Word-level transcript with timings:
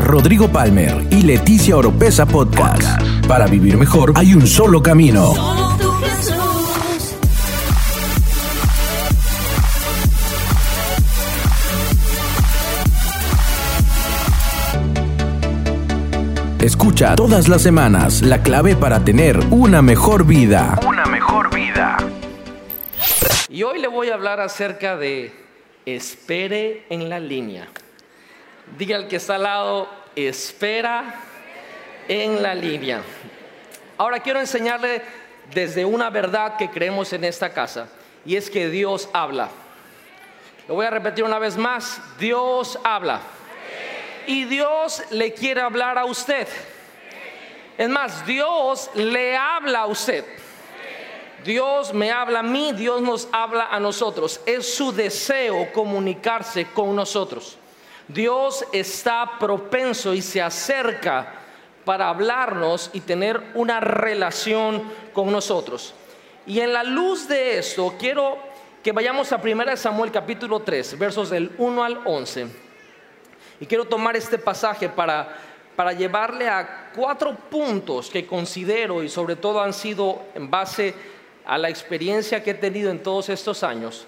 Rodrigo 0.00 0.48
Palmer 0.48 1.06
y 1.10 1.22
Leticia 1.22 1.76
Oropesa 1.76 2.26
Podcast. 2.26 3.02
Para 3.26 3.46
vivir 3.46 3.76
mejor 3.76 4.12
hay 4.16 4.34
un 4.34 4.46
solo 4.46 4.82
camino. 4.82 5.32
Escucha 16.60 17.16
todas 17.16 17.48
las 17.48 17.60
semanas 17.60 18.22
la 18.22 18.42
clave 18.42 18.76
para 18.76 19.04
tener 19.04 19.38
una 19.50 19.82
mejor 19.82 20.24
vida. 20.24 20.78
Una 20.86 21.06
mejor 21.06 21.52
vida. 21.54 21.96
Y 23.48 23.64
hoy 23.64 23.80
le 23.80 23.88
voy 23.88 24.10
a 24.10 24.14
hablar 24.14 24.40
acerca 24.40 24.96
de 24.96 25.32
espere 25.84 26.86
en 26.88 27.08
la 27.08 27.18
línea. 27.18 27.68
Diga 28.78 28.96
al 28.96 29.08
que 29.08 29.16
está 29.16 29.34
al 29.34 29.42
lado, 29.42 29.88
espera 30.16 31.14
en 32.08 32.42
la 32.42 32.54
línea. 32.54 33.02
Ahora 33.98 34.20
quiero 34.20 34.40
enseñarle 34.40 35.02
desde 35.52 35.84
una 35.84 36.10
verdad 36.10 36.56
que 36.56 36.70
creemos 36.70 37.12
en 37.12 37.24
esta 37.24 37.52
casa, 37.52 37.88
y 38.24 38.36
es 38.36 38.50
que 38.50 38.68
Dios 38.68 39.08
habla. 39.12 39.48
Lo 40.68 40.74
voy 40.74 40.86
a 40.86 40.90
repetir 40.90 41.24
una 41.24 41.38
vez 41.38 41.56
más, 41.56 42.00
Dios 42.18 42.78
habla. 42.84 43.20
Y 44.26 44.44
Dios 44.44 45.02
le 45.10 45.34
quiere 45.34 45.60
hablar 45.60 45.98
a 45.98 46.04
usted. 46.04 46.46
Es 47.76 47.88
más, 47.88 48.24
Dios 48.24 48.90
le 48.94 49.36
habla 49.36 49.80
a 49.80 49.86
usted. 49.86 50.24
Dios 51.44 51.92
me 51.92 52.12
habla 52.12 52.38
a 52.38 52.42
mí, 52.44 52.72
Dios 52.72 53.02
nos 53.02 53.28
habla 53.32 53.66
a 53.70 53.80
nosotros. 53.80 54.40
Es 54.46 54.74
su 54.74 54.92
deseo 54.92 55.72
comunicarse 55.72 56.66
con 56.66 56.94
nosotros. 56.94 57.58
Dios 58.12 58.64
está 58.72 59.38
propenso 59.38 60.14
y 60.14 60.22
se 60.22 60.42
acerca 60.42 61.34
para 61.84 62.08
hablarnos 62.08 62.90
y 62.92 63.00
tener 63.00 63.40
una 63.54 63.80
relación 63.80 64.82
con 65.12 65.32
nosotros. 65.32 65.94
Y 66.46 66.60
en 66.60 66.72
la 66.72 66.82
luz 66.82 67.28
de 67.28 67.58
esto, 67.58 67.94
quiero 67.98 68.36
que 68.82 68.92
vayamos 68.92 69.32
a 69.32 69.36
1 69.36 69.76
Samuel 69.76 70.10
capítulo 70.10 70.60
3, 70.60 70.98
versos 70.98 71.30
del 71.30 71.52
1 71.58 71.84
al 71.84 72.00
11. 72.04 72.46
Y 73.60 73.66
quiero 73.66 73.84
tomar 73.84 74.16
este 74.16 74.38
pasaje 74.38 74.88
para, 74.88 75.36
para 75.76 75.92
llevarle 75.92 76.48
a 76.48 76.90
cuatro 76.94 77.34
puntos 77.34 78.10
que 78.10 78.26
considero 78.26 79.02
y 79.02 79.08
sobre 79.08 79.36
todo 79.36 79.62
han 79.62 79.72
sido 79.72 80.22
en 80.34 80.50
base 80.50 80.94
a 81.44 81.58
la 81.58 81.68
experiencia 81.68 82.42
que 82.42 82.50
he 82.50 82.54
tenido 82.54 82.90
en 82.90 83.02
todos 83.02 83.28
estos 83.28 83.62
años. 83.62 84.06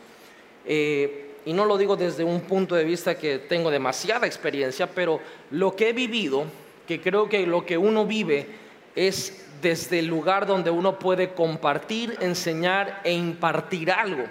Eh, 0.66 1.23
y 1.46 1.52
no 1.52 1.64
lo 1.64 1.76
digo 1.76 1.96
desde 1.96 2.24
un 2.24 2.40
punto 2.42 2.74
de 2.74 2.84
vista 2.84 3.18
que 3.18 3.38
tengo 3.38 3.70
demasiada 3.70 4.26
experiencia, 4.26 4.86
pero 4.86 5.20
lo 5.50 5.76
que 5.76 5.90
he 5.90 5.92
vivido, 5.92 6.44
que 6.86 7.00
creo 7.00 7.28
que 7.28 7.46
lo 7.46 7.66
que 7.66 7.76
uno 7.76 8.06
vive 8.06 8.46
es 8.94 9.46
desde 9.60 9.98
el 9.98 10.06
lugar 10.06 10.46
donde 10.46 10.70
uno 10.70 10.98
puede 10.98 11.32
compartir, 11.34 12.16
enseñar 12.20 13.00
e 13.04 13.12
impartir 13.12 13.90
algo. 13.90 14.24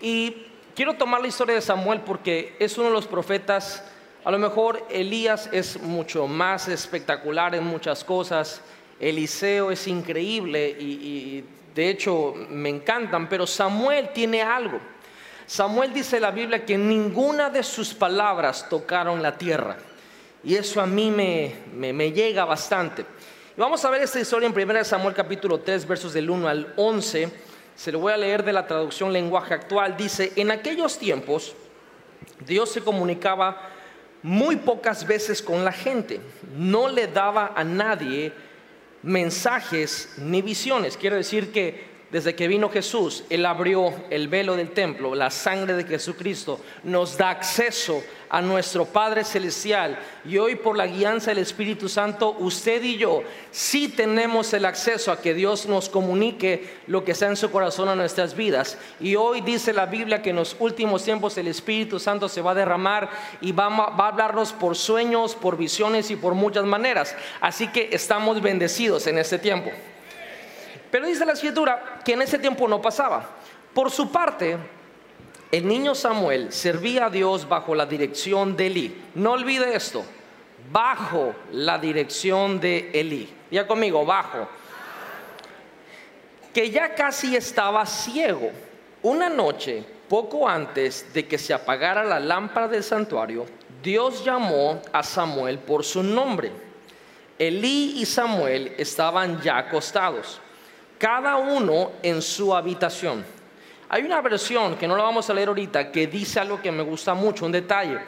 Y 0.00 0.46
quiero 0.74 0.94
tomar 0.94 1.20
la 1.20 1.28
historia 1.28 1.54
de 1.54 1.60
Samuel 1.60 2.00
porque 2.00 2.56
es 2.58 2.76
uno 2.78 2.88
de 2.88 2.94
los 2.94 3.06
profetas, 3.06 3.84
a 4.24 4.30
lo 4.30 4.38
mejor 4.38 4.82
Elías 4.90 5.50
es 5.52 5.80
mucho 5.80 6.26
más 6.26 6.68
espectacular 6.68 7.54
en 7.54 7.64
muchas 7.64 8.02
cosas, 8.02 8.62
Eliseo 8.98 9.70
es 9.70 9.86
increíble 9.86 10.74
y, 10.78 10.84
y 10.84 11.44
de 11.74 11.90
hecho 11.90 12.34
me 12.48 12.70
encantan, 12.70 13.28
pero 13.28 13.46
Samuel 13.46 14.10
tiene 14.14 14.40
algo. 14.40 14.80
Samuel 15.46 15.92
dice 15.92 16.16
en 16.16 16.22
la 16.22 16.30
Biblia 16.30 16.64
que 16.64 16.78
ninguna 16.78 17.50
de 17.50 17.62
sus 17.62 17.92
palabras 17.92 18.66
tocaron 18.68 19.22
la 19.22 19.36
tierra. 19.36 19.76
Y 20.42 20.54
eso 20.56 20.80
a 20.80 20.86
mí 20.86 21.10
me, 21.10 22.12
llega 22.12 22.44
bastante. 22.44 23.04
vamos 23.56 23.84
a 23.84 23.90
ver 23.90 24.02
esta 24.02 24.20
historia 24.20 24.46
en 24.46 24.70
1 24.70 24.84
Samuel 24.84 25.14
capítulo 25.14 25.60
3, 25.60 25.86
versos 25.86 26.12
del 26.12 26.28
1 26.28 26.48
al 26.48 26.72
11. 26.76 27.30
Se 27.74 27.92
lo 27.92 27.98
voy 27.98 28.12
a 28.12 28.16
leer 28.16 28.44
de 28.44 28.52
la 28.52 28.66
traducción 28.66 29.12
lenguaje 29.12 29.54
actual. 29.54 29.96
Dice, 29.96 30.32
en 30.36 30.50
aquellos 30.50 30.98
tiempos 30.98 31.54
Dios 32.46 32.70
se 32.70 32.82
comunicaba 32.82 33.70
muy 34.22 34.56
pocas 34.56 35.06
veces 35.06 35.42
con 35.42 35.64
la 35.64 35.72
gente. 35.72 36.20
No 36.56 36.88
le 36.88 37.06
daba 37.06 37.52
a 37.54 37.64
nadie 37.64 38.32
mensajes 39.02 40.14
ni 40.18 40.40
visiones. 40.40 40.96
Quiero 40.96 41.16
decir 41.16 41.52
que 41.52 41.93
desde 42.14 42.36
que 42.36 42.46
vino 42.46 42.70
Jesús, 42.70 43.24
Él 43.28 43.44
abrió 43.44 43.92
el 44.08 44.28
velo 44.28 44.54
del 44.54 44.70
templo, 44.70 45.16
la 45.16 45.30
sangre 45.30 45.74
de 45.74 45.82
Jesucristo 45.82 46.60
nos 46.84 47.18
da 47.18 47.30
acceso 47.30 48.04
a 48.30 48.40
nuestro 48.40 48.84
Padre 48.84 49.24
Celestial. 49.24 49.98
Y 50.24 50.38
hoy 50.38 50.54
por 50.54 50.76
la 50.76 50.86
guianza 50.86 51.32
del 51.32 51.38
Espíritu 51.38 51.88
Santo, 51.88 52.36
usted 52.38 52.84
y 52.84 52.98
yo 52.98 53.24
sí 53.50 53.88
tenemos 53.88 54.52
el 54.52 54.64
acceso 54.64 55.10
a 55.10 55.20
que 55.20 55.34
Dios 55.34 55.66
nos 55.66 55.88
comunique 55.88 56.76
lo 56.86 57.04
que 57.04 57.10
está 57.10 57.26
en 57.26 57.36
su 57.36 57.50
corazón 57.50 57.88
a 57.88 57.96
nuestras 57.96 58.36
vidas. 58.36 58.78
Y 59.00 59.16
hoy 59.16 59.40
dice 59.40 59.72
la 59.72 59.86
Biblia 59.86 60.22
que 60.22 60.30
en 60.30 60.36
los 60.36 60.54
últimos 60.60 61.02
tiempos 61.02 61.36
el 61.36 61.48
Espíritu 61.48 61.98
Santo 61.98 62.28
se 62.28 62.42
va 62.42 62.52
a 62.52 62.54
derramar 62.54 63.10
y 63.40 63.50
va 63.50 63.66
a 63.66 64.06
hablarnos 64.06 64.52
por 64.52 64.76
sueños, 64.76 65.34
por 65.34 65.56
visiones 65.56 66.12
y 66.12 66.14
por 66.14 66.34
muchas 66.34 66.64
maneras. 66.64 67.16
Así 67.40 67.66
que 67.72 67.88
estamos 67.90 68.40
bendecidos 68.40 69.08
en 69.08 69.18
este 69.18 69.40
tiempo. 69.40 69.72
Pero 70.94 71.08
dice 71.08 71.26
la 71.26 71.32
escritura 71.32 71.98
que 72.04 72.12
en 72.12 72.22
ese 72.22 72.38
tiempo 72.38 72.68
no 72.68 72.80
pasaba. 72.80 73.28
Por 73.74 73.90
su 73.90 74.12
parte, 74.12 74.56
el 75.50 75.66
niño 75.66 75.92
Samuel 75.92 76.52
servía 76.52 77.06
a 77.06 77.10
Dios 77.10 77.48
bajo 77.48 77.74
la 77.74 77.84
dirección 77.84 78.56
de 78.56 78.68
Elí. 78.68 79.02
No 79.16 79.32
olvide 79.32 79.74
esto, 79.74 80.04
bajo 80.70 81.34
la 81.50 81.78
dirección 81.78 82.60
de 82.60 82.92
Elí. 82.94 83.28
Ya 83.50 83.66
conmigo, 83.66 84.06
bajo. 84.06 84.46
Que 86.52 86.70
ya 86.70 86.94
casi 86.94 87.34
estaba 87.34 87.84
ciego. 87.86 88.52
Una 89.02 89.28
noche, 89.28 89.82
poco 90.08 90.48
antes 90.48 91.12
de 91.12 91.26
que 91.26 91.38
se 91.38 91.52
apagara 91.52 92.04
la 92.04 92.20
lámpara 92.20 92.68
del 92.68 92.84
santuario, 92.84 93.46
Dios 93.82 94.24
llamó 94.24 94.80
a 94.92 95.02
Samuel 95.02 95.58
por 95.58 95.82
su 95.82 96.04
nombre. 96.04 96.52
Elí 97.36 97.94
y 98.00 98.06
Samuel 98.06 98.74
estaban 98.78 99.42
ya 99.42 99.58
acostados 99.58 100.40
cada 101.04 101.36
uno 101.36 101.90
en 102.02 102.22
su 102.22 102.54
habitación. 102.54 103.22
Hay 103.90 104.04
una 104.04 104.22
versión 104.22 104.74
que 104.76 104.88
no 104.88 104.96
la 104.96 105.02
vamos 105.02 105.28
a 105.28 105.34
leer 105.34 105.48
ahorita 105.48 105.92
que 105.92 106.06
dice 106.06 106.40
algo 106.40 106.62
que 106.62 106.72
me 106.72 106.82
gusta 106.82 107.12
mucho, 107.12 107.44
un 107.44 107.52
detalle. 107.52 107.98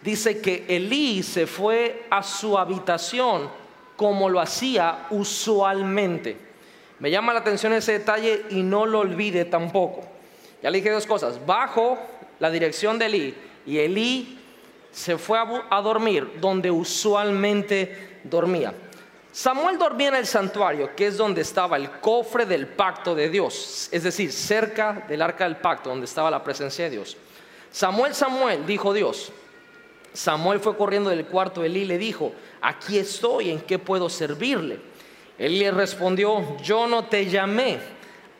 Dice 0.00 0.40
que 0.40 0.64
Elí 0.66 1.22
se 1.22 1.46
fue 1.46 2.06
a 2.08 2.22
su 2.22 2.56
habitación 2.56 3.50
como 3.94 4.30
lo 4.30 4.40
hacía 4.40 5.06
usualmente. 5.10 6.38
Me 6.98 7.10
llama 7.10 7.34
la 7.34 7.40
atención 7.40 7.74
ese 7.74 7.92
detalle 7.92 8.46
y 8.48 8.62
no 8.62 8.86
lo 8.86 9.00
olvide 9.00 9.44
tampoco. 9.44 10.08
Ya 10.62 10.70
le 10.70 10.78
dije 10.78 10.90
dos 10.90 11.04
cosas. 11.04 11.44
Bajo 11.44 11.98
la 12.38 12.50
dirección 12.50 12.98
de 12.98 13.04
Elí 13.04 13.34
y 13.66 13.80
Elí 13.80 14.38
se 14.92 15.18
fue 15.18 15.38
a, 15.38 15.80
dormir 15.82 16.38
donde 16.40 16.70
usualmente 16.70 18.20
dormía. 18.24 18.72
Samuel 19.36 19.76
dormía 19.76 20.08
en 20.08 20.14
el 20.14 20.26
santuario, 20.26 20.96
que 20.96 21.08
es 21.08 21.18
donde 21.18 21.42
estaba 21.42 21.76
el 21.76 21.90
cofre 21.90 22.46
del 22.46 22.66
pacto 22.68 23.14
de 23.14 23.28
Dios, 23.28 23.86
es 23.92 24.02
decir, 24.02 24.32
cerca 24.32 25.04
del 25.06 25.20
arca 25.20 25.44
del 25.44 25.56
pacto, 25.56 25.90
donde 25.90 26.06
estaba 26.06 26.30
la 26.30 26.42
presencia 26.42 26.86
de 26.86 26.92
Dios. 26.92 27.18
Samuel, 27.70 28.14
Samuel, 28.14 28.64
dijo 28.64 28.94
Dios. 28.94 29.30
Samuel 30.14 30.58
fue 30.58 30.74
corriendo 30.74 31.10
del 31.10 31.26
cuarto 31.26 31.60
de 31.60 31.66
Elí 31.66 31.80
y 31.80 31.84
le 31.84 31.98
dijo, 31.98 32.32
aquí 32.62 32.96
estoy, 32.96 33.50
¿en 33.50 33.60
qué 33.60 33.78
puedo 33.78 34.08
servirle? 34.08 34.80
Él 35.36 35.58
le 35.58 35.70
respondió, 35.70 36.56
yo 36.62 36.86
no 36.86 37.04
te 37.04 37.26
llamé, 37.26 37.78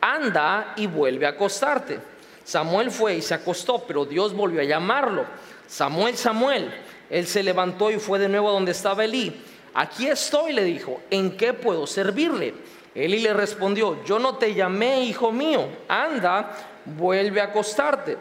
anda 0.01 0.73
y 0.77 0.87
vuelve 0.87 1.27
a 1.27 1.29
acostarte. 1.29 1.99
Samuel 2.43 2.89
fue 2.89 3.17
y 3.17 3.21
se 3.21 3.35
acostó, 3.35 3.83
pero 3.87 4.03
Dios 4.03 4.33
volvió 4.33 4.61
a 4.61 4.63
llamarlo. 4.63 5.25
Samuel, 5.67 6.17
Samuel. 6.17 6.73
Él 7.07 7.27
se 7.27 7.43
levantó 7.43 7.91
y 7.91 7.99
fue 7.99 8.17
de 8.17 8.29
nuevo 8.29 8.51
donde 8.51 8.71
estaba 8.71 9.05
Elí 9.05 9.39
aquí 9.73 10.07
estoy, 10.07 10.53
le 10.53 10.63
dijo, 10.63 11.01
¿en 11.09 11.37
qué 11.37 11.53
puedo 11.53 11.87
servirle? 11.87 12.53
Eli 12.95 13.19
le 13.19 13.33
respondió, 13.33 14.03
yo 14.05 14.17
no 14.17 14.37
te 14.37 14.53
llamé, 14.53 15.03
hijo 15.03 15.31
mío, 15.31 15.67
anda, 15.87 16.57
vuelve 16.85 17.41
a 17.41 17.45
acostarte. 17.45 18.17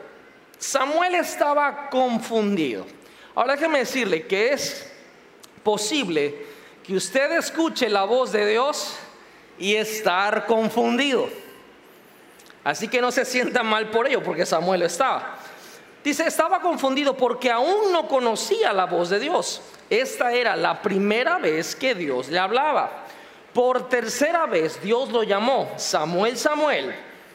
Samuel 0.59 1.15
estaba 1.15 1.89
confundido. 1.89 2.87
Ahora 3.35 3.55
déjeme 3.55 3.79
decirle 3.79 4.27
que 4.27 4.53
es 4.53 4.93
posible 5.63 6.35
que 6.83 6.95
usted 6.95 7.33
escuche 7.33 7.89
la 7.89 8.05
voz 8.05 8.33
de 8.33 8.47
Dios 8.47 8.97
y 9.59 9.75
estar 9.77 10.47
confundido. 10.47 11.29
Así 12.65 12.89
que 12.89 13.01
no 13.01 13.13
se 13.13 13.25
sienta 13.25 13.63
mal 13.63 13.91
por 13.91 14.07
ello, 14.07 14.23
porque 14.23 14.45
Samuel 14.45 14.83
estaba. 14.83 15.39
Dice, 16.07 16.25
estaba 16.25 16.61
confundido 16.61 17.17
porque 17.17 17.51
aún 17.51 17.91
no 17.91 18.07
conocía 18.07 18.73
la 18.73 18.87
voz 18.87 19.11
de 19.11 19.19
Dios. 19.19 19.61
Esta 19.91 20.33
era 20.33 20.55
la 20.55 20.81
primera 20.81 21.39
vez 21.39 21.75
que 21.75 21.97
Dios 21.97 22.29
le 22.29 22.39
hablaba. 22.39 23.07
Por 23.53 23.89
tercera 23.89 24.47
vez 24.47 24.81
Dios 24.81 25.11
lo 25.11 25.25
llamó, 25.25 25.69
Samuel, 25.79 26.37
Samuel. 26.37 26.95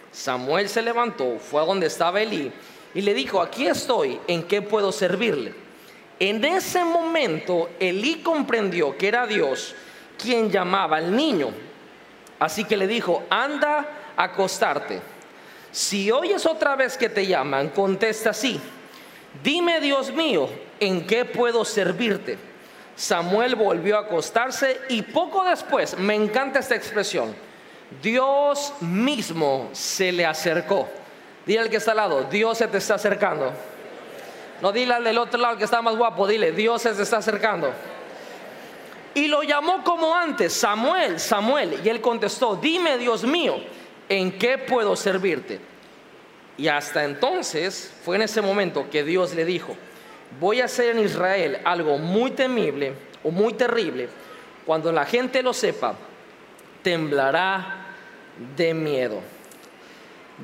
Samuel 0.09 0.69
se 0.69 0.81
levantó, 0.81 1.37
fue 1.37 1.61
a 1.61 1.65
donde 1.65 1.87
estaba 1.87 2.21
Elí 2.21 2.49
y 2.93 3.01
le 3.01 3.13
dijo, 3.13 3.41
aquí 3.41 3.67
estoy, 3.67 4.17
¿en 4.25 4.43
qué 4.43 4.61
puedo 4.61 4.93
servirle? 4.93 5.53
En 6.17 6.41
ese 6.45 6.85
momento 6.85 7.71
Elí 7.77 8.21
comprendió 8.21 8.97
que 8.97 9.09
era 9.09 9.27
Dios 9.27 9.75
quien 10.17 10.49
llamaba 10.49 10.95
al 10.95 11.13
niño. 11.13 11.49
Así 12.39 12.63
que 12.63 12.77
le 12.77 12.87
dijo, 12.87 13.23
anda 13.29 14.13
a 14.15 14.23
acostarte. 14.23 15.01
Si 15.71 16.11
oyes 16.11 16.45
otra 16.45 16.75
vez 16.75 16.97
que 16.97 17.09
te 17.09 17.25
llaman, 17.25 17.69
contesta 17.69 18.31
así. 18.31 18.59
Dime, 19.43 19.79
Dios 19.79 20.11
mío, 20.11 20.49
¿en 20.79 21.07
qué 21.07 21.23
puedo 21.23 21.63
servirte? 21.63 22.37
Samuel 22.95 23.55
volvió 23.55 23.97
a 23.97 24.01
acostarse 24.01 24.81
y 24.89 25.01
poco 25.01 25.43
después, 25.43 25.97
me 25.97 26.13
encanta 26.13 26.59
esta 26.59 26.75
expresión, 26.75 27.33
Dios 28.01 28.73
mismo 28.81 29.69
se 29.71 30.11
le 30.11 30.25
acercó. 30.25 30.87
Dile 31.45 31.61
al 31.61 31.69
que 31.69 31.77
está 31.77 31.91
al 31.91 31.97
lado, 31.97 32.23
Dios 32.25 32.57
se 32.57 32.67
te 32.67 32.77
está 32.77 32.95
acercando. 32.95 33.51
No 34.61 34.71
dile 34.71 34.93
al 34.93 35.03
del 35.03 35.17
otro 35.17 35.39
lado 35.39 35.57
que 35.57 35.63
está 35.63 35.81
más 35.81 35.95
guapo, 35.95 36.27
dile, 36.27 36.51
Dios 36.51 36.81
se 36.81 36.93
te 36.93 37.01
está 37.01 37.17
acercando. 37.17 37.73
Y 39.13 39.27
lo 39.27 39.43
llamó 39.43 39.83
como 39.83 40.15
antes, 40.15 40.53
Samuel, 40.53 41.19
Samuel. 41.19 41.79
Y 41.83 41.89
él 41.89 41.99
contestó, 41.99 42.55
dime 42.55 42.97
Dios 42.97 43.23
mío, 43.23 43.57
¿en 44.11 44.37
qué 44.37 44.57
puedo 44.57 44.95
servirte? 44.95 45.59
Y 46.57 46.67
hasta 46.67 47.05
entonces 47.05 47.93
fue 48.03 48.17
en 48.17 48.23
ese 48.23 48.41
momento 48.41 48.89
que 48.89 49.03
Dios 49.03 49.33
le 49.33 49.45
dijo, 49.45 49.75
voy 50.39 50.61
a 50.61 50.65
hacer 50.65 50.97
en 50.97 51.05
Israel 51.05 51.59
algo 51.63 51.97
muy 51.97 52.31
temible 52.31 52.93
o 53.23 53.31
muy 53.31 53.53
terrible. 53.53 54.09
Cuando 54.65 54.91
la 54.91 55.05
gente 55.05 55.41
lo 55.41 55.53
sepa, 55.53 55.95
temblará 56.83 57.87
de 58.57 58.73
miedo. 58.73 59.21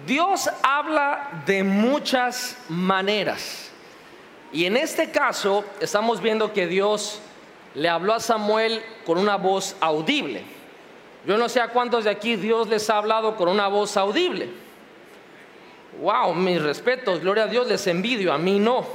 Dios 0.06 0.50
habla 0.64 1.44
de 1.46 1.64
muchas 1.64 2.58
maneras. 2.70 3.70
Y 4.54 4.66
en 4.66 4.78
este 4.78 5.12
caso 5.12 5.66
estamos 5.82 6.22
viendo 6.22 6.54
que 6.54 6.68
Dios 6.68 7.20
le 7.76 7.90
habló 7.90 8.14
a 8.14 8.20
Samuel 8.22 8.82
con 9.06 9.18
una 9.18 9.36
voz 9.36 9.76
audible. 9.82 10.57
Yo 11.28 11.38
no 11.38 11.50
sé 11.50 11.60
a 11.60 11.68
cuántos 11.68 12.06
de 12.06 12.10
aquí 12.10 12.38
Dios 12.38 12.70
les 12.70 12.90
ha 12.90 13.00
hablado 13.00 13.36
con 13.36 13.50
una 13.50 13.68
voz 13.68 13.98
audible. 13.98 14.48
Wow, 16.00 16.34
mis 16.34 16.62
respetos, 16.62 17.20
gloria 17.20 17.44
a 17.44 17.48
Dios, 17.48 17.68
les 17.68 17.86
envidio, 17.88 18.32
a 18.32 18.38
mí 18.38 18.60
no. 18.60 18.86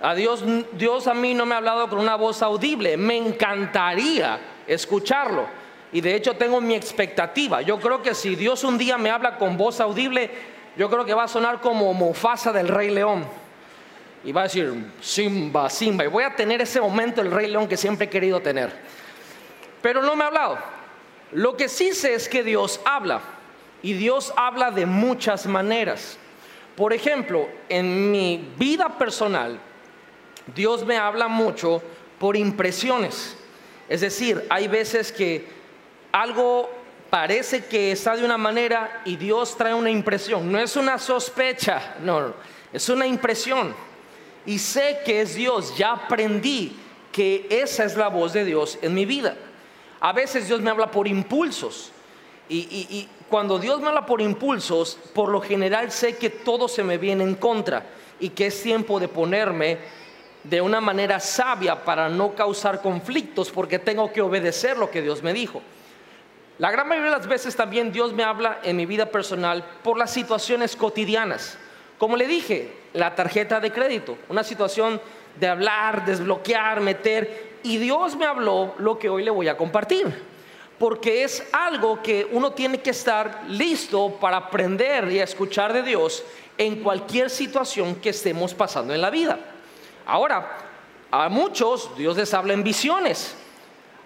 A 0.00 0.14
Dios, 0.14 0.42
Dios 0.72 1.06
a 1.06 1.12
mí 1.12 1.34
no 1.34 1.44
me 1.44 1.54
ha 1.54 1.58
hablado 1.58 1.90
con 1.90 1.98
una 1.98 2.16
voz 2.16 2.40
audible. 2.40 2.96
Me 2.96 3.18
encantaría 3.18 4.38
escucharlo. 4.66 5.46
Y 5.92 6.00
de 6.00 6.14
hecho 6.14 6.36
tengo 6.36 6.58
mi 6.62 6.74
expectativa. 6.74 7.60
Yo 7.60 7.78
creo 7.80 8.00
que 8.00 8.14
si 8.14 8.34
Dios 8.34 8.64
un 8.64 8.78
día 8.78 8.96
me 8.96 9.10
habla 9.10 9.36
con 9.36 9.58
voz 9.58 9.78
audible, 9.80 10.30
yo 10.74 10.88
creo 10.88 11.04
que 11.04 11.12
va 11.12 11.24
a 11.24 11.28
sonar 11.28 11.60
como 11.60 11.92
Mufasa 11.92 12.50
del 12.50 12.68
Rey 12.68 12.88
León. 12.88 13.26
Y 14.24 14.32
va 14.32 14.40
a 14.40 14.44
decir, 14.44 14.72
Simba, 15.02 15.68
Simba. 15.68 16.04
Y 16.06 16.08
voy 16.08 16.24
a 16.24 16.34
tener 16.34 16.62
ese 16.62 16.80
momento 16.80 17.20
el 17.20 17.30
Rey 17.30 17.50
León 17.50 17.68
que 17.68 17.76
siempre 17.76 18.06
he 18.06 18.10
querido 18.10 18.40
tener. 18.40 18.72
Pero 19.82 20.00
no 20.00 20.16
me 20.16 20.24
ha 20.24 20.28
hablado. 20.28 20.75
Lo 21.36 21.54
que 21.54 21.68
sí 21.68 21.92
sé 21.92 22.14
es 22.14 22.30
que 22.30 22.42
Dios 22.42 22.80
habla. 22.86 23.20
Y 23.82 23.92
Dios 23.92 24.32
habla 24.38 24.70
de 24.70 24.86
muchas 24.86 25.44
maneras. 25.44 26.16
Por 26.74 26.94
ejemplo, 26.94 27.46
en 27.68 28.10
mi 28.10 28.48
vida 28.56 28.96
personal, 28.96 29.60
Dios 30.54 30.86
me 30.86 30.96
habla 30.96 31.28
mucho 31.28 31.82
por 32.18 32.38
impresiones. 32.38 33.36
Es 33.86 34.00
decir, 34.00 34.46
hay 34.48 34.66
veces 34.66 35.12
que 35.12 35.46
algo 36.10 36.70
parece 37.10 37.66
que 37.66 37.92
está 37.92 38.16
de 38.16 38.24
una 38.24 38.38
manera 38.38 39.02
y 39.04 39.16
Dios 39.16 39.58
trae 39.58 39.74
una 39.74 39.90
impresión. 39.90 40.50
No 40.50 40.58
es 40.58 40.74
una 40.74 40.98
sospecha, 40.98 41.96
no, 42.00 42.32
es 42.72 42.88
una 42.88 43.06
impresión. 43.06 43.74
Y 44.46 44.58
sé 44.58 45.00
que 45.04 45.20
es 45.20 45.34
Dios, 45.34 45.76
ya 45.76 45.92
aprendí 45.92 46.78
que 47.12 47.46
esa 47.50 47.84
es 47.84 47.94
la 47.94 48.08
voz 48.08 48.32
de 48.32 48.46
Dios 48.46 48.78
en 48.80 48.94
mi 48.94 49.04
vida. 49.04 49.36
A 50.00 50.12
veces 50.12 50.46
Dios 50.46 50.60
me 50.60 50.70
habla 50.70 50.90
por 50.90 51.08
impulsos. 51.08 51.92
Y, 52.48 53.08
cuando 53.28 53.58
Dios 53.58 53.80
me 53.80 53.88
habla 53.88 54.06
por 54.06 54.20
impulsos, 54.20 54.98
por 55.12 55.30
lo 55.30 55.40
general 55.40 55.90
sé 55.90 56.16
que 56.16 56.30
todo 56.30 56.68
se 56.68 56.84
me 56.84 56.96
viene 56.96 57.24
en 57.24 57.34
contra 57.34 57.84
y 58.20 58.28
que 58.28 58.46
es 58.46 58.62
tiempo 58.62 59.00
de 59.00 59.08
ponerme 59.08 59.78
de 60.44 60.60
una 60.60 60.80
manera 60.80 61.18
sabia 61.18 61.84
para 61.84 62.08
no 62.08 62.36
causar 62.36 62.80
conflictos 62.80 63.50
porque 63.50 63.80
tengo 63.80 64.12
que 64.12 64.20
obedecer 64.20 64.76
lo 64.78 64.92
que 64.92 65.02
Dios 65.02 65.24
me 65.24 65.32
dijo. 65.32 65.60
La 66.58 66.70
gran 66.70 66.88
mayoría 66.88 67.10
de 67.10 67.16
las 67.18 67.26
veces 67.26 67.56
también 67.56 67.90
Dios 67.90 68.12
me 68.12 68.22
habla 68.22 68.60
en 68.62 68.76
mi 68.76 68.86
vida 68.86 69.06
personal 69.06 69.64
por 69.82 69.98
las 69.98 70.12
situaciones 70.12 70.76
cotidianas. 70.76 71.58
Como 71.98 72.16
le 72.16 72.26
dije, 72.26 72.72
la 72.92 73.14
tarjeta 73.14 73.58
de 73.58 73.72
crédito, 73.72 74.16
una 74.28 74.44
situación 74.44 75.00
de 75.38 75.46
hablar, 75.46 76.04
desbloquear, 76.04 76.80
meter. 76.80 77.58
Y 77.62 77.78
Dios 77.78 78.16
me 78.16 78.26
habló 78.26 78.74
lo 78.78 78.98
que 78.98 79.08
hoy 79.08 79.24
le 79.24 79.30
voy 79.30 79.48
a 79.48 79.56
compartir. 79.56 80.36
Porque 80.78 81.24
es 81.24 81.42
algo 81.52 82.02
que 82.02 82.28
uno 82.32 82.52
tiene 82.52 82.78
que 82.78 82.90
estar 82.90 83.44
listo 83.48 84.18
para 84.20 84.36
aprender 84.36 85.10
y 85.10 85.18
escuchar 85.18 85.72
de 85.72 85.82
Dios 85.82 86.22
en 86.58 86.82
cualquier 86.82 87.30
situación 87.30 87.96
que 87.96 88.10
estemos 88.10 88.54
pasando 88.54 88.94
en 88.94 89.00
la 89.00 89.10
vida. 89.10 89.38
Ahora, 90.06 90.58
a 91.10 91.28
muchos 91.28 91.96
Dios 91.96 92.16
les 92.16 92.32
habla 92.34 92.52
en 92.52 92.62
visiones. 92.62 93.34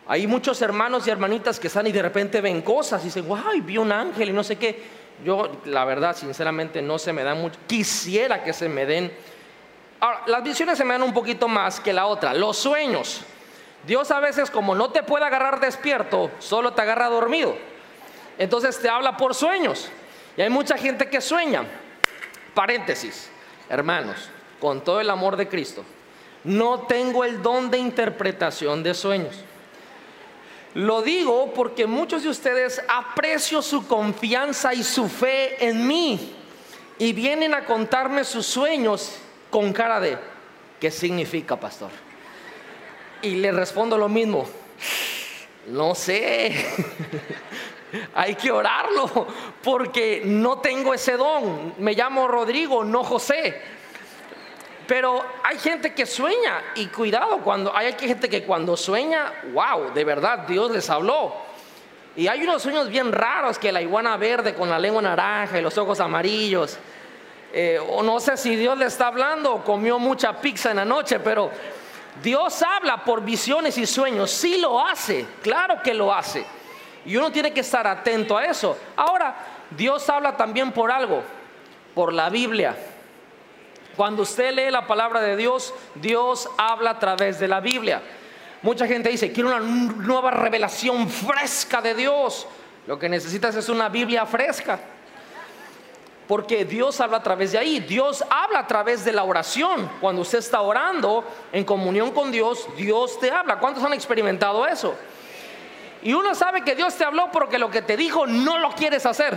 Hay 0.07 0.27
muchos 0.27 0.61
hermanos 0.63 1.07
y 1.07 1.11
hermanitas 1.11 1.61
que 1.61 1.69
están 1.69 1.87
y 1.87 1.93
de 1.93 2.03
repente 2.03 2.41
ven 2.41 2.63
cosas 2.63 3.03
y 3.03 3.07
dicen, 3.07 3.29
wow, 3.29 3.63
vi 3.63 3.79
un 3.79 3.93
ángel 3.93 4.31
y 4.31 4.33
no 4.33 4.43
sé 4.43 4.57
qué. 4.57 5.01
Yo, 5.25 5.51
la 5.67 5.85
verdad, 5.85 6.17
sinceramente, 6.17 6.83
no 6.83 6.99
se 6.99 7.13
me 7.13 7.23
dan 7.23 7.41
mucho. 7.41 7.59
Quisiera 7.67 8.43
que 8.43 8.53
se 8.53 8.69
me 8.69 8.87
den. 8.87 9.13
Ahora, 10.01 10.23
las 10.27 10.43
visiones 10.43 10.79
se 10.79 10.85
me 10.85 10.95
dan 10.95 11.03
un 11.03 11.13
poquito 11.13 11.47
más 11.47 11.79
que 11.79 11.93
la 11.93 12.07
otra. 12.07 12.33
Los 12.35 12.57
sueños. 12.57 13.21
Dios 13.87 14.11
a 14.11 14.21
veces, 14.21 14.51
como 14.51 14.75
no 14.75 14.91
te 14.91 15.03
puede 15.03 15.25
agarrar 15.25 15.61
despierto, 15.61 16.31
solo 16.39 16.73
te 16.73 16.83
agarra 16.83 17.09
dormido. 17.09 17.55
Entonces 18.39 18.79
te 18.81 18.89
habla 18.89 19.17
por 19.17 19.35
sueños. 19.35 19.89
Y 20.37 20.43
hay 20.43 20.51
mucha 20.51 20.77
gente 20.79 21.09
que 21.09 21.21
sueña. 21.21 21.65
Paréntesis, 22.55 23.31
hermanos, 23.69 24.31
con 24.59 24.83
todo 24.83 25.01
el 25.01 25.11
amor 25.11 25.37
de 25.37 25.49
Cristo, 25.49 25.85
no 26.45 26.81
tengo 26.81 27.25
el 27.25 27.43
don 27.43 27.71
de 27.71 27.79
interpretación 27.79 28.83
de 28.83 28.95
sueños. 28.95 29.37
Lo 30.75 31.03
digo 31.03 31.53
porque 31.53 31.87
muchos 31.87 32.23
de 32.23 32.29
ustedes 32.29 32.81
aprecio 32.89 33.61
su 33.61 33.87
confianza 33.87 34.73
y 34.73 34.85
su 34.85 35.09
fe 35.09 35.67
en 35.67 35.87
mí 35.87 36.35
y 36.99 37.13
vienen 37.13 37.55
a 37.55 37.65
contarme 37.65 38.25
sus 38.25 38.47
sueños 38.47 39.17
con 39.51 39.73
cara 39.73 40.01
de, 40.01 40.17
¿qué 40.81 40.91
significa, 40.91 41.59
pastor? 41.59 41.91
Y 43.23 43.37
le 43.37 43.53
respondo 43.53 43.99
lo 43.99 44.09
mismo, 44.09 44.49
no 45.67 45.95
sé, 45.95 46.55
hay 48.15 48.35
que 48.35 48.51
orarlo 48.51 49.27
porque 49.63 50.23
no 50.25 50.59
tengo 50.59 50.95
ese 50.95 51.17
don, 51.17 51.75
me 51.79 51.95
llamo 51.95 52.29
Rodrigo, 52.29 52.85
no 52.85 53.05
José. 53.05 53.61
Pero 54.87 55.25
hay 55.45 55.57
gente 55.59 55.95
que 55.95 56.05
sueña 56.05 56.63
y 56.75 56.87
cuidado 56.87 57.39
cuando 57.43 57.77
hay 57.77 57.93
gente 57.93 58.29
que 58.29 58.43
cuando 58.43 58.77
sueña, 58.77 59.33
wow, 59.53 59.93
de 59.95 60.05
verdad 60.05 60.41
Dios 60.49 60.71
les 60.73 60.91
habló. 60.91 61.33
Y 62.17 62.27
hay 62.27 62.43
unos 62.43 62.63
sueños 62.63 62.89
bien 62.89 63.13
raros 63.13 63.59
que 63.59 63.71
la 63.71 63.81
iguana 63.81 64.17
verde 64.17 64.53
con 64.53 64.69
la 64.69 64.81
lengua 64.81 65.01
naranja 65.01 65.59
y 65.59 65.63
los 65.63 65.79
ojos 65.79 66.01
amarillos. 66.01 66.77
Eh, 67.53 67.79
o 67.81 68.03
no 68.03 68.21
sé 68.21 68.37
si 68.37 68.55
Dios 68.55 68.79
le 68.79 68.87
está 68.87 69.09
hablando 69.09 69.55
o 69.55 69.65
comió 69.65 69.99
mucha 69.99 70.41
pizza 70.41 70.71
en 70.71 70.77
la 70.77 70.85
noche, 70.85 71.19
pero 71.19 71.51
Dios 72.23 72.63
habla 72.63 73.05
por 73.05 73.23
visiones 73.23 73.77
y 73.79 73.87
sueños. 73.87 74.31
Sí 74.31 74.59
lo 74.61 74.85
hace, 74.85 75.27
claro 75.43 75.83
que 75.83 75.95
lo 75.95 76.15
hace. 76.15 76.45
Y 77.05 77.17
uno 77.17 77.33
tiene 77.33 77.53
que 77.53 77.61
estar 77.61 77.87
atento 77.87 78.37
a 78.37 78.45
eso. 78.45 78.77
Ahora, 78.97 79.35
Dios 79.71 80.09
habla 80.09 80.37
también 80.37 80.71
por 80.73 80.93
algo, 80.93 81.23
por 81.95 82.13
la 82.13 82.29
Biblia. 82.29 82.77
Cuando 83.97 84.23
usted 84.23 84.53
lee 84.55 84.71
la 84.71 84.87
palabra 84.87 85.21
de 85.21 85.37
Dios, 85.37 85.75
Dios 85.95 86.49
habla 86.57 86.91
a 86.91 86.99
través 86.99 87.41
de 87.41 87.49
la 87.49 87.61
Biblia. 87.61 88.01
Mucha 88.63 88.87
gente 88.87 89.09
dice, 89.09 89.33
quiero 89.33 89.49
una 89.49 89.61
nueva 89.61 90.31
revelación 90.31 91.09
fresca 91.09 91.81
de 91.81 91.95
Dios. 91.95 92.47
Lo 92.87 92.99
que 92.99 93.09
necesitas 93.09 93.57
es 93.57 93.69
una 93.69 93.89
Biblia 93.89 94.27
fresca. 94.27 94.79
Porque 96.31 96.65
Dios 96.65 97.01
habla 97.01 97.17
a 97.17 97.23
través 97.25 97.51
de 97.51 97.59
ahí. 97.59 97.81
Dios 97.81 98.25
habla 98.31 98.61
a 98.61 98.67
través 98.69 99.05
de 99.05 99.13
la 99.13 99.25
oración. 99.25 99.91
Cuando 100.01 100.23
usted 100.23 100.39
está 100.39 100.61
orando 100.61 101.25
en 101.51 101.65
comunión 101.65 102.13
con 102.13 102.31
Dios, 102.31 102.69
Dios 102.77 103.19
te 103.19 103.33
habla. 103.33 103.59
¿Cuántos 103.59 103.83
han 103.83 103.95
experimentado 103.95 104.65
eso? 104.65 104.95
Y 106.05 106.13
uno 106.13 106.37
sabe 106.37 106.63
que 106.63 106.77
Dios 106.77 106.95
te 106.95 107.03
habló 107.03 107.33
porque 107.33 107.59
lo 107.59 107.69
que 107.69 107.83
te 107.83 107.97
dijo 107.97 108.29
no 108.29 108.59
lo 108.59 108.71
quieres 108.77 109.07
hacer. 109.07 109.37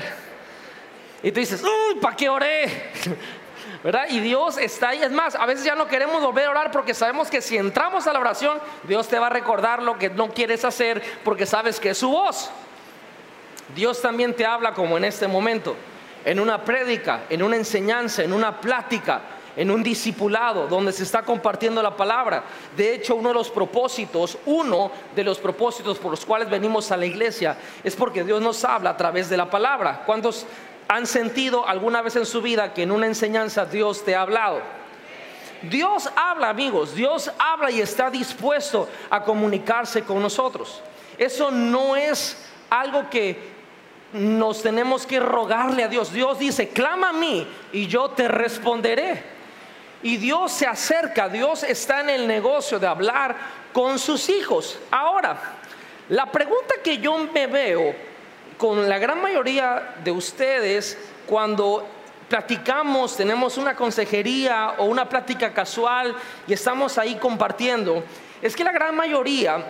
Y 1.23 1.31
tú 1.31 1.39
dices, 1.39 1.63
uy, 1.63 1.95
¿para 1.99 2.15
qué 2.15 2.29
oré? 2.29 2.91
¿verdad? 3.83 4.05
Y 4.11 4.19
Dios 4.19 4.59
está 4.59 4.89
ahí. 4.89 5.01
Es 5.01 5.11
más, 5.11 5.33
a 5.33 5.47
veces 5.47 5.65
ya 5.65 5.73
no 5.73 5.87
queremos 5.87 6.21
volver 6.21 6.45
a 6.45 6.51
orar 6.51 6.69
porque 6.69 6.93
sabemos 6.93 7.27
que 7.27 7.41
si 7.41 7.57
entramos 7.57 8.05
a 8.05 8.13
la 8.13 8.19
oración, 8.19 8.59
Dios 8.83 9.07
te 9.07 9.17
va 9.17 9.25
a 9.25 9.31
recordar 9.31 9.81
lo 9.81 9.97
que 9.97 10.11
no 10.11 10.29
quieres 10.29 10.63
hacer 10.63 11.01
porque 11.23 11.47
sabes 11.47 11.79
que 11.79 11.89
es 11.89 11.97
su 11.97 12.11
voz. 12.11 12.51
Dios 13.73 13.99
también 13.99 14.35
te 14.35 14.45
habla 14.45 14.75
como 14.75 14.95
en 14.95 15.05
este 15.05 15.27
momento, 15.27 15.75
en 16.25 16.39
una 16.39 16.63
prédica, 16.63 17.25
en 17.29 17.43
una 17.43 17.55
enseñanza, 17.55 18.23
en 18.23 18.33
una 18.33 18.59
plática, 18.59 19.21
en 19.55 19.69
un 19.69 19.83
discipulado 19.83 20.67
donde 20.67 20.91
se 20.91 21.03
está 21.03 21.21
compartiendo 21.21 21.81
la 21.81 21.95
palabra. 21.95 22.43
De 22.75 22.93
hecho, 22.93 23.15
uno 23.15 23.29
de 23.29 23.35
los 23.35 23.49
propósitos, 23.49 24.37
uno 24.45 24.91
de 25.15 25.23
los 25.23 25.37
propósitos 25.37 25.97
por 25.99 26.11
los 26.11 26.25
cuales 26.25 26.49
venimos 26.49 26.91
a 26.91 26.97
la 26.97 27.05
iglesia 27.05 27.57
es 27.83 27.95
porque 27.95 28.23
Dios 28.23 28.41
nos 28.41 28.63
habla 28.63 28.91
a 28.91 28.97
través 28.97 29.29
de 29.29 29.37
la 29.37 29.49
palabra. 29.49 30.03
¿Cuántos 30.05 30.45
han 30.87 31.05
sentido 31.05 31.67
alguna 31.67 32.01
vez 32.01 32.15
en 32.15 32.25
su 32.25 32.41
vida 32.41 32.73
que 32.73 32.83
en 32.83 32.91
una 32.91 33.07
enseñanza 33.07 33.65
Dios 33.65 34.03
te 34.03 34.15
ha 34.15 34.21
hablado? 34.21 34.61
Dios 35.63 36.09
habla, 36.15 36.49
amigos, 36.49 36.93
Dios 36.93 37.31
habla 37.39 37.71
y 37.71 37.79
está 37.79 38.09
dispuesto 38.09 38.89
a 39.09 39.23
comunicarse 39.23 40.03
con 40.03 40.21
nosotros. 40.21 40.81
Eso 41.17 41.51
no 41.51 41.95
es 41.95 42.49
algo 42.69 43.09
que 43.09 43.52
nos 44.13 44.61
tenemos 44.61 45.05
que 45.05 45.19
rogarle 45.19 45.83
a 45.83 45.87
Dios. 45.87 46.13
Dios 46.13 46.39
dice, 46.39 46.69
clama 46.69 47.09
a 47.09 47.13
mí 47.13 47.47
y 47.71 47.87
yo 47.87 48.09
te 48.11 48.27
responderé. 48.27 49.23
Y 50.03 50.17
Dios 50.17 50.51
se 50.51 50.67
acerca, 50.67 51.29
Dios 51.29 51.63
está 51.63 52.01
en 52.01 52.09
el 52.09 52.27
negocio 52.27 52.77
de 52.77 52.87
hablar 52.87 53.35
con 53.71 53.97
sus 53.97 54.29
hijos. 54.29 54.77
Ahora, 54.91 55.37
la 56.09 56.31
pregunta 56.31 56.75
que 56.83 56.97
yo 56.97 57.17
me 57.33 57.47
veo 57.47 57.95
con 58.57 58.87
la 58.87 58.99
gran 58.99 59.21
mayoría 59.21 59.95
de 60.03 60.11
ustedes 60.11 60.97
cuando 61.25 61.87
platicamos, 62.29 63.15
tenemos 63.15 63.57
una 63.57 63.75
consejería 63.75 64.75
o 64.77 64.85
una 64.85 65.07
plática 65.07 65.53
casual 65.53 66.15
y 66.47 66.53
estamos 66.53 66.97
ahí 66.97 67.15
compartiendo, 67.15 68.03
es 68.41 68.55
que 68.55 68.63
la 68.63 68.71
gran 68.71 68.95
mayoría 68.95 69.63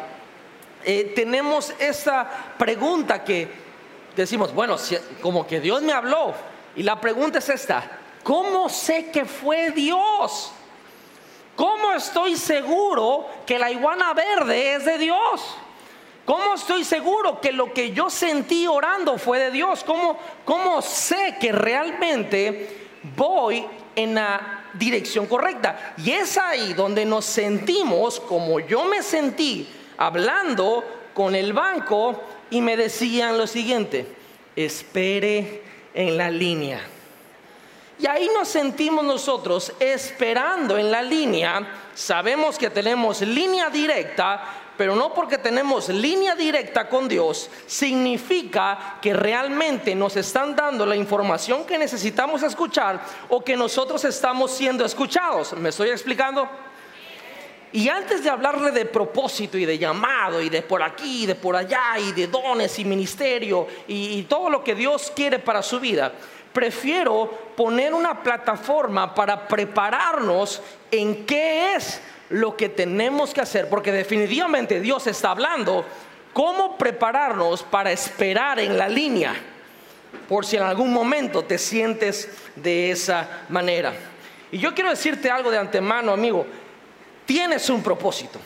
eh, 0.84 1.14
tenemos 1.16 1.74
esa 1.80 2.28
pregunta 2.58 3.24
que 3.24 3.63
decimos, 4.16 4.54
bueno, 4.54 4.78
como 5.22 5.48
que 5.48 5.60
Dios 5.60 5.82
me 5.82 5.94
habló. 5.94 6.34
Y 6.76 6.84
la 6.84 7.00
pregunta 7.00 7.40
es 7.40 7.50
esta, 7.50 8.00
¿cómo 8.24 8.70
sé 8.70 9.12
que 9.12 9.26
fue 9.26 9.72
Dios? 9.72 10.52
¿Cómo 11.56 11.94
estoy 11.94 12.36
seguro 12.36 13.28
que 13.46 13.60
la 13.60 13.70
iguana 13.72 14.14
verde 14.14 14.76
es 14.76 14.86
de 14.86 14.98
Dios? 14.98 15.58
¿Cómo 16.26 16.56
estoy 16.56 16.84
seguro 16.84 17.42
que 17.42 17.52
lo 17.52 17.74
que 17.74 17.92
yo 17.92 18.10
sentí 18.10 18.66
orando 18.66 19.18
fue 19.18 19.40
de 19.40 19.52
Dios? 19.52 19.84
¿Cómo, 19.84 20.18
cómo 20.46 20.82
sé 20.82 21.38
que 21.40 21.52
realmente 21.52 22.88
voy 23.16 23.66
en 23.96 24.16
la 24.16 24.66
dirección 24.74 25.28
correcta? 25.28 25.94
Y 25.98 26.12
es 26.12 26.38
ahí 26.38 26.74
donde 26.74 27.06
nos 27.06 27.26
sentimos 27.26 28.20
como 28.22 28.60
yo 28.62 28.86
me 28.86 29.04
sentí 29.04 29.68
hablando 29.98 30.84
con 31.14 31.36
el 31.36 31.54
banco 31.54 32.22
y 32.54 32.62
me 32.62 32.78
decían 32.78 33.36
lo 33.36 33.48
siguiente, 33.48 34.06
espere 34.56 35.64
en 35.96 36.16
la 36.16 36.30
línea. 36.30 36.82
Y 37.98 38.06
ahí 38.06 38.30
nos 38.36 38.48
sentimos 38.48 39.04
nosotros 39.04 39.74
esperando 39.80 40.78
en 40.78 40.92
la 40.92 41.02
línea. 41.02 41.68
Sabemos 41.96 42.60
que 42.60 42.70
tenemos 42.70 43.22
línea 43.22 43.72
directa, 43.72 44.44
pero 44.78 44.96
no 44.96 45.16
porque 45.16 45.40
tenemos 45.40 45.90
línea 45.90 46.36
directa 46.36 46.88
con 46.88 47.08
Dios, 47.08 47.50
significa 47.66 49.00
que 49.02 49.16
realmente 49.16 49.96
nos 49.96 50.16
están 50.16 50.56
dando 50.56 50.86
la 50.86 50.96
información 50.96 51.66
que 51.66 51.80
necesitamos 51.80 52.44
escuchar 52.44 53.02
o 53.30 53.44
que 53.44 53.58
nosotros 53.58 54.06
estamos 54.06 54.52
siendo 54.52 54.86
escuchados. 54.86 55.54
¿Me 55.54 55.70
estoy 55.70 55.90
explicando? 55.90 56.48
Y 57.74 57.90
antes 57.90 58.24
de 58.24 58.30
hablarle 58.30 58.70
de 58.70 58.86
propósito 58.86 59.58
y 59.58 59.66
de 59.66 59.80
llamado 59.80 60.40
y 60.40 60.50
de 60.50 60.62
por 60.62 60.84
aquí 60.84 61.24
y 61.24 61.26
de 61.26 61.34
por 61.34 61.56
allá 61.56 61.98
y 61.98 62.12
de 62.12 62.28
dones 62.28 62.78
y 62.78 62.86
ministerio 62.86 63.68
y, 63.88 64.22
todo 64.24 64.48
lo 64.48 64.64
que 64.64 64.76
Dios 64.76 65.12
quiere 65.16 65.40
para 65.40 65.64
su 65.64 65.80
vida, 65.80 66.14
prefiero 66.54 67.52
poner 67.58 67.96
una 67.96 68.22
plataforma 68.22 69.16
para 69.16 69.48
prepararnos 69.48 70.62
en 70.92 71.26
qué 71.26 71.74
es 71.74 72.00
lo 72.30 72.56
que 72.56 72.70
tenemos 72.70 73.34
que 73.34 73.42
hacer, 73.42 73.68
porque 73.70 73.92
definitivamente 73.92 74.80
Dios 74.80 75.08
está 75.08 75.32
hablando 75.32 75.84
cómo 76.32 76.78
prepararnos 76.78 77.64
para 77.64 77.92
esperar 77.92 78.60
en 78.60 78.78
la 78.78 78.88
línea, 78.88 79.34
por 80.30 80.46
si 80.46 80.58
en 80.58 80.64
algún 80.64 80.94
momento 80.94 81.44
te 81.44 81.58
sientes 81.58 82.30
de 82.56 82.92
esa 82.92 83.46
manera. 83.50 83.94
Y 84.52 84.60
yo 84.60 84.76
quiero 84.76 84.92
decirte 84.92 85.32
algo 85.32 85.50
de 85.50 85.58
antemano, 85.58 86.12
amigo, 86.12 86.46
Tienes 87.26 87.70
un 87.70 87.82
propósito. 87.82 88.40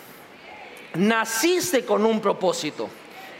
Naciste 0.96 1.86
con 1.86 2.06
un 2.06 2.20
propósito. 2.20 2.90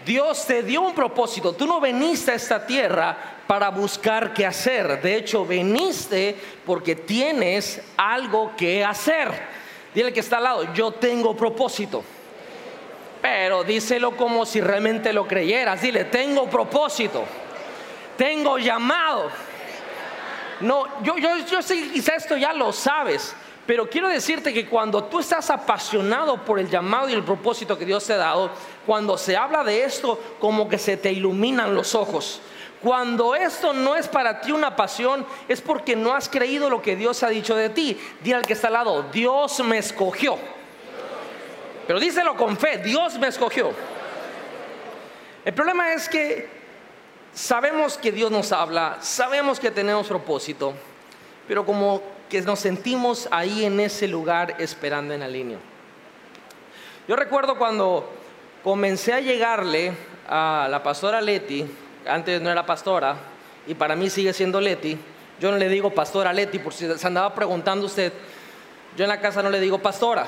Dios 0.06 0.46
te 0.46 0.64
dio 0.64 0.82
un 0.82 0.94
propósito. 0.94 1.54
Tú 1.54 1.68
no 1.68 1.80
veniste 1.82 2.32
a 2.32 2.36
esta 2.36 2.66
tierra 2.66 3.18
para 3.46 3.70
buscar 3.70 4.34
qué 4.34 4.46
hacer. 4.46 5.02
De 5.02 5.16
hecho, 5.16 5.46
veniste 5.46 6.36
porque 6.66 6.96
tienes 6.96 7.82
algo 7.98 8.56
que 8.56 8.84
hacer. 8.86 9.30
Dile 9.94 10.14
que 10.14 10.20
está 10.20 10.38
al 10.38 10.44
lado, 10.44 10.74
yo 10.74 10.92
tengo 10.92 11.36
propósito. 11.36 12.04
Pero 13.22 13.64
díselo 13.64 14.16
como 14.16 14.46
si 14.46 14.62
realmente 14.62 15.12
lo 15.12 15.28
creyeras. 15.28 15.82
Dile, 15.82 16.06
tengo 16.06 16.50
propósito. 16.50 17.26
Tengo 18.16 18.58
llamado. 18.58 19.30
No, 20.62 21.04
yo, 21.04 21.18
yo, 21.18 21.38
yo 21.46 21.62
sé, 21.62 21.90
quizá 21.90 22.16
esto 22.16 22.38
ya 22.38 22.54
lo 22.54 22.72
sabes. 22.72 23.36
Pero 23.68 23.90
quiero 23.90 24.08
decirte 24.08 24.54
que 24.54 24.66
cuando 24.66 25.04
tú 25.04 25.20
estás 25.20 25.50
apasionado 25.50 26.38
por 26.46 26.58
el 26.58 26.70
llamado 26.70 27.10
y 27.10 27.14
el 27.14 27.24
propósito 27.24 27.78
que 27.78 27.86
Dios 27.86 28.06
te 28.06 28.14
ha 28.14 28.18
dado, 28.18 28.50
cuando 28.86 29.18
se 29.18 29.36
habla 29.36 29.62
de 29.66 29.84
esto, 29.84 30.18
como 30.40 30.70
que 30.70 30.78
se 30.78 30.96
te 30.96 31.12
iluminan 31.12 31.76
los 31.76 31.94
ojos. 31.94 32.40
Cuando 32.82 33.36
esto 33.36 33.74
no 33.74 33.98
es 33.98 34.08
para 34.08 34.40
ti 34.40 34.54
una 34.54 34.78
pasión, 34.78 35.26
es 35.50 35.60
porque 35.60 35.98
no 35.98 36.14
has 36.14 36.30
creído 36.30 36.70
lo 36.70 36.82
que 36.82 36.96
Dios 36.96 37.22
ha 37.24 37.28
dicho 37.28 37.56
de 37.56 37.70
ti. 37.70 38.00
Dile 38.24 38.38
al 38.38 38.46
que 38.46 38.54
está 38.54 38.68
al 38.68 38.74
lado, 38.74 39.04
Dios 39.12 39.60
me 39.60 39.80
escogió. 39.80 40.38
Pero 41.86 42.00
díselo 42.00 42.38
con 42.38 42.56
fe, 42.56 42.78
Dios 42.78 43.20
me 43.20 43.28
escogió. 43.28 43.72
El 45.44 45.54
problema 45.54 45.94
es 45.94 46.08
que 46.08 46.48
sabemos 47.34 47.98
que 47.98 48.14
Dios 48.14 48.32
nos 48.32 48.54
habla, 48.54 48.98
sabemos 49.02 49.60
que 49.60 49.72
tenemos 49.72 50.08
propósito, 50.08 50.74
pero 51.48 51.66
como 51.66 52.17
que 52.30 52.42
nos 52.42 52.60
sentimos 52.60 53.28
ahí 53.32 53.66
en 53.66 53.80
ese 53.80 54.08
lugar 54.08 54.56
esperando 54.60 55.14
en 55.14 55.22
la 55.22 55.28
línea. 55.28 55.58
Yo 57.08 57.16
recuerdo 57.16 57.58
cuando 57.58 58.12
comencé 58.64 59.14
a 59.14 59.22
llegarle 59.22 59.94
a 60.28 60.68
la 60.70 60.84
pastora 60.84 61.22
Leti, 61.22 61.66
antes 62.06 62.42
no 62.42 62.50
era 62.50 62.66
pastora, 62.66 63.16
y 63.66 63.76
para 63.76 63.96
mí 63.96 64.10
sigue 64.10 64.34
siendo 64.34 64.60
Leti, 64.60 64.98
yo 65.40 65.52
no 65.52 65.58
le 65.58 65.70
digo 65.70 65.92
pastora 65.92 66.34
Leti, 66.34 66.60
por 66.60 66.74
si 66.74 66.86
se 66.98 67.08
andaba 67.08 67.34
preguntando 67.34 67.86
usted, 67.86 68.12
yo 68.98 69.06
en 69.06 69.10
la 69.10 69.22
casa 69.22 69.42
no 69.42 69.50
le 69.50 69.62
digo 69.62 69.80
pastora, 69.80 70.28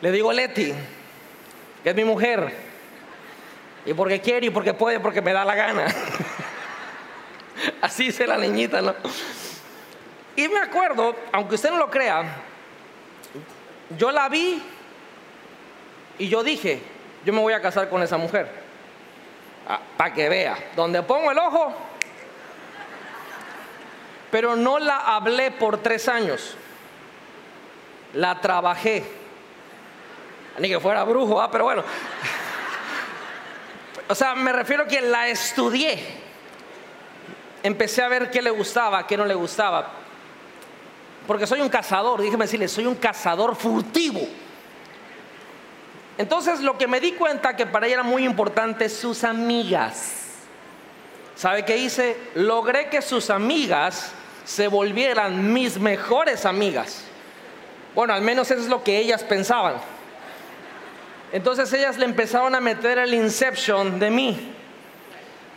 le 0.00 0.10
digo 0.10 0.32
Leti, 0.32 0.72
que 1.82 1.90
es 1.90 1.96
mi 1.96 2.04
mujer, 2.04 2.54
y 3.84 3.92
porque 3.92 4.20
quiere 4.20 4.46
y 4.46 4.50
porque 4.50 4.72
puede, 4.72 5.00
porque 5.00 5.20
me 5.20 5.32
da 5.32 5.44
la 5.44 5.54
gana. 5.54 5.86
Así 7.82 8.04
dice 8.04 8.26
la 8.26 8.38
niñita, 8.38 8.80
¿no? 8.80 8.94
Y 10.36 10.48
me 10.48 10.60
acuerdo, 10.60 11.14
aunque 11.32 11.56
usted 11.56 11.70
no 11.70 11.78
lo 11.78 11.90
crea, 11.90 12.24
yo 13.96 14.10
la 14.12 14.28
vi 14.28 14.62
y 16.18 16.28
yo 16.28 16.42
dije, 16.42 16.80
yo 17.24 17.32
me 17.32 17.40
voy 17.40 17.52
a 17.52 17.60
casar 17.60 17.88
con 17.88 18.02
esa 18.02 18.16
mujer. 18.16 18.48
Ah, 19.68 19.80
Para 19.96 20.14
que 20.14 20.28
vea, 20.28 20.56
donde 20.76 21.02
pongo 21.02 21.30
el 21.30 21.38
ojo. 21.38 21.74
Pero 24.30 24.54
no 24.54 24.78
la 24.78 25.16
hablé 25.16 25.50
por 25.50 25.78
tres 25.78 26.08
años. 26.08 26.54
La 28.14 28.40
trabajé. 28.40 29.04
Ni 30.58 30.68
que 30.68 30.78
fuera 30.78 31.02
brujo, 31.04 31.40
¿ah? 31.40 31.50
pero 31.50 31.64
bueno. 31.64 31.82
O 34.08 34.14
sea, 34.14 34.34
me 34.34 34.52
refiero 34.52 34.84
a 34.84 34.86
que 34.86 35.00
la 35.00 35.28
estudié. 35.28 36.04
Empecé 37.62 38.02
a 38.02 38.08
ver 38.08 38.30
qué 38.30 38.40
le 38.40 38.50
gustaba, 38.50 39.06
qué 39.06 39.16
no 39.16 39.24
le 39.24 39.34
gustaba 39.34 39.99
porque 41.30 41.46
soy 41.46 41.60
un 41.60 41.68
cazador, 41.68 42.20
déjeme 42.20 42.46
decirle, 42.46 42.66
soy 42.66 42.86
un 42.86 42.96
cazador 42.96 43.54
furtivo. 43.54 44.20
Entonces 46.18 46.58
lo 46.58 46.76
que 46.76 46.88
me 46.88 46.98
di 46.98 47.12
cuenta 47.12 47.54
que 47.54 47.66
para 47.66 47.86
ella 47.86 47.94
era 47.94 48.02
muy 48.02 48.24
importante 48.24 48.88
sus 48.88 49.22
amigas. 49.22 50.24
¿Sabe 51.36 51.64
qué 51.64 51.76
hice? 51.76 52.16
Logré 52.34 52.88
que 52.88 53.00
sus 53.00 53.30
amigas 53.30 54.10
se 54.44 54.66
volvieran 54.66 55.52
mis 55.52 55.78
mejores 55.78 56.44
amigas. 56.46 57.04
Bueno, 57.94 58.12
al 58.12 58.22
menos 58.22 58.50
eso 58.50 58.62
es 58.62 58.68
lo 58.68 58.82
que 58.82 58.98
ellas 58.98 59.22
pensaban. 59.22 59.76
Entonces 61.30 61.72
ellas 61.72 61.96
le 61.96 62.06
empezaron 62.06 62.56
a 62.56 62.60
meter 62.60 62.98
el 62.98 63.14
inception 63.14 64.00
de 64.00 64.10
mí. 64.10 64.52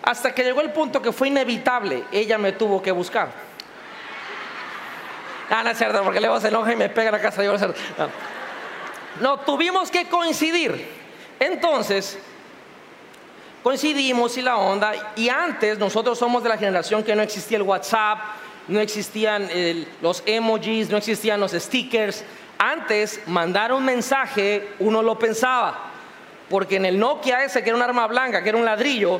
Hasta 0.04 0.36
que 0.36 0.44
llegó 0.44 0.62
el 0.62 0.72
punto 0.72 1.02
que 1.02 1.12
fue 1.12 1.30
inevitable. 1.30 2.04
Ella 2.12 2.38
me 2.38 2.52
tuvo 2.52 2.80
que 2.80 2.92
buscar. 2.92 3.53
Ah, 5.50 5.64
no 5.64 5.70
es 5.70 5.78
cierto, 5.78 6.04
porque 6.04 6.20
luego 6.20 6.40
se 6.40 6.48
enoja 6.48 6.74
y 6.74 6.76
me 6.76 6.90
pega 6.90 7.12
la 7.12 7.22
casa. 7.22 7.44
Yo 7.44 7.58
no, 7.58 7.74
no, 9.20 9.40
tuvimos 9.42 9.92
que 9.92 10.08
coincidir. 10.08 10.88
Entonces, 11.40 12.18
coincidimos 13.62 14.38
y 14.38 14.42
la 14.42 14.58
onda. 14.58 14.94
Y 15.16 15.30
antes 15.30 15.78
nosotros 15.78 16.18
somos 16.18 16.44
de 16.44 16.50
la 16.50 16.58
generación 16.58 17.04
que 17.04 17.16
no 17.16 17.22
existía 17.22 17.58
el 17.58 17.64
WhatsApp, 17.64 18.20
no 18.68 18.80
existían 18.80 19.50
los 20.02 20.24
emojis, 20.26 20.90
no 20.90 20.98
existían 20.98 21.40
los 21.40 21.52
stickers. 21.52 22.24
Antes, 22.58 23.22
mandar 23.28 23.74
un 23.74 23.84
mensaje, 23.84 24.70
uno 24.80 25.02
lo 25.02 25.20
pensaba. 25.20 25.92
Porque 26.50 26.78
en 26.78 26.86
el 26.86 27.00
Nokia 27.00 27.44
ese, 27.44 27.64
que 27.64 27.70
era 27.70 27.76
un 27.76 27.84
arma 27.84 28.08
blanca, 28.08 28.42
que 28.42 28.50
era 28.50 28.58
un 28.58 28.66
ladrillo, 28.66 29.20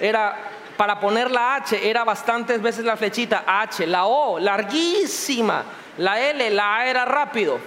era 0.00 0.51
para 0.82 0.98
poner 0.98 1.30
la 1.30 1.54
H, 1.54 1.88
era 1.88 2.02
bastantes 2.02 2.60
veces 2.60 2.84
la 2.84 2.96
flechita 2.96 3.44
H, 3.46 3.86
la 3.86 4.06
O, 4.06 4.40
larguísima, 4.40 5.62
la 5.98 6.18
L, 6.18 6.50
la 6.50 6.78
A 6.78 6.86
era 6.88 7.04
rápido. 7.04 7.60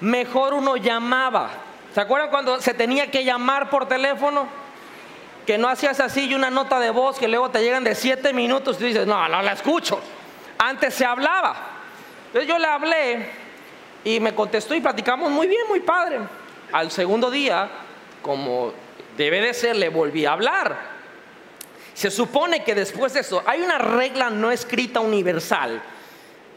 Mejor 0.00 0.52
uno 0.52 0.76
llamaba. 0.76 1.48
¿Se 1.94 2.02
acuerdan 2.02 2.28
cuando 2.28 2.60
se 2.60 2.74
tenía 2.74 3.10
que 3.10 3.24
llamar 3.24 3.70
por 3.70 3.88
teléfono? 3.88 4.46
Que 5.46 5.56
no 5.56 5.70
hacías 5.70 6.00
así 6.00 6.26
y 6.26 6.34
una 6.34 6.50
nota 6.50 6.78
de 6.78 6.90
voz 6.90 7.18
que 7.18 7.28
luego 7.28 7.48
te 7.48 7.62
llegan 7.62 7.82
de 7.82 7.94
siete 7.94 8.34
minutos 8.34 8.76
y 8.78 8.84
dices, 8.84 9.06
no, 9.06 9.26
no 9.26 9.40
la 9.40 9.52
escucho. 9.52 9.98
Antes 10.58 10.92
se 10.92 11.06
hablaba. 11.06 11.56
Entonces 12.26 12.46
yo 12.46 12.58
le 12.58 12.66
hablé 12.66 13.30
y 14.04 14.20
me 14.20 14.34
contestó 14.34 14.74
y 14.74 14.82
platicamos 14.82 15.30
muy 15.30 15.46
bien, 15.46 15.62
muy 15.66 15.80
padre. 15.80 16.18
Al 16.72 16.90
segundo 16.90 17.30
día, 17.30 17.70
como 18.20 18.74
debe 19.16 19.40
de 19.40 19.54
ser, 19.54 19.76
le 19.76 19.88
volví 19.88 20.26
a 20.26 20.32
hablar. 20.32 20.89
Se 22.00 22.10
supone 22.10 22.64
que 22.64 22.74
después 22.74 23.12
de 23.12 23.20
eso, 23.20 23.42
hay 23.44 23.60
una 23.60 23.76
regla 23.76 24.30
no 24.30 24.50
escrita 24.50 25.00
universal, 25.00 25.82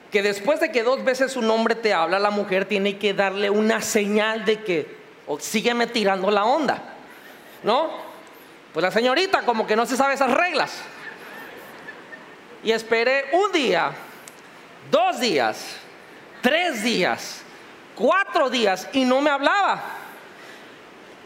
que 0.10 0.24
después 0.24 0.62
de 0.62 0.72
que 0.72 0.84
dos 0.84 1.04
veces 1.04 1.36
un 1.36 1.52
hombre 1.52 1.76
te 1.76 1.94
habla, 1.94 2.18
la 2.18 2.30
mujer 2.30 2.64
tiene 2.64 2.98
que 2.98 3.14
darle 3.14 3.50
una 3.50 3.82
señal 3.82 4.46
de 4.46 4.64
que 4.64 4.96
sígueme 5.40 5.88
tirando 5.88 6.32
la 6.32 6.46
onda. 6.46 6.82
¿No? 7.62 7.90
Pues 8.72 8.82
la 8.82 8.90
señorita 8.90 9.42
como 9.42 9.68
que 9.68 9.76
no 9.76 9.86
se 9.86 9.98
sabe 9.98 10.14
esas 10.14 10.32
reglas. 10.32 10.80
Y 12.64 12.72
esperé 12.72 13.26
un 13.34 13.52
día, 13.52 13.92
dos 14.90 15.20
días, 15.20 15.76
tres 16.42 16.84
días, 16.84 17.42
cuatro 17.98 18.50
días 18.50 18.88
y 18.94 19.04
no 19.04 19.20
me 19.20 19.30
hablaba. 19.30 19.84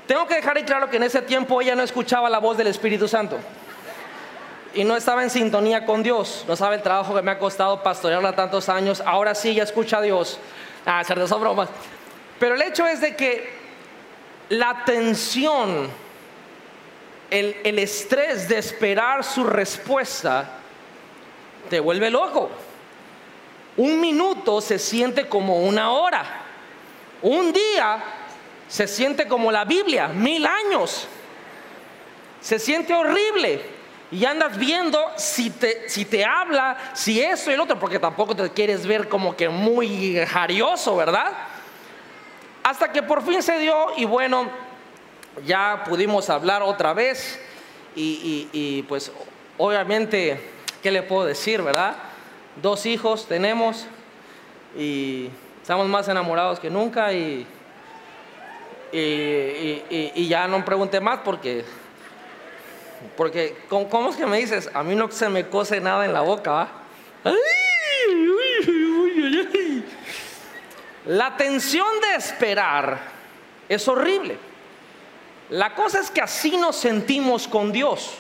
Tengo 0.07 0.25
que 0.25 0.33
dejar 0.33 0.65
claro 0.65 0.89
que 0.89 0.97
en 0.97 1.03
ese 1.03 1.21
tiempo 1.21 1.61
ella 1.61 1.75
no 1.75 1.83
escuchaba 1.83 2.31
la 2.31 2.39
voz 2.39 2.57
del 2.57 2.65
Espíritu 2.65 3.07
Santo 3.07 3.37
y 4.77 4.83
no 4.83 4.95
estaba 4.95 5.23
en 5.23 5.31
sintonía 5.31 5.87
con 5.87 6.03
Dios. 6.03 6.45
No 6.47 6.55
sabe 6.55 6.75
el 6.75 6.83
trabajo 6.83 7.15
que 7.15 7.23
me 7.23 7.31
ha 7.31 7.39
costado 7.39 7.81
pastorearla 7.81 8.35
tantos 8.35 8.69
años. 8.69 9.01
Ahora 9.03 9.33
sí 9.33 9.55
ya 9.55 9.63
escucha 9.63 9.97
a 9.97 10.01
Dios. 10.03 10.39
Ah, 10.85 10.99
hacer 10.99 11.17
de 11.17 11.25
esas 11.25 11.39
bromas. 11.39 11.67
Pero 12.39 12.53
el 12.53 12.61
hecho 12.61 12.85
es 12.85 13.01
de 13.01 13.15
que 13.15 13.49
la 14.49 14.83
tensión, 14.85 15.89
el 17.31 17.79
estrés 17.79 18.47
de 18.47 18.59
esperar 18.59 19.23
su 19.23 19.45
respuesta, 19.45 20.47
te 21.71 21.79
vuelve 21.79 22.11
loco. 22.11 22.51
Un 23.77 23.99
minuto 23.99 24.61
se 24.61 24.77
siente 24.77 25.27
como 25.27 25.57
una 25.57 25.89
hora. 25.89 26.23
Un 27.23 27.51
día 27.51 28.03
se 28.67 28.87
siente 28.87 29.27
como 29.27 29.51
la 29.51 29.65
Biblia, 29.65 30.07
mil 30.07 30.45
años. 30.45 31.07
Se 32.39 32.59
siente 32.59 32.93
horrible. 32.93 33.76
Y 34.11 34.23
andas 34.23 34.57
viendo 34.57 34.99
si 35.17 35.49
te, 35.49 35.89
si 35.89 36.05
te 36.05 36.23
habla, 36.23 36.77
si 36.93 37.21
eso 37.21 37.51
y 37.51 37.55
el 37.55 37.59
otro, 37.59 37.77
porque 37.77 37.99
tampoco 37.99 38.35
te 38.35 38.49
quieres 38.51 38.85
ver 38.85 39.09
como 39.09 39.35
que 39.35 39.49
muy 39.49 40.17
jarioso, 40.25 40.95
¿verdad? 40.95 41.33
Hasta 42.63 42.91
que 42.91 43.03
por 43.03 43.21
fin 43.21 43.43
se 43.43 43.59
dio 43.59 43.87
y 43.97 44.05
bueno, 44.05 44.49
ya 45.45 45.83
pudimos 45.85 46.29
hablar 46.29 46.61
otra 46.61 46.93
vez 46.93 47.39
y, 47.95 48.83
pues 48.87 49.11
obviamente 49.57 50.39
¿qué 50.83 50.91
le 50.91 51.01
puedo 51.01 51.25
decir, 51.25 51.61
verdad? 51.61 51.95
Dos 52.61 52.85
hijos 52.85 53.27
tenemos 53.27 53.87
y 54.77 55.29
estamos 55.61 55.87
más 55.87 56.07
enamorados 56.07 56.59
que 56.59 56.69
nunca 56.69 57.11
y, 57.13 57.45
y, 58.91 60.27
ya 60.27 60.47
no 60.47 60.63
pregunte 60.63 60.99
más 60.99 61.19
porque, 61.23 61.65
porque 63.15 63.57
¿cómo 63.69 64.09
es 64.09 64.15
que 64.15 64.25
me 64.25 64.37
dices? 64.37 64.69
A 64.73 64.83
mí 64.83 64.95
no 64.95 65.11
se 65.11 65.29
me 65.29 65.47
cose 65.47 65.79
nada 65.79 66.05
en 66.05 66.13
la 66.13 66.21
boca, 66.21 66.69
La 71.05 71.37
tensión 71.37 71.87
de 72.01 72.15
esperar 72.15 72.99
es 73.69 73.87
horrible. 73.87 74.37
La 75.49 75.73
cosa 75.73 76.01
es 76.01 76.11
que 76.11 76.19
así 76.19 76.57
nos 76.57 76.75
sentimos 76.75 77.47
con 77.47 77.71
Dios 77.71 78.17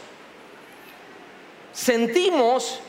sentimos 1.77 2.79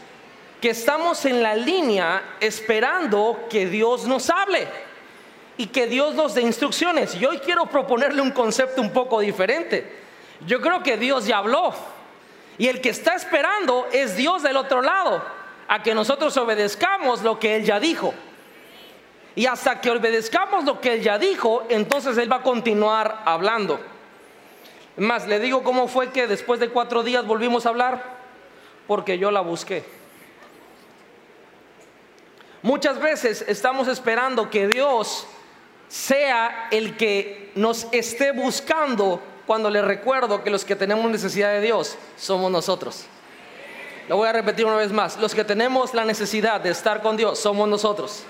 que 0.62 0.70
estamos 0.70 1.26
en 1.26 1.42
la 1.42 1.54
línea 1.54 2.36
esperando 2.40 3.46
que 3.50 3.66
Dios 3.66 4.06
nos 4.06 4.30
hable 4.30 4.66
y 5.58 5.66
que 5.66 5.86
Dios 5.86 6.14
nos 6.14 6.34
dé 6.34 6.40
instrucciones. 6.40 7.14
Y 7.14 7.26
hoy 7.26 7.38
quiero 7.38 7.66
proponerle 7.66 8.22
un 8.22 8.30
concepto 8.30 8.80
un 8.80 8.90
poco 8.90 9.20
diferente. 9.20 10.07
Yo 10.46 10.61
creo 10.61 10.83
que 10.83 10.96
Dios 10.96 11.27
ya 11.27 11.38
habló 11.38 11.74
y 12.59 12.68
el 12.68 12.81
que 12.81 12.90
está 12.90 13.14
esperando 13.14 13.87
es 13.92 14.16
Dios 14.16 14.42
del 14.42 14.57
otro 14.57 14.83
lado, 14.83 15.22
a 15.68 15.83
que 15.83 15.94
nosotros 15.94 16.37
obedezcamos 16.37 17.22
lo 17.22 17.38
que 17.38 17.57
Él 17.57 17.64
ya 17.64 17.79
dijo. 17.79 18.14
Y 19.35 19.46
hasta 19.46 19.81
que 19.81 19.90
obedezcamos 19.90 20.64
lo 20.64 20.81
que 20.81 20.94
Él 20.94 21.03
ya 21.03 21.18
dijo, 21.18 21.64
entonces 21.68 22.18
Él 22.18 22.31
va 22.31 22.37
a 22.37 22.42
continuar 22.42 23.22
hablando. 23.24 23.79
Más, 24.96 25.29
le 25.29 25.38
digo 25.38 25.62
cómo 25.62 25.87
fue 25.87 26.11
que 26.11 26.27
después 26.27 26.59
de 26.59 26.70
cuatro 26.70 27.05
días 27.05 27.24
volvimos 27.24 27.64
a 27.64 27.68
hablar 27.68 28.18
porque 28.88 29.18
yo 29.18 29.31
la 29.31 29.40
busqué. 29.40 29.85
Muchas 32.62 32.98
veces 32.98 33.44
estamos 33.46 33.87
esperando 33.87 34.51
que 34.51 34.66
Dios 34.66 35.29
sea 35.87 36.66
el 36.72 36.96
que 36.96 37.53
nos 37.55 37.87
esté 37.92 38.33
buscando 38.33 39.22
cuando 39.48 39.70
le 39.70 39.80
recuerdo 39.80 40.44
que 40.44 40.50
los 40.50 40.66
que 40.66 40.76
tenemos 40.76 41.11
necesidad 41.11 41.48
de 41.52 41.62
Dios 41.62 41.96
somos 42.18 42.52
nosotros. 42.52 43.06
Lo 44.06 44.18
voy 44.18 44.28
a 44.28 44.32
repetir 44.32 44.66
una 44.66 44.76
vez 44.76 44.92
más. 44.92 45.16
Los 45.16 45.34
que 45.34 45.42
tenemos 45.42 45.94
la 45.94 46.04
necesidad 46.04 46.61
de 46.61 46.68
estar 46.68 47.00
con 47.00 47.16
Dios 47.16 47.38
somos 47.38 47.66
nosotros. 47.66 48.24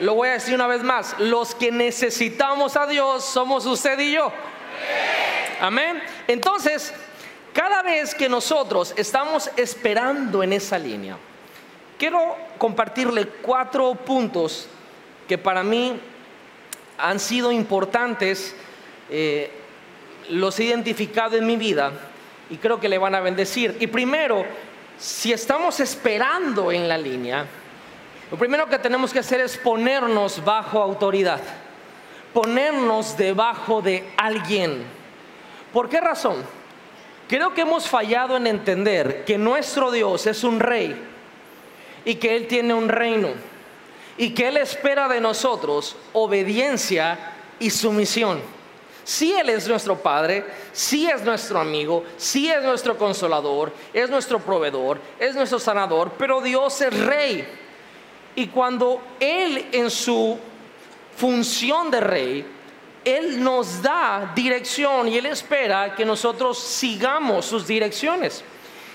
Lo 0.00 0.14
voy 0.14 0.30
a 0.30 0.32
decir 0.32 0.54
una 0.54 0.66
vez 0.66 0.82
más. 0.82 1.14
Los 1.18 1.54
que 1.54 1.70
necesitamos 1.70 2.78
a 2.78 2.86
Dios 2.86 3.26
somos 3.26 3.66
usted 3.66 3.98
y 3.98 4.12
yo. 4.12 4.32
Amén. 5.60 6.02
Entonces, 6.26 6.94
cada 7.52 7.82
vez 7.82 8.14
que 8.14 8.30
nosotros 8.30 8.94
estamos 8.96 9.50
esperando 9.56 10.42
en 10.42 10.54
esa 10.54 10.78
línea, 10.78 11.18
quiero 11.98 12.38
compartirle 12.56 13.28
cuatro 13.42 13.94
puntos 13.96 14.66
que 15.28 15.36
para 15.36 15.62
mí 15.62 16.00
han 16.96 17.20
sido 17.20 17.52
importantes, 17.52 18.54
eh, 19.10 19.58
los 20.30 20.58
he 20.58 20.64
identificado 20.64 21.36
en 21.36 21.46
mi 21.46 21.56
vida 21.56 21.92
y 22.50 22.56
creo 22.56 22.80
que 22.80 22.88
le 22.88 22.98
van 22.98 23.14
a 23.14 23.20
bendecir. 23.20 23.76
Y 23.80 23.86
primero, 23.86 24.44
si 24.98 25.32
estamos 25.32 25.80
esperando 25.80 26.70
en 26.70 26.88
la 26.88 26.98
línea, 26.98 27.46
lo 28.30 28.38
primero 28.38 28.66
que 28.66 28.78
tenemos 28.78 29.12
que 29.12 29.18
hacer 29.18 29.40
es 29.40 29.56
ponernos 29.56 30.44
bajo 30.44 30.80
autoridad, 30.82 31.40
ponernos 32.32 33.16
debajo 33.16 33.82
de 33.82 34.10
alguien. 34.16 34.84
¿Por 35.72 35.88
qué 35.88 36.00
razón? 36.00 36.36
Creo 37.28 37.54
que 37.54 37.62
hemos 37.62 37.88
fallado 37.88 38.36
en 38.36 38.46
entender 38.46 39.24
que 39.24 39.38
nuestro 39.38 39.90
Dios 39.90 40.26
es 40.26 40.44
un 40.44 40.60
rey 40.60 40.94
y 42.04 42.16
que 42.16 42.36
Él 42.36 42.46
tiene 42.46 42.74
un 42.74 42.88
reino 42.88 43.28
y 44.16 44.34
que 44.34 44.48
Él 44.48 44.56
espera 44.58 45.08
de 45.08 45.20
nosotros 45.20 45.96
obediencia 46.12 47.18
y 47.58 47.70
sumisión. 47.70 48.40
Si 49.04 49.32
Él 49.32 49.48
es 49.48 49.66
nuestro 49.66 49.96
Padre, 49.96 50.44
si 50.72 51.08
es 51.08 51.22
nuestro 51.22 51.58
amigo, 51.58 52.04
si 52.16 52.48
es 52.48 52.62
nuestro 52.62 52.96
consolador, 52.96 53.72
es 53.92 54.08
nuestro 54.08 54.38
proveedor, 54.38 54.98
es 55.18 55.34
nuestro 55.34 55.58
sanador, 55.58 56.12
pero 56.16 56.40
Dios 56.40 56.80
es 56.80 56.96
rey. 57.04 57.46
Y 58.34 58.46
cuando 58.46 59.02
Él 59.18 59.66
en 59.72 59.90
su 59.90 60.38
función 61.16 61.90
de 61.90 62.00
rey 62.00 62.46
él 63.04 63.42
nos 63.42 63.82
da 63.82 64.32
dirección 64.34 65.08
y 65.08 65.18
Él 65.18 65.26
espera 65.26 65.94
que 65.94 66.04
nosotros 66.04 66.58
sigamos 66.58 67.46
sus 67.46 67.66
direcciones. 67.66 68.44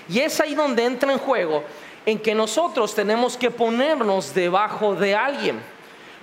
Y 0.08 0.20
es 0.20 0.40
ahí 0.40 0.54
donde 0.54 0.84
entra 0.84 1.12
en 1.12 1.18
juego 1.18 1.62
en 2.06 2.18
que 2.18 2.34
nosotros 2.34 2.94
tenemos 2.94 3.36
que 3.36 3.50
ponernos 3.50 4.32
debajo 4.32 4.94
de 4.94 5.14
alguien. 5.14 5.60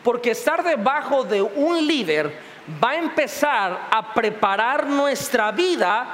Porque 0.03 0.31
estar 0.31 0.63
debajo 0.63 1.23
de 1.23 1.43
un 1.43 1.85
líder 1.85 2.35
va 2.83 2.91
a 2.91 2.95
empezar 2.97 3.87
a 3.91 4.13
preparar 4.13 4.87
nuestra 4.87 5.51
vida 5.51 6.05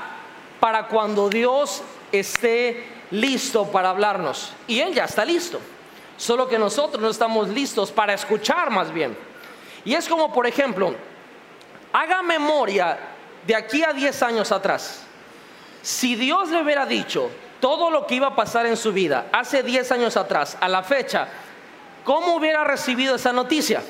para 0.59 0.87
cuando 0.87 1.29
Dios 1.29 1.81
esté 2.11 2.85
listo 3.11 3.65
para 3.71 3.89
hablarnos. 3.89 4.53
Y 4.67 4.79
Él 4.79 4.93
ya 4.93 5.05
está 5.05 5.25
listo. 5.25 5.59
Solo 6.17 6.47
que 6.47 6.59
nosotros 6.59 7.01
no 7.01 7.09
estamos 7.09 7.49
listos 7.49 7.91
para 7.91 8.13
escuchar 8.13 8.69
más 8.69 8.93
bien. 8.93 9.17
Y 9.83 9.95
es 9.95 10.07
como, 10.07 10.31
por 10.31 10.45
ejemplo, 10.45 10.93
Haga 11.93 12.21
memoria 12.21 12.97
de 13.45 13.55
aquí 13.55 13.83
a 13.83 13.91
10 13.91 14.23
años 14.23 14.51
atrás. 14.51 15.03
Si 15.81 16.15
Dios 16.15 16.49
le 16.49 16.61
hubiera 16.61 16.85
dicho, 16.85 17.29
todo 17.59 17.89
lo 17.89 18.07
que 18.07 18.15
iba 18.15 18.27
a 18.27 18.35
pasar 18.35 18.65
en 18.65 18.77
su 18.77 18.93
vida 18.93 19.27
hace 19.31 19.61
10 19.61 19.91
años 19.91 20.15
atrás, 20.15 20.57
a 20.61 20.69
la 20.69 20.83
fecha, 20.83 21.27
¿cómo 22.03 22.35
hubiera 22.35 22.63
recibido 22.63 23.15
esa 23.15 23.33
noticia? 23.33 23.83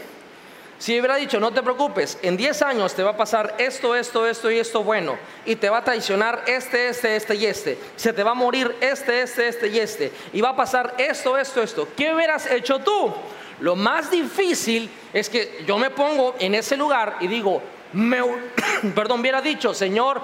Si 0.82 1.00
hubiera 1.00 1.17
dicho, 1.17 1.39
no 1.39 1.54
te 1.54 1.62
preocupes, 1.62 2.17
en 2.24 2.36
10 2.36 2.63
años 2.63 2.96
te 2.96 3.04
va 3.04 3.12
a 3.12 3.15
pasar 3.15 3.54
esto, 3.60 3.96
esto, 3.96 4.26
esto 4.26 4.50
y 4.50 4.58
esto 4.58 4.84
bueno, 4.84 5.15
y 5.46 5.56
te 5.56 5.70
va 5.70 5.78
a 5.78 5.84
traicionar 5.84 6.44
este, 6.48 6.89
este, 6.89 7.15
este 7.15 7.36
y 7.36 7.46
este, 7.46 7.78
se 7.96 8.12
te 8.13 8.24
va 8.24 8.32
a 8.32 8.34
morir 8.34 8.76
este, 8.82 9.22
este, 9.22 9.48
este 9.48 9.67
y 9.67 9.78
este, 9.78 10.12
y 10.34 10.41
va 10.41 10.50
a 10.50 10.56
pasar 10.56 10.96
esto, 10.98 11.38
esto, 11.38 11.62
esto, 11.62 11.88
¿qué 11.96 12.12
hubieras 12.12 12.50
hecho 12.50 12.80
tú? 12.80 13.13
Lo 13.60 13.76
más 13.76 14.10
difícil 14.10 14.89
es 15.13 15.30
que 15.30 15.63
yo 15.67 15.78
me 15.78 15.91
pongo 15.91 16.34
en 16.39 16.56
ese 16.56 16.76
lugar 16.76 17.17
y 17.20 17.28
digo, 17.28 17.62
me, 17.94 18.17
perdón, 18.96 19.20
hubiera 19.20 19.39
dicho, 19.39 19.76
Señor, 19.76 20.20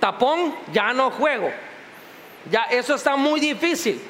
tapón, 0.00 0.56
ya 0.72 0.92
no 0.92 1.12
juego. 1.12 1.52
Ya 2.50 2.64
eso 2.64 2.96
está 2.96 3.14
muy 3.14 3.38
difícil, 3.38 4.02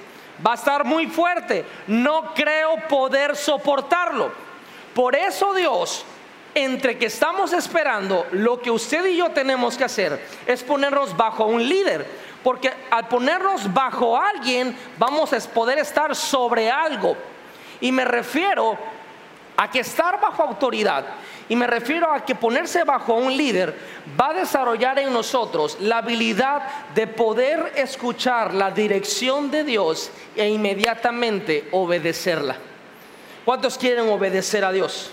va 0.46 0.52
a 0.52 0.54
estar 0.54 0.82
muy 0.82 1.08
fuerte, 1.08 1.66
no 1.88 2.32
creo 2.32 2.76
poder 2.88 3.36
soportarlo. 3.36 4.48
Por 4.94 5.14
eso 5.14 5.54
Dios, 5.54 6.04
entre 6.54 6.98
que 6.98 7.06
estamos 7.06 7.52
esperando, 7.52 8.26
lo 8.32 8.60
que 8.60 8.70
usted 8.70 9.06
y 9.06 9.16
yo 9.16 9.30
tenemos 9.30 9.76
que 9.76 9.84
hacer 9.84 10.20
es 10.46 10.62
ponernos 10.62 11.16
bajo 11.16 11.44
un 11.46 11.66
líder. 11.66 12.06
Porque 12.42 12.72
al 12.90 13.06
ponernos 13.08 13.72
bajo 13.72 14.18
alguien, 14.18 14.76
vamos 14.98 15.32
a 15.32 15.40
poder 15.50 15.78
estar 15.78 16.16
sobre 16.16 16.70
algo. 16.70 17.16
Y 17.80 17.92
me 17.92 18.04
refiero 18.04 18.78
a 19.56 19.70
que 19.70 19.80
estar 19.80 20.18
bajo 20.20 20.42
autoridad 20.42 21.04
y 21.50 21.56
me 21.56 21.66
refiero 21.66 22.10
a 22.12 22.24
que 22.24 22.34
ponerse 22.34 22.84
bajo 22.84 23.14
un 23.14 23.36
líder 23.36 23.76
va 24.18 24.30
a 24.30 24.34
desarrollar 24.34 24.98
en 25.00 25.12
nosotros 25.12 25.76
la 25.80 25.98
habilidad 25.98 26.62
de 26.94 27.06
poder 27.06 27.72
escuchar 27.74 28.54
la 28.54 28.70
dirección 28.70 29.50
de 29.50 29.64
Dios 29.64 30.10
e 30.36 30.48
inmediatamente 30.48 31.68
obedecerla. 31.72 32.69
¿Cuántos 33.50 33.76
quieren 33.76 34.08
obedecer 34.08 34.64
a 34.64 34.70
Dios? 34.70 35.10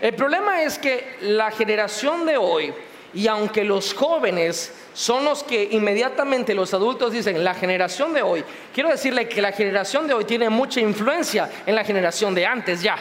El 0.00 0.14
problema 0.14 0.62
es 0.62 0.78
que 0.78 1.16
la 1.20 1.50
generación 1.50 2.24
de 2.24 2.38
hoy, 2.38 2.72
y 3.12 3.26
aunque 3.26 3.64
los 3.64 3.92
jóvenes 3.92 4.72
son 4.94 5.26
los 5.26 5.42
que 5.42 5.68
inmediatamente 5.72 6.54
los 6.54 6.72
adultos 6.72 7.12
dicen, 7.12 7.44
la 7.44 7.52
generación 7.52 8.14
de 8.14 8.22
hoy, 8.22 8.42
quiero 8.72 8.88
decirle 8.88 9.28
que 9.28 9.42
la 9.42 9.52
generación 9.52 10.06
de 10.06 10.14
hoy 10.14 10.24
tiene 10.24 10.48
mucha 10.48 10.80
influencia 10.80 11.50
en 11.66 11.74
la 11.74 11.84
generación 11.84 12.34
de 12.34 12.46
antes 12.46 12.80
ya. 12.80 12.96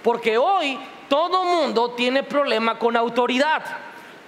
Porque 0.00 0.38
hoy 0.38 0.78
todo 1.08 1.42
mundo 1.42 1.90
tiene 1.90 2.22
problema 2.22 2.78
con 2.78 2.96
autoridad. 2.96 3.64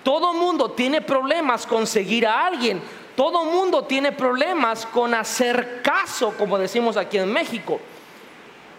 Todo 0.03 0.35
mundo 0.35 0.73
tiene 0.73 1.01
problemas 1.01 1.65
con 1.65 1.87
seguir 1.87 2.27
a 2.27 2.45
alguien. 2.45 2.83
Todo 3.15 3.45
mundo 3.45 3.85
tiene 3.85 4.11
problemas 4.11 4.85
con 4.85 5.15
hacer 5.15 5.81
caso, 5.81 6.35
como 6.37 6.59
decimos 6.59 6.97
aquí 6.97 7.19
en 7.19 7.33
México. 7.33 7.81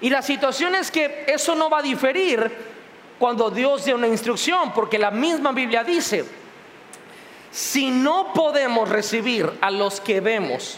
Y 0.01 0.09
la 0.09 0.21
situación 0.21 0.75
es 0.75 0.91
que 0.91 1.25
eso 1.27 1.55
no 1.55 1.69
va 1.69 1.79
a 1.79 1.83
diferir 1.83 2.51
cuando 3.17 3.49
Dios 3.49 3.85
dé 3.85 3.93
una 3.93 4.07
instrucción, 4.07 4.73
porque 4.73 4.99
la 4.99 5.11
misma 5.11 5.51
Biblia 5.51 5.83
dice, 5.83 6.25
si 7.51 7.89
no 7.89 8.33
podemos 8.33 8.89
recibir 8.89 9.49
a 9.61 9.71
los 9.71 10.01
que 10.01 10.19
vemos, 10.19 10.77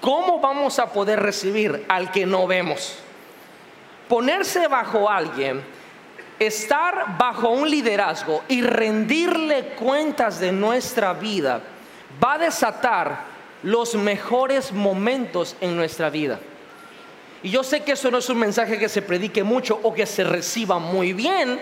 ¿cómo 0.00 0.38
vamos 0.38 0.78
a 0.78 0.92
poder 0.92 1.20
recibir 1.20 1.84
al 1.88 2.12
que 2.12 2.24
no 2.24 2.46
vemos? 2.46 2.96
Ponerse 4.08 4.68
bajo 4.68 5.10
alguien, 5.10 5.64
estar 6.38 7.16
bajo 7.18 7.48
un 7.48 7.68
liderazgo 7.68 8.42
y 8.46 8.62
rendirle 8.62 9.74
cuentas 9.74 10.38
de 10.38 10.52
nuestra 10.52 11.12
vida 11.12 11.60
va 12.22 12.34
a 12.34 12.38
desatar 12.38 13.32
los 13.62 13.94
mejores 13.94 14.72
momentos 14.72 15.56
en 15.60 15.76
nuestra 15.76 16.10
vida. 16.10 16.38
Y 17.42 17.50
yo 17.50 17.64
sé 17.64 17.82
que 17.82 17.92
eso 17.92 18.10
no 18.10 18.18
es 18.18 18.28
un 18.28 18.38
mensaje 18.38 18.78
que 18.78 18.88
se 18.88 19.02
predique 19.02 19.42
mucho 19.42 19.78
o 19.82 19.92
que 19.92 20.06
se 20.06 20.22
reciba 20.22 20.78
muy 20.78 21.12
bien. 21.12 21.60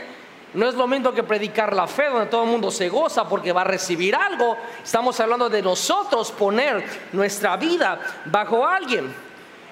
No 0.52 0.68
es 0.68 0.74
lo 0.74 0.86
mismo 0.86 1.12
que 1.12 1.22
predicar 1.22 1.74
la 1.74 1.86
fe 1.86 2.06
donde 2.06 2.26
todo 2.26 2.42
el 2.42 2.50
mundo 2.50 2.70
se 2.70 2.88
goza 2.88 3.28
porque 3.28 3.52
va 3.52 3.62
a 3.62 3.64
recibir 3.64 4.14
algo. 4.14 4.56
Estamos 4.82 5.18
hablando 5.20 5.48
de 5.48 5.62
nosotros 5.62 6.32
poner 6.32 6.84
nuestra 7.12 7.56
vida 7.56 8.00
bajo 8.26 8.66
alguien, 8.66 9.14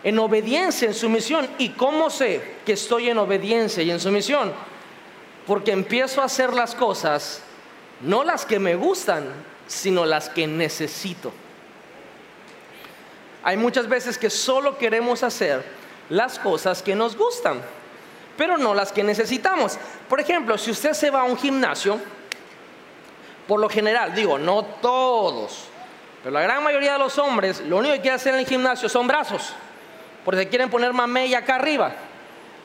en 0.03 0.19
obediencia, 0.19 0.89
en 0.89 0.95
sumisión. 0.95 1.49
¿Y 1.59 1.71
cómo 1.71 2.09
sé 2.09 2.59
que 2.65 2.73
estoy 2.73 3.11
en 3.11 3.19
obediencia 3.19 3.83
y 3.83 3.91
en 3.91 4.01
sumisión? 4.01 4.53
Porque 5.47 5.73
empiezo 5.73 6.23
a 6.23 6.27
hacer 6.27 6.55
las 6.55 6.75
cosas, 6.75 7.43
no 8.01 8.23
las 8.23 8.47
que 8.47 8.59
me 8.59 8.77
gustan, 8.77 9.25
sino 9.67 10.07
las 10.07 10.29
que 10.31 10.47
necesito. 10.47 11.33
Hay 13.43 13.57
muchas 13.57 13.89
veces 13.89 14.17
que 14.17 14.31
solo 14.31 14.79
queremos 14.79 15.23
hacer 15.23 15.65
las 16.11 16.39
cosas 16.39 16.83
que 16.83 16.95
nos 16.95 17.17
gustan, 17.17 17.61
pero 18.37 18.57
no 18.57 18.75
las 18.75 18.93
que 18.93 19.03
necesitamos. 19.03 19.79
Por 20.09 20.21
ejemplo, 20.21 20.57
si 20.57 20.71
usted 20.71 20.93
se 20.93 21.11
va 21.11 21.23
a 21.23 21.25
un 21.25 21.37
gimnasio, 21.37 21.99
por 23.47 23.61
lo 23.61 23.69
general, 23.69 24.15
digo, 24.15 24.39
no 24.39 24.65
todos, 24.81 25.65
pero 26.23 26.35
la 26.35 26.43
gran 26.43 26.63
mayoría 26.63 26.95
de 26.95 26.99
los 26.99 27.19
hombres, 27.19 27.61
lo 27.61 27.79
único 27.79 27.95
que 27.95 28.01
quieren 28.01 28.17
hacer 28.17 28.35
en 28.35 28.41
el 28.41 28.47
gimnasio 28.47 28.89
son 28.89 29.07
brazos, 29.07 29.53
porque 30.25 30.49
quieren 30.49 30.71
poner 30.71 30.93
mamey 30.93 31.35
acá 31.35 31.57
arriba. 31.57 31.93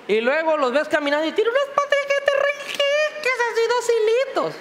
Y 0.07 0.19
luego 0.19 0.57
los 0.57 0.73
ves 0.73 0.89
caminando 0.89 1.25
y 1.25 1.31
tiran 1.31 1.53
unas 1.53 1.85
que 3.21 3.29
así 3.29 3.61
dos 3.69 3.89
hilitos. 3.89 4.55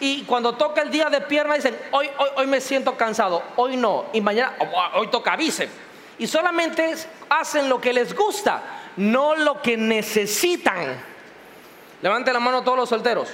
Y 0.00 0.24
cuando 0.24 0.54
toca 0.54 0.80
el 0.80 0.90
día 0.90 1.10
de 1.10 1.20
pierna 1.20 1.54
dicen, 1.54 1.78
hoy, 1.90 2.08
hoy, 2.18 2.28
hoy 2.36 2.46
me 2.46 2.60
siento 2.60 2.96
cansado, 2.96 3.42
hoy 3.56 3.76
no, 3.76 4.06
y 4.12 4.20
mañana, 4.20 4.54
hoy 4.94 5.08
toca 5.08 5.36
bíceps 5.36 5.85
y 6.18 6.26
solamente 6.26 6.94
hacen 7.28 7.68
lo 7.68 7.80
que 7.80 7.92
les 7.92 8.14
gusta, 8.14 8.62
no 8.96 9.34
lo 9.36 9.60
que 9.60 9.76
necesitan. 9.76 10.96
Levante 12.02 12.32
la 12.32 12.40
mano 12.40 12.62
todos 12.62 12.78
los 12.78 12.88
solteros. 12.88 13.28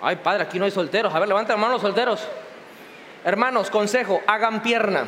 Ay, 0.00 0.16
padre, 0.16 0.42
aquí 0.44 0.58
no 0.58 0.64
hay 0.64 0.70
solteros. 0.70 1.14
A 1.14 1.18
ver, 1.18 1.28
levante 1.28 1.52
la 1.52 1.58
mano 1.58 1.74
los 1.74 1.82
solteros. 1.82 2.26
Hermanos, 3.24 3.70
consejo, 3.70 4.22
hagan 4.26 4.62
pierna. 4.62 5.06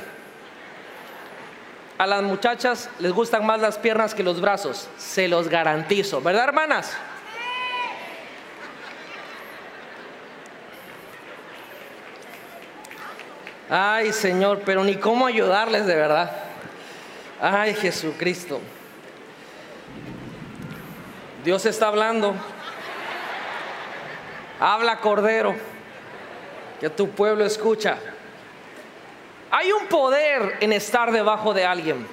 A 1.98 2.06
las 2.06 2.22
muchachas 2.22 2.88
les 2.98 3.12
gustan 3.12 3.44
más 3.44 3.60
las 3.60 3.78
piernas 3.78 4.14
que 4.14 4.22
los 4.22 4.40
brazos, 4.40 4.88
se 4.96 5.28
los 5.28 5.48
garantizo. 5.48 6.22
¿Verdad, 6.22 6.44
hermanas? 6.44 6.96
Ay, 13.70 14.12
Señor, 14.12 14.62
pero 14.66 14.82
ni 14.82 14.96
cómo 14.96 15.26
ayudarles 15.26 15.86
de 15.86 15.94
verdad. 15.94 16.28
Ay, 17.40 17.72
Jesucristo. 17.74 18.60
Dios 21.44 21.64
está 21.64 21.86
hablando. 21.86 22.34
Habla, 24.58 24.98
Cordero, 24.98 25.54
que 26.80 26.90
tu 26.90 27.10
pueblo 27.10 27.44
escucha. 27.44 27.96
Hay 29.52 29.70
un 29.70 29.86
poder 29.86 30.58
en 30.60 30.72
estar 30.72 31.12
debajo 31.12 31.54
de 31.54 31.64
alguien. 31.64 32.06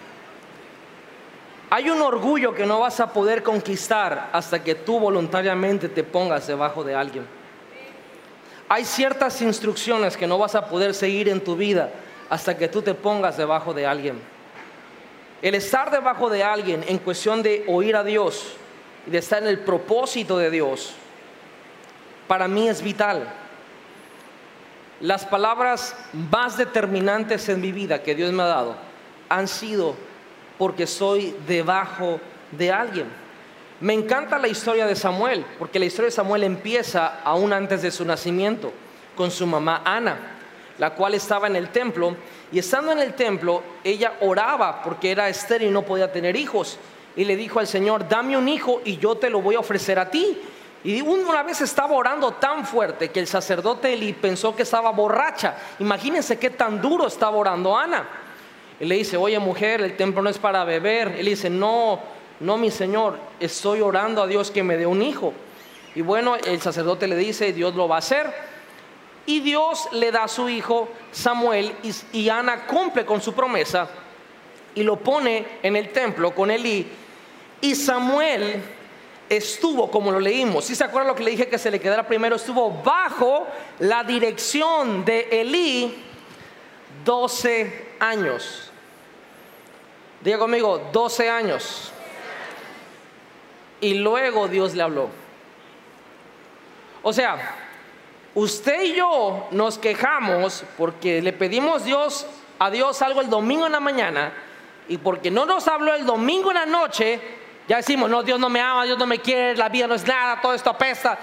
Hay 1.72 1.90
un 1.90 2.02
orgullo 2.02 2.54
que 2.54 2.68
no 2.68 2.80
vas 2.80 3.00
a 3.00 3.12
poder 3.12 3.42
conquistar 3.42 4.30
hasta 4.32 4.64
que 4.64 4.76
tú 4.76 5.00
voluntariamente 5.00 5.90
te 5.90 6.04
pongas 6.04 6.46
debajo 6.46 6.84
de 6.84 6.94
alguien. 6.94 7.37
Hay 8.70 8.84
ciertas 8.84 9.42
instrucciones 9.42 10.18
que 10.18 10.28
no 10.28 10.38
vas 10.38 10.56
a 10.56 10.68
poder 10.68 10.94
seguir 10.94 11.30
en 11.30 11.42
tu 11.42 11.56
vida 11.56 11.90
hasta 12.30 12.58
que 12.58 12.68
tú 12.68 12.82
te 12.82 12.94
pongas 12.94 13.38
debajo 13.38 13.74
de 13.74 13.88
alguien. 13.88 14.20
El 15.42 15.56
estar 15.56 15.92
debajo 15.92 16.30
de 16.30 16.44
alguien 16.44 16.84
en 16.88 16.98
cuestión 16.98 17.42
de 17.44 17.64
oír 17.68 17.96
a 17.96 18.04
Dios 18.04 18.56
y 19.06 19.12
de 19.12 19.20
estar 19.20 19.42
en 19.42 19.48
el 19.48 19.60
propósito 19.60 20.38
de 20.38 20.50
Dios, 20.50 20.94
para 22.28 22.48
mí 22.48 22.68
es 22.68 22.82
vital. 22.82 23.28
Las 25.00 25.26
palabras 25.26 25.96
más 26.12 26.58
determinantes 26.58 27.48
en 27.50 27.62
mi 27.62 27.72
vida 27.72 28.02
que 28.02 28.16
Dios 28.16 28.34
me 28.34 28.44
ha 28.44 28.48
dado 28.48 28.76
han 29.30 29.48
sido 29.48 29.96
porque 30.58 30.88
soy 30.88 31.36
debajo 31.48 32.20
de 32.52 32.72
alguien. 32.72 33.27
Me 33.80 33.94
encanta 33.94 34.40
la 34.40 34.48
historia 34.48 34.88
de 34.88 34.96
Samuel, 34.96 35.46
porque 35.60 35.78
la 35.78 35.86
historia 35.86 36.08
de 36.08 36.16
Samuel 36.16 36.44
empieza 36.44 37.22
aún 37.24 37.54
antes 37.54 37.84
de 37.84 37.92
su 37.92 38.06
nacimiento, 38.06 38.74
con 39.16 39.30
su 39.30 39.46
mamá 39.46 39.84
Ana, 39.86 40.18
la 40.80 40.96
cual 40.96 41.14
estaba 41.14 41.48
en 41.48 41.56
el 41.56 41.70
templo, 41.70 42.16
y 42.52 42.60
estando 42.60 42.92
en 42.92 43.00
el 43.00 43.14
templo, 43.14 43.62
ella 43.84 44.14
oraba 44.22 44.82
porque 44.82 45.12
era 45.12 45.30
estéril 45.30 45.70
y 45.70 45.72
no 45.72 45.84
podía 45.84 46.12
tener 46.12 46.36
hijos, 46.36 46.80
y 47.16 47.26
le 47.26 47.36
dijo 47.36 47.60
al 47.60 47.68
Señor, 47.68 48.08
dame 48.08 48.38
un 48.38 48.48
hijo 48.48 48.82
y 48.86 48.98
yo 48.98 49.16
te 49.16 49.30
lo 49.30 49.42
voy 49.42 49.56
a 49.56 49.60
ofrecer 49.60 49.98
a 49.98 50.10
ti. 50.10 50.40
Y 50.84 51.02
una 51.02 51.42
vez 51.42 51.62
estaba 51.62 51.96
orando 51.96 52.34
tan 52.34 52.64
fuerte 52.66 53.10
que 53.10 53.20
el 53.20 53.26
sacerdote 53.26 53.92
Eli 53.92 54.14
pensó 54.14 54.56
que 54.56 54.62
estaba 54.62 54.92
borracha. 54.92 55.56
Imagínense 55.80 56.38
qué 56.38 56.52
tan 56.52 56.80
duro 56.80 57.08
estaba 57.08 57.36
orando 57.36 57.76
Ana. 57.76 58.08
Y 58.80 58.86
le 58.86 58.96
dice, 58.96 59.18
oye 59.18 59.40
mujer, 59.40 59.82
el 59.82 59.98
templo 59.98 60.22
no 60.22 60.30
es 60.30 60.38
para 60.38 60.64
beber. 60.64 61.16
Él 61.18 61.26
dice, 61.26 61.50
no, 61.50 62.00
no, 62.40 62.58
mi 62.58 62.70
Señor, 62.70 63.18
estoy 63.40 63.82
orando 63.82 64.22
a 64.22 64.28
Dios 64.28 64.52
que 64.52 64.64
me 64.64 64.78
dé 64.78 64.86
un 64.86 65.02
hijo. 65.02 65.34
Y 65.96 66.02
bueno, 66.02 66.36
el 66.36 66.62
sacerdote 66.62 67.08
le 67.08 67.16
dice, 67.16 67.54
Dios 67.54 67.74
lo 67.74 67.88
va 67.88 67.96
a 67.96 68.00
hacer. 68.00 68.32
Y 69.26 69.40
Dios 69.40 69.90
le 69.92 70.12
da 70.12 70.24
a 70.24 70.28
su 70.28 70.48
hijo 70.48 70.88
Samuel 71.12 71.74
y, 72.14 72.30
Ana 72.30 72.66
cumple 72.66 73.06
con 73.06 73.22
su 73.22 73.34
promesa 73.34 73.90
y 74.74 74.84
lo 74.84 74.98
pone 74.98 75.46
en 75.64 75.76
el 75.76 75.92
templo 75.92 76.34
con 76.34 76.50
Elí. 76.50 76.88
Y 77.60 77.76
Samuel 77.76 78.62
estuvo, 79.28 79.92
como 79.92 80.12
lo 80.12 80.20
leímos, 80.20 80.64
si 80.66 80.76
se 80.76 80.84
acuerdan 80.84 81.08
lo 81.08 81.16
que 81.16 81.24
le 81.24 81.32
dije 81.32 81.50
que 81.50 81.58
se 81.58 81.72
le 81.72 81.80
quedara 81.80 82.08
primero, 82.08 82.38
estuvo 82.38 82.72
bajo 82.72 83.48
la 83.80 84.04
dirección 84.04 85.04
de 85.04 85.28
Elí 85.32 86.04
12 87.04 87.96
años. 88.00 88.72
Diga 90.22 90.38
conmigo, 90.38 90.90
12 90.94 91.30
años. 91.30 91.92
Y 93.82 93.96
luego 93.96 94.48
Dios 94.48 94.74
le 94.74 94.84
habló. 94.84 95.10
O 97.04 97.14
sea, 97.14 97.56
usted 98.34 98.84
y 98.84 98.96
yo 98.96 99.48
nos 99.52 99.78
quejamos 99.78 100.64
porque 100.78 101.22
le 101.22 101.34
pedimos 101.34 101.84
Dios, 101.84 102.26
a 102.60 102.70
Dios 102.70 103.02
algo 103.02 103.22
el 103.22 103.30
domingo 103.30 103.66
en 103.66 103.72
la 103.72 103.80
mañana 103.80 104.34
y 104.88 104.98
porque 104.98 105.30
no 105.30 105.46
nos 105.46 105.68
habló 105.68 105.94
el 105.94 106.06
domingo 106.06 106.52
en 106.52 106.58
la 106.58 106.66
noche, 106.66 107.20
ya 107.68 107.78
decimos, 107.78 108.10
no, 108.10 108.24
Dios 108.24 108.40
no 108.40 108.50
me 108.50 108.62
ama, 108.62 108.86
Dios 108.86 108.98
no 108.98 109.06
me 109.06 109.20
quiere, 109.20 109.56
la 109.56 109.70
vida 109.70 109.88
no 109.88 109.96
es 109.96 110.08
nada, 110.08 110.42
todo 110.42 110.54
esto 110.54 110.70
apesta. 110.70 111.18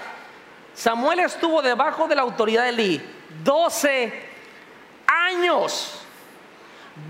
Samuel 0.73 1.19
estuvo 1.19 1.61
debajo 1.61 2.07
de 2.07 2.15
la 2.15 2.21
autoridad 2.21 2.63
de 2.63 2.69
Eli 2.69 3.01
12 3.43 4.13
años. 5.07 6.01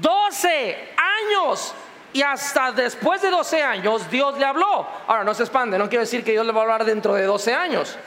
12 0.01 0.93
años. 0.97 1.73
Y 2.15 2.21
hasta 2.21 2.71
después 2.71 3.21
de 3.21 3.29
12 3.29 3.61
años 3.61 4.09
Dios 4.09 4.37
le 4.37 4.45
habló. 4.45 4.87
Ahora, 5.05 5.25
no 5.25 5.33
se 5.33 5.43
expande, 5.43 5.77
no 5.77 5.89
quiero 5.89 6.05
decir 6.05 6.23
que 6.23 6.31
Dios 6.31 6.45
le 6.45 6.53
va 6.53 6.61
a 6.61 6.63
hablar 6.63 6.85
dentro 6.85 7.13
de 7.13 7.23
12 7.23 7.53
años. 7.53 7.97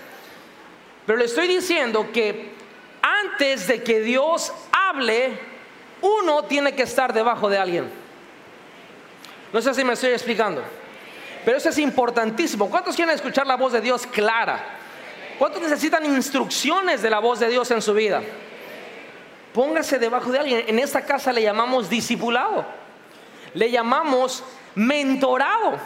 Pero 1.05 1.19
le 1.19 1.27
estoy 1.27 1.47
diciendo 1.47 2.09
que 2.11 2.55
antes 3.03 3.67
de 3.67 3.83
que 3.83 4.01
Dios 4.01 4.51
hable, 4.73 5.39
uno 6.01 6.43
tiene 6.45 6.75
que 6.75 6.85
estar 6.85 7.13
debajo 7.13 7.51
de 7.51 7.59
alguien. 7.59 7.91
No 9.53 9.61
sé 9.61 9.75
si 9.75 9.85
me 9.85 9.93
estoy 9.93 10.13
explicando. 10.13 10.63
Pero 11.45 11.59
eso 11.59 11.69
es 11.69 11.77
importantísimo. 11.77 12.71
¿Cuántos 12.71 12.97
quieren 12.97 13.15
escuchar 13.15 13.47
la 13.47 13.59
voz 13.59 13.75
de 13.75 13.83
Dios 13.83 14.07
clara? 14.07 14.59
¿Cuántos 15.39 15.61
necesitan 15.61 16.07
instrucciones 16.07 17.03
de 17.03 17.11
la 17.11 17.19
voz 17.19 17.41
de 17.41 17.49
Dios 17.51 17.71
en 17.73 17.83
su 17.83 17.93
vida? 17.93 18.23
Póngase 19.53 19.99
debajo 19.99 20.33
de 20.33 20.39
alguien. 20.39 20.65
En 20.67 20.79
esta 20.79 21.05
casa 21.05 21.31
le 21.31 21.43
llamamos 21.43 21.91
discipulado. 21.91 22.88
Le 23.55 23.71
llamamos 23.71 24.45
mentorado. 24.75 25.79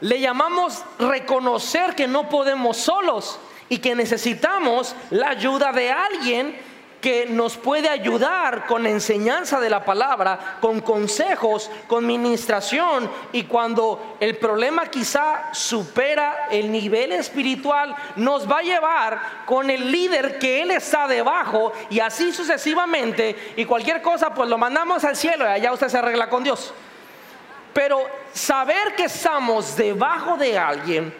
Le 0.00 0.20
llamamos 0.20 0.84
reconocer 0.98 1.94
que 1.94 2.06
no 2.06 2.28
podemos 2.28 2.76
solos 2.76 3.38
y 3.68 3.78
que 3.78 3.94
necesitamos 3.94 4.94
la 5.10 5.30
ayuda 5.30 5.72
de 5.72 5.90
alguien 5.90 6.68
que 7.00 7.26
nos 7.26 7.56
puede 7.56 7.88
ayudar 7.88 8.66
con 8.66 8.86
enseñanza 8.86 9.60
de 9.60 9.70
la 9.70 9.84
palabra, 9.84 10.58
con 10.60 10.80
consejos, 10.80 11.70
con 11.86 12.06
ministración 12.06 13.08
y 13.32 13.44
cuando 13.44 14.16
el 14.18 14.36
problema 14.36 14.86
quizá 14.86 15.52
supera 15.52 16.48
el 16.50 16.72
nivel 16.72 17.12
espiritual, 17.12 17.94
nos 18.16 18.50
va 18.50 18.58
a 18.58 18.62
llevar 18.62 19.20
con 19.46 19.70
el 19.70 19.92
líder 19.92 20.38
que 20.38 20.62
él 20.62 20.72
está 20.72 21.06
debajo 21.06 21.72
y 21.90 22.00
así 22.00 22.32
sucesivamente 22.32 23.54
y 23.56 23.64
cualquier 23.64 24.02
cosa 24.02 24.34
pues 24.34 24.48
lo 24.48 24.58
mandamos 24.58 25.04
al 25.04 25.16
cielo 25.16 25.44
y 25.44 25.48
allá 25.48 25.72
usted 25.72 25.88
se 25.88 25.98
arregla 25.98 26.28
con 26.28 26.42
Dios. 26.42 26.72
Pero 27.78 28.10
saber 28.32 28.96
que 28.96 29.04
estamos 29.04 29.76
debajo 29.76 30.36
de 30.36 30.58
alguien 30.58 31.14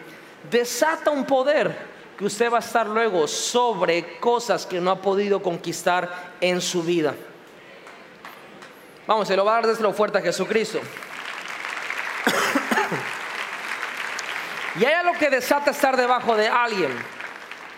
desata 0.51 1.09
un 1.09 1.23
poder 1.23 1.73
que 2.17 2.25
usted 2.25 2.51
va 2.51 2.57
a 2.57 2.59
estar 2.59 2.85
luego 2.85 3.29
sobre 3.29 4.19
cosas 4.19 4.65
que 4.65 4.81
no 4.81 4.91
ha 4.91 5.01
podido 5.01 5.41
conquistar 5.41 6.33
en 6.41 6.59
su 6.59 6.83
vida. 6.83 7.15
Vamos, 9.07 9.29
se 9.29 9.37
lo 9.37 9.45
va 9.45 9.53
a 9.53 9.55
dar 9.61 9.67
desde 9.67 9.83
lo 9.83 9.93
fuerte 9.93 10.17
a 10.17 10.21
Jesucristo. 10.21 10.81
y 14.81 14.83
hay 14.83 14.93
algo 14.95 15.13
que 15.13 15.29
desata 15.29 15.71
estar 15.71 15.95
debajo 15.95 16.35
de 16.35 16.49
alguien. 16.49 16.91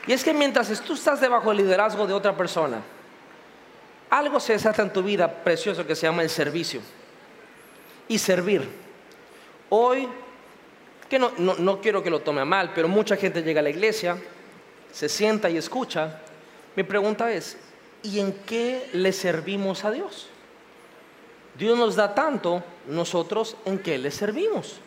Y 0.08 0.13
es 0.13 0.24
que 0.24 0.34
mientras 0.34 0.82
tú 0.82 0.94
estás 0.94 1.22
debajo 1.22 1.50
del 1.50 1.58
liderazgo 1.58 2.08
de 2.08 2.15
otra 2.15 2.36
persona, 2.36 2.82
algo 4.10 4.39
se 4.39 4.54
desata 4.54 4.82
en 4.82 4.91
tu 4.91 5.04
vida 5.04 5.32
precioso 5.32 5.86
que 5.86 5.96
se 5.96 6.08
llama 6.08 6.24
el 6.24 6.32
servicio. 6.32 6.82
Y 8.12 8.17
servir. 8.17 8.67
Hoy 9.69 10.06
que 11.10 11.17
no, 11.17 11.80
quiero 11.80 12.04
que 12.04 12.10
lo 12.10 12.19
tome 12.19 12.41
a 12.41 12.45
mal, 12.45 12.74
pero 12.76 12.89
mucha 12.89 13.15
gente 13.15 13.41
llega 13.41 13.62
a 13.62 13.63
la 13.63 13.69
iglesia, 13.69 14.17
se 14.91 15.08
sienta 15.08 15.50
y 15.50 15.56
escucha. 15.56 16.19
Mi 16.76 16.84
pregunta 16.84 17.32
es, 17.32 17.58
¿y 18.04 18.19
en 18.19 18.34
qué 18.45 18.89
le 18.91 19.13
servimos 19.13 19.86
a 19.86 19.91
Dios? 19.91 20.28
Dios 21.58 21.78
nos 21.78 21.95
da 21.95 22.13
tanto, 22.13 22.62
nosotros 22.86 23.56
en 23.63 23.80
qué 23.80 23.97
le 23.97 24.12
servimos. 24.12 24.82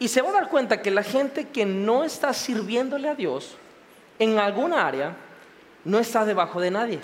Y 0.00 0.08
se 0.08 0.20
va 0.20 0.30
a 0.30 0.32
dar 0.32 0.48
cuenta 0.48 0.82
que 0.82 0.90
la 0.90 1.04
gente 1.04 1.46
que 1.46 1.64
no 1.64 2.02
está 2.02 2.32
sirviéndole 2.32 3.08
a 3.08 3.14
Dios 3.14 3.54
en 4.18 4.40
alguna 4.40 4.84
área, 4.84 5.16
no 5.84 6.00
está 6.00 6.24
debajo 6.24 6.60
de 6.60 6.72
nadie. 6.72 6.98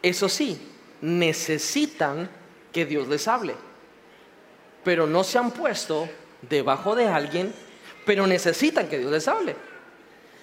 Eso 0.00 0.28
sí, 0.28 0.60
necesitan 1.00 2.30
que 2.74 2.84
Dios 2.84 3.08
les 3.08 3.26
hable, 3.28 3.54
pero 4.82 5.06
no 5.06 5.24
se 5.24 5.38
han 5.38 5.52
puesto 5.52 6.08
debajo 6.42 6.94
de 6.94 7.06
alguien, 7.06 7.54
pero 8.04 8.26
necesitan 8.26 8.88
que 8.88 8.98
Dios 8.98 9.10
les 9.10 9.26
hable. 9.28 9.56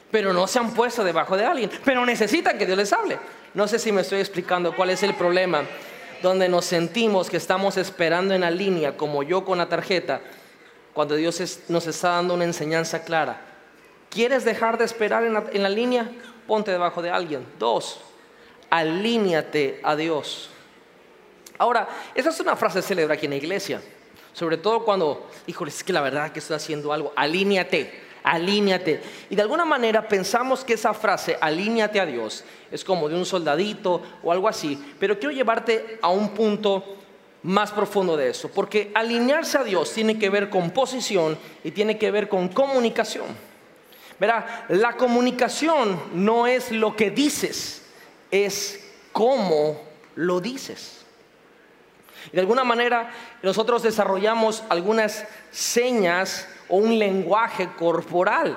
Pero 0.10 0.34
no 0.34 0.48
se 0.48 0.60
han 0.60 0.74
puesto 0.74 1.04
debajo 1.04 1.38
de 1.38 1.46
alguien, 1.46 1.70
pero 1.86 2.06
necesitan 2.06 2.58
que 2.58 2.66
Dios 2.66 2.78
les 2.78 2.92
hable. 2.92 3.20
No 3.54 3.68
sé 3.68 3.80
si 3.80 3.92
me 3.92 4.02
estoy 4.02 4.20
explicando 4.20 4.76
cuál 4.76 4.90
es 4.90 5.04
el 5.04 5.14
problema, 5.14 5.64
donde 6.22 6.48
nos 6.48 6.66
sentimos 6.66 7.30
que 7.30 7.38
estamos 7.38 7.78
esperando 7.78 8.34
en 8.34 8.42
la 8.42 8.52
línea, 8.52 8.96
como 8.96 9.24
yo 9.24 9.44
con 9.44 9.58
la 9.58 9.68
tarjeta, 9.68 10.22
cuando 10.94 11.16
Dios 11.16 11.62
nos 11.68 11.88
está 11.88 12.10
dando 12.12 12.34
una 12.34 12.46
enseñanza 12.46 13.04
clara. 13.04 13.42
¿Quieres 14.10 14.46
dejar 14.46 14.78
de 14.78 14.86
esperar 14.86 15.24
en 15.24 15.34
la, 15.34 15.44
en 15.52 15.64
la 15.64 15.70
línea? 15.70 16.10
Ponte 16.48 16.72
debajo 16.72 17.02
de 17.02 17.10
alguien. 17.10 17.46
Dos, 17.60 18.02
alíñate 18.70 19.80
a 19.84 19.96
Dios. 19.96 20.51
Ahora, 21.62 21.88
esa 22.16 22.30
es 22.30 22.40
una 22.40 22.56
frase 22.56 22.82
célebre 22.82 23.14
aquí 23.14 23.28
en 23.28 23.34
la 23.34 23.38
iglesia. 23.38 23.80
Sobre 24.34 24.58
todo 24.58 24.84
cuando, 24.84 25.30
híjole, 25.46 25.70
es 25.70 25.84
que 25.84 25.94
la 25.94 26.02
verdad 26.02 26.32
que 26.32 26.40
estoy 26.40 26.56
haciendo 26.56 26.92
algo, 26.92 27.14
alíñate, 27.16 28.02
alíñate. 28.24 29.00
Y 29.30 29.36
de 29.36 29.44
alguna 29.44 29.64
manera 29.64 30.08
pensamos 30.08 30.66
que 30.66 30.74
esa 30.74 30.92
frase, 30.96 31.38
alíñate 31.40 32.00
a 32.00 32.08
Dios, 32.08 32.44
es 32.72 32.84
como 32.84 33.08
de 33.08 33.16
un 33.16 33.28
soldadito 33.28 34.02
o 34.24 34.32
algo 34.32 34.48
así. 34.48 34.84
Pero 35.00 35.20
quiero 35.20 35.36
llevarte 35.36 36.00
a 36.02 36.10
un 36.10 36.30
punto 36.30 36.84
más 37.44 37.72
profundo 37.72 38.18
de 38.18 38.30
eso, 38.30 38.50
porque 38.50 38.92
alinearse 38.96 39.60
a 39.60 39.64
Dios 39.64 39.94
tiene 39.94 40.18
que 40.18 40.32
ver 40.32 40.50
con 40.50 40.72
posición 40.72 41.38
y 41.64 41.70
tiene 41.70 42.00
que 42.00 42.10
ver 42.10 42.28
con 42.28 42.48
comunicación. 42.48 43.28
Verá, 44.20 44.66
la 44.70 44.98
comunicación 44.98 46.02
no 46.16 46.48
es 46.48 46.72
lo 46.72 46.96
que 46.96 47.12
dices, 47.12 47.84
es 48.32 48.84
cómo 49.12 49.80
lo 50.16 50.42
dices. 50.42 51.01
Y 52.28 52.36
de 52.36 52.42
alguna 52.42 52.64
manera 52.64 53.12
nosotros 53.42 53.84
desarrollamos 53.84 54.64
algunas 54.70 55.26
señas 55.52 56.48
o 56.68 56.78
un 56.78 56.98
lenguaje 56.98 57.70
corporal. 57.78 58.56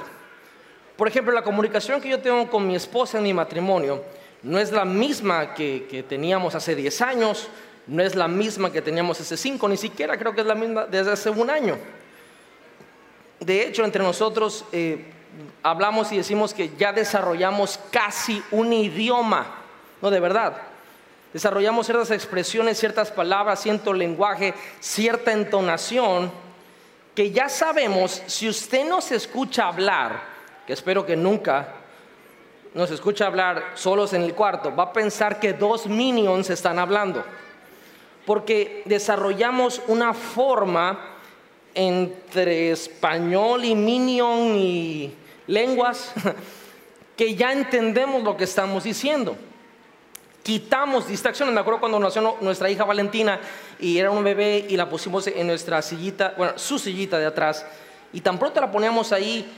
Por 0.96 1.08
ejemplo, 1.08 1.32
la 1.32 1.42
comunicación 1.42 2.00
que 2.00 2.08
yo 2.08 2.20
tengo 2.20 2.48
con 2.48 2.66
mi 2.66 2.76
esposa 2.76 3.18
en 3.18 3.24
mi 3.24 3.34
matrimonio 3.34 4.02
no 4.42 4.58
es 4.58 4.70
la 4.70 4.84
misma 4.84 5.54
que, 5.54 6.04
teníamos 6.08 6.54
hace 6.54 6.74
10 6.74 7.00
años, 7.02 7.48
no 7.86 8.02
es 8.02 8.14
la 8.14 8.28
misma 8.28 8.70
que 8.70 8.82
teníamos 8.82 9.20
hace 9.20 9.36
5, 9.36 9.68
ni 9.68 9.76
siquiera 9.76 10.16
creo 10.18 10.34
que 10.34 10.42
es 10.42 10.46
la 10.46 10.54
misma 10.54 10.86
desde 10.86 11.12
hace 11.12 11.30
un 11.30 11.50
año. 11.50 11.76
De 13.40 13.66
hecho, 13.66 13.84
entre 13.84 14.02
nosotros 14.02 14.64
eh, 14.70 15.12
hablamos 15.62 16.12
y 16.12 16.18
decimos 16.18 16.54
que 16.54 16.70
ya 16.78 16.92
desarrollamos 16.92 17.80
casi 17.90 18.42
un 18.50 18.72
idioma, 18.72 19.46
no 20.00 20.10
de 20.10 20.20
verdad 20.20 20.73
desarrollamos 21.34 21.86
ciertas 21.86 22.12
expresiones, 22.12 22.78
ciertas 22.78 23.10
palabras, 23.10 23.60
cierto 23.60 23.92
lenguaje, 23.92 24.54
cierta 24.78 25.32
entonación, 25.32 26.30
que 27.12 27.32
ya 27.32 27.48
sabemos, 27.48 28.22
si 28.26 28.48
usted 28.48 28.88
nos 28.88 29.10
escucha 29.10 29.66
hablar, 29.66 30.22
que 30.64 30.72
espero 30.72 31.04
que 31.04 31.16
nunca 31.16 31.74
nos 32.72 32.90
escucha 32.92 33.26
hablar 33.26 33.72
solos 33.74 34.12
en 34.12 34.22
el 34.22 34.34
cuarto, 34.34 34.74
va 34.74 34.84
a 34.84 34.92
pensar 34.92 35.40
que 35.40 35.52
dos 35.52 35.86
minions 35.86 36.50
están 36.50 36.78
hablando, 36.78 37.24
porque 38.24 38.82
desarrollamos 38.84 39.82
una 39.88 40.14
forma 40.14 41.16
entre 41.74 42.70
español 42.70 43.64
y 43.64 43.74
minion 43.74 44.54
y 44.54 45.12
lenguas 45.48 46.12
que 47.16 47.34
ya 47.34 47.52
entendemos 47.52 48.22
lo 48.22 48.36
que 48.36 48.44
estamos 48.44 48.84
diciendo 48.84 49.36
quitamos 50.44 51.08
distracciones. 51.08 51.52
Me 51.52 51.60
acuerdo 51.60 51.80
cuando 51.80 51.98
nació 51.98 52.36
nuestra 52.40 52.70
hija 52.70 52.84
Valentina 52.84 53.40
y 53.80 53.98
era 53.98 54.10
un 54.10 54.22
bebé 54.22 54.66
y 54.68 54.76
la 54.76 54.88
pusimos 54.88 55.26
en 55.26 55.46
nuestra 55.48 55.82
sillita, 55.82 56.34
bueno, 56.36 56.52
su 56.56 56.78
sillita 56.78 57.18
de 57.18 57.26
atrás. 57.26 57.66
Y 58.12 58.20
tan 58.20 58.38
pronto 58.38 58.60
la 58.60 58.70
poníamos 58.70 59.10
ahí, 59.10 59.50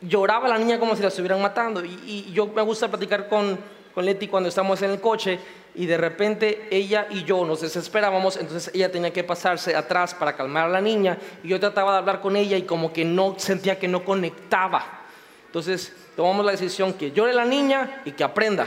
lloraba 0.00 0.48
la 0.48 0.58
niña 0.58 0.80
como 0.80 0.96
si 0.96 1.02
la 1.02 1.08
estuvieran 1.08 1.40
matando. 1.40 1.84
Y, 1.84 2.32
yo 2.32 2.46
me 2.48 2.62
gusta 2.62 2.88
platicar 2.88 3.28
con, 3.28 3.58
con 3.94 4.04
Leti 4.04 4.26
cuando 4.26 4.48
estamos 4.48 4.80
en 4.82 4.90
el 4.90 5.00
coche 5.00 5.38
y 5.74 5.84
de 5.84 5.98
repente 5.98 6.66
ella 6.70 7.06
y 7.10 7.24
yo 7.24 7.44
nos 7.44 7.60
desesperábamos, 7.60 8.38
entonces 8.38 8.74
ella 8.74 8.90
tenía 8.90 9.12
que 9.12 9.22
pasarse 9.22 9.76
atrás 9.76 10.14
para 10.14 10.34
calmar 10.34 10.64
a 10.64 10.68
la 10.68 10.80
niña 10.80 11.18
y 11.44 11.48
yo 11.48 11.60
trataba 11.60 11.92
de 11.92 11.98
hablar 11.98 12.22
con 12.22 12.34
ella 12.34 12.56
y 12.56 12.62
como 12.62 12.94
que 12.94 13.04
no 13.04 13.34
sentía 13.36 13.78
que 13.78 13.86
no 13.86 14.02
conectaba. 14.02 15.02
Entonces 15.44 15.92
tomamos 16.16 16.46
la 16.46 16.52
decisión 16.52 16.94
que 16.94 17.12
llore 17.12 17.34
la 17.34 17.44
niña 17.44 18.00
y 18.06 18.12
que 18.12 18.24
aprenda. 18.24 18.66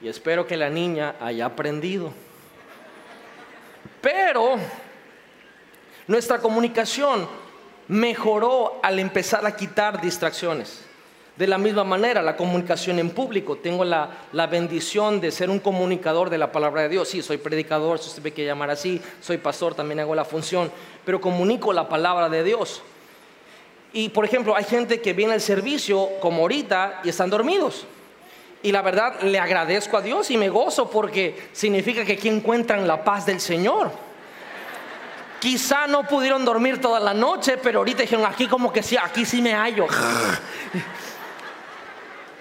Y 0.00 0.08
espero 0.08 0.46
que 0.46 0.56
la 0.56 0.68
niña 0.68 1.16
haya 1.20 1.46
aprendido. 1.46 2.12
Pero 4.00 4.56
nuestra 6.06 6.38
comunicación 6.38 7.26
mejoró 7.88 8.78
al 8.82 8.98
empezar 8.98 9.46
a 9.46 9.56
quitar 9.56 10.00
distracciones. 10.00 10.82
De 11.36 11.46
la 11.46 11.58
misma 11.58 11.84
manera, 11.84 12.22
la 12.22 12.36
comunicación 12.36 12.98
en 12.98 13.10
público. 13.10 13.56
Tengo 13.56 13.84
la, 13.84 14.08
bendición 14.50 15.20
de 15.20 15.30
ser 15.30 15.50
un 15.50 15.58
comunicador 15.58 16.30
de 16.30 16.38
la 16.38 16.50
palabra 16.50 16.82
de 16.82 16.88
Dios. 16.88 17.08
Sí, 17.08 17.22
soy 17.22 17.36
predicador, 17.36 17.98
si 17.98 18.08
usted 18.08 18.22
me 18.22 18.32
quiere 18.32 18.48
llamar 18.48 18.70
así. 18.70 19.02
Soy 19.20 19.36
pastor, 19.38 19.74
también 19.74 20.00
hago 20.00 20.14
la 20.14 20.24
función. 20.24 20.70
Pero 21.04 21.20
comunico 21.20 21.72
la 21.72 21.88
palabra 21.88 22.28
de 22.28 22.42
Dios. 22.42 22.82
Y 23.92 24.08
por 24.08 24.24
ejemplo, 24.24 24.56
hay 24.56 24.64
gente 24.64 25.00
que 25.00 25.12
viene 25.12 25.34
al 25.34 25.40
servicio 25.40 26.08
como 26.20 26.42
ahorita 26.42 27.00
y 27.04 27.10
están 27.10 27.28
dormidos. 27.28 27.86
Y 28.66 28.72
la 28.72 28.82
verdad 28.82 29.20
le 29.22 29.38
agradezco 29.38 29.96
a 29.96 30.02
Dios 30.02 30.28
y 30.32 30.36
me 30.36 30.48
gozo 30.48 30.90
porque 30.90 31.50
significa 31.52 32.04
que 32.04 32.14
aquí 32.14 32.28
encuentran 32.28 32.84
la 32.84 33.04
paz 33.04 33.24
del 33.24 33.40
Señor. 33.40 33.92
Quizá 35.38 35.86
no 35.86 36.02
pudieron 36.02 36.44
dormir 36.44 36.80
toda 36.80 36.98
la 36.98 37.14
noche, 37.14 37.58
pero 37.58 37.78
ahorita 37.78 38.02
dijeron, 38.02 38.26
aquí 38.26 38.48
como 38.48 38.72
que 38.72 38.82
sí, 38.82 38.96
aquí 39.00 39.24
sí 39.24 39.40
me 39.40 39.54
hallo. 39.54 39.86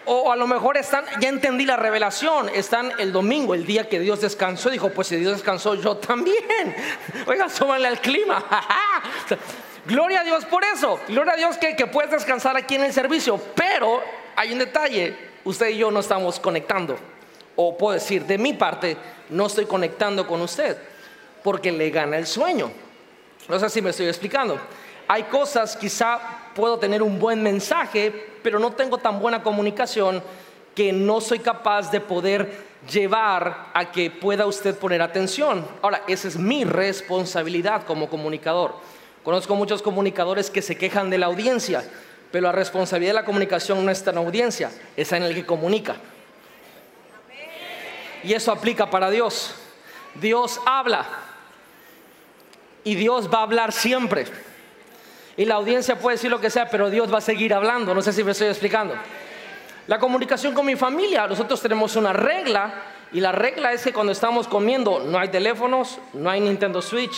O 0.08 0.32
a 0.32 0.36
lo 0.36 0.46
mejor 0.46 0.78
están, 0.78 1.04
ya 1.20 1.30
entendí 1.30 1.66
la 1.66 1.78
revelación, 1.78 2.50
están 2.50 2.92
el 3.00 3.12
domingo, 3.12 3.56
el 3.56 3.66
día 3.66 3.90
que 3.90 4.00
Dios 4.00 4.22
descansó, 4.22 4.70
dijo, 4.70 4.90
pues 4.90 5.08
si 5.08 5.16
Dios 5.16 5.34
descansó, 5.34 5.74
yo 5.74 5.98
también. 5.98 6.76
Oiga, 7.26 7.50
súbanle 7.50 7.88
al 7.88 8.00
clima. 8.00 8.44
Gloria 9.88 10.22
a 10.22 10.24
Dios 10.24 10.46
por 10.46 10.64
eso. 10.64 11.00
Gloria 11.08 11.34
a 11.34 11.38
Dios 11.38 11.58
que, 11.58 11.76
que 11.76 11.88
puedes 11.88 12.12
descansar 12.12 12.56
aquí 12.56 12.76
en 12.76 12.84
el 12.84 12.94
servicio. 12.94 13.40
Pero 13.56 14.04
hay 14.36 14.54
un 14.54 14.60
detalle, 14.60 15.35
usted 15.46 15.70
y 15.70 15.78
yo 15.78 15.92
no 15.92 16.02
estamos 16.02 16.40
conectando. 16.40 16.98
O 17.56 17.78
puedo 17.78 17.94
decir, 17.94 18.26
de 18.26 18.38
mi 18.38 18.54
parte, 18.54 18.98
no 19.30 19.46
estoy 19.46 19.66
conectando 19.66 20.28
con 20.28 20.42
usted, 20.42 20.78
porque 21.44 21.72
le 21.72 21.90
gana 21.90 22.18
el 22.18 22.28
sueño. 22.28 22.70
No 23.48 23.60
sé 23.60 23.70
si 23.70 23.82
me 23.82 23.92
estoy 23.92 24.08
explicando. 24.08 24.60
Hay 25.08 25.24
cosas, 25.24 25.78
quizá 25.78 26.20
puedo 26.54 26.78
tener 26.80 27.02
un 27.02 27.20
buen 27.20 27.42
mensaje, 27.42 28.12
pero 28.44 28.60
no 28.60 28.72
tengo 28.72 28.98
tan 28.98 29.20
buena 29.20 29.42
comunicación 29.42 30.22
que 30.74 30.92
no 30.92 31.22
soy 31.22 31.40
capaz 31.40 31.90
de 31.92 32.02
poder 32.02 32.76
llevar 32.92 33.72
a 33.74 33.92
que 33.92 34.12
pueda 34.12 34.46
usted 34.46 34.76
poner 34.78 35.02
atención. 35.02 35.66
Ahora, 35.82 36.04
esa 36.08 36.28
es 36.28 36.38
mi 36.38 36.66
responsabilidad 36.66 37.86
como 37.86 38.10
comunicador. 38.10 38.76
Conozco 39.24 39.56
muchos 39.56 39.82
comunicadores 39.82 40.50
que 40.50 40.62
se 40.62 40.78
quejan 40.78 41.10
de 41.10 41.18
la 41.18 41.28
audiencia, 41.28 41.84
pero 42.36 42.48
la 42.48 42.52
responsabilidad 42.52 43.12
de 43.12 43.22
la 43.22 43.24
comunicación 43.24 43.86
no 43.86 43.90
está 43.90 44.10
en 44.10 44.18
la 44.18 44.22
audiencia, 44.22 44.70
está 44.98 45.16
en 45.16 45.24
el 45.24 45.34
que 45.34 45.46
comunica. 45.46 45.96
Y 48.26 48.34
eso 48.34 48.52
aplica 48.52 48.90
para 48.90 49.10
Dios. 49.10 49.56
Dios 50.16 50.60
habla 50.66 51.06
y 52.84 52.96
Dios 52.96 53.30
va 53.34 53.38
a 53.40 53.44
hablar 53.44 53.72
siempre. 53.72 54.26
Y 55.38 55.46
la 55.46 55.56
audiencia 55.56 55.98
puede 55.98 56.18
decir 56.18 56.30
lo 56.30 56.42
que 56.42 56.50
sea, 56.50 56.70
pero 56.70 56.90
Dios 56.90 57.10
va 57.10 57.20
a 57.20 57.22
seguir 57.22 57.54
hablando. 57.54 57.96
No 57.96 58.02
sé 58.02 58.12
si 58.12 58.22
me 58.22 58.32
estoy 58.32 58.48
explicando. 58.48 58.96
La 59.88 59.98
comunicación 59.98 60.54
con 60.54 60.66
mi 60.66 60.76
familia, 60.76 61.28
nosotros 61.28 61.62
tenemos 61.62 61.96
una 61.96 62.12
regla 62.12 62.84
y 63.14 63.22
la 63.22 63.32
regla 63.32 63.72
es 63.72 63.82
que 63.82 63.94
cuando 63.94 64.12
estamos 64.12 64.46
comiendo 64.50 65.00
no 65.00 65.18
hay 65.18 65.30
teléfonos, 65.30 66.00
no 66.12 66.30
hay 66.30 66.42
Nintendo 66.42 66.82
Switch, 66.82 67.16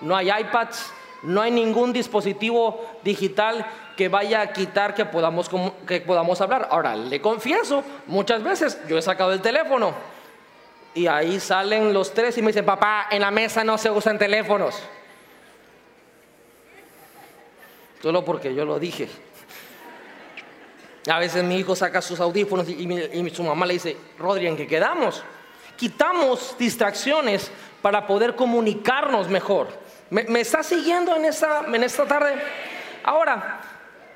no 0.00 0.16
hay 0.16 0.30
iPads, 0.30 0.92
no 1.24 1.42
hay 1.42 1.50
ningún 1.50 1.92
dispositivo 1.92 2.88
digital 3.02 3.66
que 4.00 4.08
vaya 4.08 4.40
a 4.40 4.50
quitar 4.50 4.94
que 4.94 5.04
podamos, 5.04 5.50
que 5.86 6.00
podamos 6.00 6.40
hablar. 6.40 6.68
Ahora, 6.70 6.96
le 6.96 7.20
confieso, 7.20 7.84
muchas 8.06 8.42
veces 8.42 8.80
yo 8.88 8.96
he 8.96 9.02
sacado 9.02 9.30
el 9.34 9.42
teléfono 9.42 9.92
y 10.94 11.06
ahí 11.06 11.38
salen 11.38 11.92
los 11.92 12.14
tres 12.14 12.38
y 12.38 12.40
me 12.40 12.46
dicen, 12.46 12.64
papá, 12.64 13.08
en 13.10 13.20
la 13.20 13.30
mesa 13.30 13.62
no 13.62 13.76
se 13.76 13.90
usan 13.90 14.18
teléfonos. 14.18 14.82
Solo 18.00 18.24
porque 18.24 18.54
yo 18.54 18.64
lo 18.64 18.78
dije. 18.78 19.06
A 21.06 21.18
veces 21.18 21.44
mi 21.44 21.58
hijo 21.58 21.76
saca 21.76 22.00
sus 22.00 22.20
audífonos 22.20 22.70
y, 22.70 23.30
su 23.34 23.42
mamá 23.42 23.66
le 23.66 23.74
dice, 23.74 23.98
Rodri, 24.18 24.46
¿en 24.46 24.56
qué 24.56 24.66
quedamos? 24.66 25.22
Quitamos 25.76 26.56
distracciones 26.58 27.50
para 27.82 28.06
poder 28.06 28.34
comunicarnos 28.34 29.28
mejor. 29.28 29.68
¿Me, 30.08 30.40
está 30.40 30.62
siguiendo 30.62 31.14
en 31.16 31.26
esta, 31.26 31.66
en 31.66 31.84
esta 31.84 32.06
tarde? 32.06 32.42
Ahora, 33.04 33.60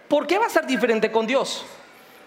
¿por 0.08 0.26
qué 0.26 0.38
va 0.38 0.46
a 0.46 0.50
ser 0.50 0.66
diferente 0.66 1.10
con 1.10 1.26
Dios? 1.26 1.64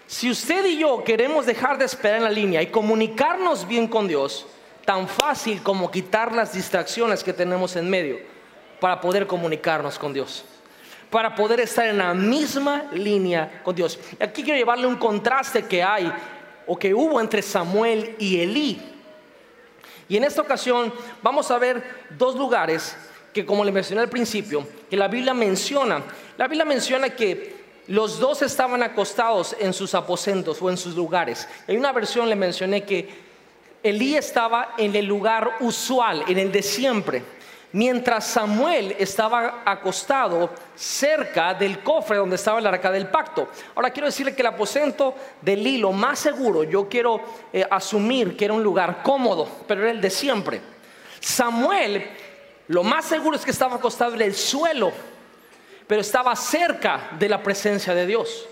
Si 0.06 0.30
usted 0.30 0.64
y 0.64 0.78
yo 0.78 1.04
queremos 1.04 1.46
dejar 1.46 1.78
de 1.78 1.84
esperar 1.84 2.18
en 2.18 2.24
la 2.24 2.30
línea 2.30 2.62
y 2.62 2.68
comunicarnos 2.68 3.66
bien 3.66 3.88
con 3.88 4.08
Dios, 4.08 4.46
tan 4.84 5.06
fácil 5.06 5.62
como 5.62 5.90
quitar 5.90 6.32
las 6.32 6.54
distracciones 6.54 7.22
que 7.22 7.32
tenemos 7.32 7.76
en 7.76 7.90
medio 7.90 8.18
para 8.80 9.00
poder 9.00 9.26
comunicarnos 9.26 9.98
con 9.98 10.12
Dios 10.12 10.44
para 11.10 11.34
poder 11.34 11.60
estar 11.60 11.86
en 11.86 11.98
la 11.98 12.12
misma 12.14 12.84
línea 12.92 13.62
con 13.64 13.74
Dios. 13.74 13.98
Aquí 14.20 14.42
quiero 14.42 14.58
llevarle 14.58 14.86
un 14.86 14.96
contraste 14.96 15.64
que 15.64 15.82
hay 15.82 16.12
o 16.66 16.78
que 16.78 16.92
hubo 16.92 17.20
entre 17.20 17.40
Samuel 17.40 18.14
y 18.18 18.40
Elí. 18.40 18.80
Y 20.08 20.16
en 20.16 20.24
esta 20.24 20.42
ocasión 20.42 20.92
vamos 21.22 21.50
a 21.50 21.58
ver 21.58 21.82
dos 22.10 22.36
lugares 22.36 22.96
que 23.32 23.44
como 23.44 23.64
le 23.64 23.72
mencioné 23.72 24.02
al 24.02 24.08
principio, 24.08 24.66
que 24.88 24.96
la 24.96 25.08
Biblia 25.08 25.34
menciona. 25.34 26.02
La 26.36 26.46
Biblia 26.46 26.64
menciona 26.64 27.10
que 27.10 27.57
los 27.88 28.18
dos 28.18 28.42
estaban 28.42 28.82
acostados 28.82 29.56
en 29.58 29.72
sus 29.72 29.94
aposentos 29.94 30.62
o 30.62 30.70
en 30.70 30.76
sus 30.76 30.94
lugares. 30.94 31.48
En 31.66 31.78
una 31.78 31.92
versión 31.92 32.28
le 32.28 32.36
mencioné 32.36 32.84
que 32.84 33.28
Elí 33.82 34.16
estaba 34.16 34.74
en 34.78 34.94
el 34.94 35.06
lugar 35.06 35.56
usual, 35.60 36.24
en 36.28 36.38
el 36.38 36.52
de 36.52 36.62
siempre 36.62 37.22
mientras 37.72 38.26
Samuel 38.26 38.96
estaba 38.98 39.62
acostado 39.64 40.50
cerca 40.74 41.54
del 41.54 41.82
cofre 41.82 42.16
donde 42.16 42.36
estaba 42.36 42.58
el 42.58 42.66
arca 42.66 42.90
del 42.90 43.08
pacto. 43.08 43.48
Ahora 43.74 43.90
quiero 43.90 44.06
decirle 44.06 44.34
que 44.34 44.42
el 44.42 44.48
aposento 44.48 45.14
del 45.42 45.66
hilo 45.66 45.92
más 45.92 46.18
seguro, 46.18 46.64
yo 46.64 46.88
quiero 46.88 47.20
eh, 47.52 47.64
asumir 47.70 48.36
que 48.36 48.46
era 48.46 48.54
un 48.54 48.62
lugar 48.62 49.02
cómodo, 49.02 49.48
pero 49.66 49.82
era 49.82 49.90
el 49.90 50.00
de 50.00 50.10
siempre. 50.10 50.60
Samuel, 51.20 52.06
lo 52.68 52.82
más 52.82 53.04
seguro 53.04 53.36
es 53.36 53.44
que 53.44 53.50
estaba 53.50 53.76
acostado 53.76 54.14
en 54.14 54.22
el 54.22 54.34
suelo, 54.34 54.92
pero 55.88 56.02
estaba 56.02 56.36
cerca 56.36 57.10
de 57.18 57.28
la 57.28 57.42
presencia 57.42 57.94
de 57.94 58.06
Dios, 58.06 58.46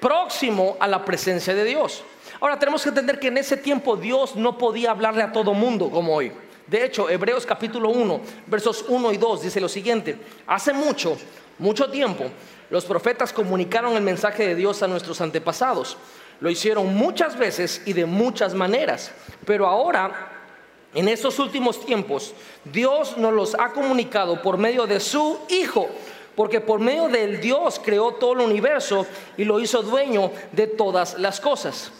próximo 0.00 0.76
a 0.78 0.86
la 0.86 1.04
presencia 1.04 1.54
de 1.54 1.64
Dios. 1.64 2.04
Ahora 2.40 2.58
tenemos 2.58 2.82
que 2.82 2.90
entender 2.90 3.18
que 3.18 3.28
en 3.28 3.38
ese 3.38 3.56
tiempo 3.56 3.96
Dios 3.96 4.36
no 4.36 4.58
podía 4.58 4.90
hablarle 4.90 5.22
a 5.22 5.32
todo 5.32 5.54
mundo 5.54 5.90
como 5.90 6.14
hoy. 6.14 6.30
De 6.66 6.84
hecho, 6.84 7.10
Hebreos 7.10 7.46
capítulo 7.46 7.88
1, 7.88 8.20
versos 8.46 8.84
1 8.86 9.12
y 9.12 9.16
2 9.16 9.42
dice 9.42 9.60
lo 9.60 9.68
siguiente, 9.68 10.18
hace 10.46 10.72
mucho, 10.72 11.16
mucho 11.58 11.90
tiempo, 11.90 12.24
los 12.70 12.84
profetas 12.84 13.32
comunicaron 13.32 13.96
el 13.96 14.02
mensaje 14.02 14.46
de 14.46 14.54
Dios 14.54 14.82
a 14.82 14.88
nuestros 14.88 15.20
antepasados. 15.20 15.96
Lo 16.40 16.50
hicieron 16.50 16.94
muchas 16.94 17.38
veces 17.38 17.82
y 17.86 17.92
de 17.92 18.06
muchas 18.06 18.54
maneras, 18.54 19.10
pero 19.46 19.66
ahora, 19.66 20.32
en 20.94 21.08
estos 21.08 21.38
últimos 21.38 21.84
tiempos, 21.84 22.34
Dios 22.64 23.16
nos 23.16 23.32
los 23.32 23.54
ha 23.54 23.70
comunicado 23.70 24.40
por 24.42 24.58
medio 24.58 24.86
de 24.86 25.00
su 25.00 25.38
Hijo, 25.48 25.88
porque 26.36 26.60
por 26.60 26.80
medio 26.80 27.08
del 27.08 27.40
Dios 27.40 27.80
creó 27.82 28.12
todo 28.12 28.32
el 28.32 28.40
universo 28.40 29.06
y 29.36 29.44
lo 29.44 29.60
hizo 29.60 29.82
dueño 29.82 30.30
de 30.52 30.66
todas 30.66 31.18
las 31.18 31.40
cosas. 31.40 31.92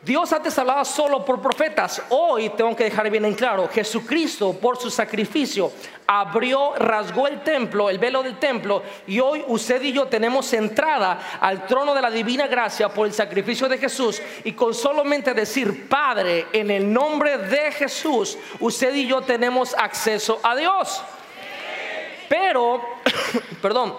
Dios 0.00 0.32
antes 0.32 0.56
hablaba 0.56 0.84
solo 0.84 1.24
por 1.24 1.42
profetas. 1.42 2.00
Hoy 2.10 2.50
tengo 2.50 2.74
que 2.76 2.84
dejar 2.84 3.10
bien 3.10 3.24
en 3.24 3.34
claro, 3.34 3.68
Jesucristo 3.68 4.52
por 4.52 4.78
su 4.78 4.90
sacrificio 4.90 5.72
abrió, 6.06 6.74
rasgó 6.76 7.26
el 7.26 7.42
templo, 7.42 7.90
el 7.90 7.98
velo 7.98 8.22
del 8.22 8.38
templo, 8.38 8.82
y 9.06 9.20
hoy 9.20 9.44
usted 9.48 9.82
y 9.82 9.92
yo 9.92 10.06
tenemos 10.06 10.50
entrada 10.54 11.38
al 11.40 11.66
trono 11.66 11.94
de 11.94 12.00
la 12.00 12.10
divina 12.10 12.46
gracia 12.46 12.88
por 12.88 13.06
el 13.06 13.12
sacrificio 13.12 13.68
de 13.68 13.76
Jesús. 13.76 14.22
Y 14.44 14.52
con 14.52 14.72
solamente 14.72 15.34
decir, 15.34 15.88
Padre, 15.88 16.46
en 16.52 16.70
el 16.70 16.90
nombre 16.90 17.36
de 17.36 17.72
Jesús, 17.72 18.38
usted 18.60 18.94
y 18.94 19.06
yo 19.06 19.20
tenemos 19.20 19.74
acceso 19.76 20.38
a 20.42 20.54
Dios. 20.56 21.02
Pero, 22.28 22.80
perdón, 23.62 23.94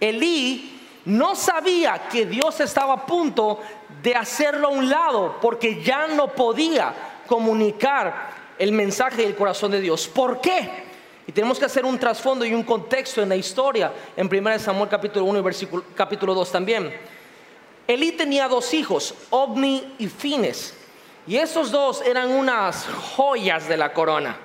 Elí 0.00 0.80
no 1.06 1.34
sabía 1.36 2.08
que 2.08 2.26
Dios 2.26 2.60
estaba 2.60 2.94
a 2.94 3.06
punto 3.06 3.60
de 4.02 4.14
hacerlo 4.14 4.68
a 4.68 4.70
un 4.70 4.90
lado 4.90 5.36
porque 5.40 5.82
ya 5.82 6.06
no 6.08 6.28
podía 6.28 6.92
comunicar 7.26 8.30
el 8.58 8.72
mensaje 8.72 9.22
del 9.22 9.36
corazón 9.36 9.70
de 9.70 9.80
Dios. 9.80 10.08
¿Por 10.08 10.40
qué? 10.40 10.86
Y 11.26 11.32
tenemos 11.32 11.58
que 11.58 11.64
hacer 11.64 11.84
un 11.84 11.98
trasfondo 11.98 12.44
y 12.44 12.54
un 12.54 12.62
contexto 12.62 13.22
en 13.22 13.28
la 13.28 13.36
historia 13.36 13.92
en 14.16 14.26
1 14.26 14.58
Samuel 14.58 14.88
capítulo 14.88 15.24
1 15.26 15.38
y 15.38 15.42
versículo, 15.42 15.84
capítulo 15.94 16.34
2 16.34 16.52
también. 16.52 16.92
Elí 17.86 18.12
tenía 18.12 18.48
dos 18.48 18.74
hijos, 18.74 19.14
Ovni 19.30 19.94
y 19.98 20.08
Fines. 20.08 20.74
Y 21.26 21.36
esos 21.36 21.70
dos 21.70 22.02
eran 22.02 22.30
unas 22.30 22.86
joyas 22.86 23.68
de 23.68 23.76
la 23.76 23.92
corona. 23.92 24.36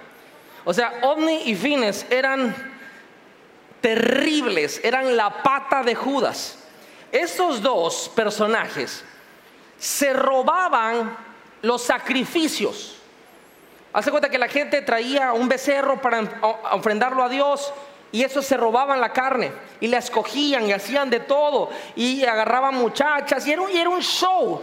O 0.64 0.74
sea, 0.74 1.00
Ovni 1.04 1.44
y 1.46 1.56
Fines 1.56 2.06
eran 2.10 2.71
terribles, 3.82 4.80
eran 4.84 5.18
la 5.18 5.44
pata 5.44 5.84
de 5.84 5.96
Judas. 5.96 6.58
Estos 7.12 7.62
dos 7.62 8.10
personajes 8.16 9.04
se 9.78 10.14
robaban 10.14 11.18
los 11.62 11.82
sacrificios. 11.82 12.98
Hace 13.92 14.12
cuenta 14.12 14.30
que 14.30 14.38
la 14.38 14.48
gente 14.48 14.82
traía 14.82 15.34
un 15.34 15.50
becerro 15.50 16.02
para 16.02 16.40
ofrendarlo 16.72 17.24
a 17.24 17.30
Dios 17.30 17.74
y 18.12 18.24
eso 18.24 18.42
se 18.42 18.56
robaban 18.56 19.02
la 19.02 19.12
carne 19.12 19.52
y 19.82 19.88
la 19.88 19.98
escogían 19.98 20.68
y 20.68 20.72
hacían 20.72 21.10
de 21.10 21.20
todo 21.20 21.70
y 21.96 22.24
agarraban 22.24 22.76
muchachas 22.76 23.46
y 23.48 23.52
era, 23.52 23.64
y 23.72 23.78
era 23.78 23.90
un 23.90 24.02
show. 24.02 24.62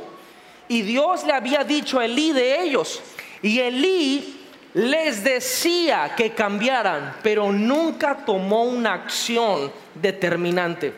Y 0.69 0.83
Dios 0.83 1.25
le 1.25 1.33
había 1.33 1.65
dicho 1.65 1.99
a 1.99 2.05
Elí 2.05 2.33
de 2.33 2.63
ellos. 2.63 3.03
Y 3.43 3.61
Elí 3.61 4.38
les 4.75 5.25
decía 5.25 6.15
que 6.17 6.35
cambiaran, 6.35 7.17
pero 7.23 7.53
nunca 7.53 8.25
tomó 8.25 8.65
una 8.65 8.95
acción 8.95 9.73
determinante. 9.95 10.93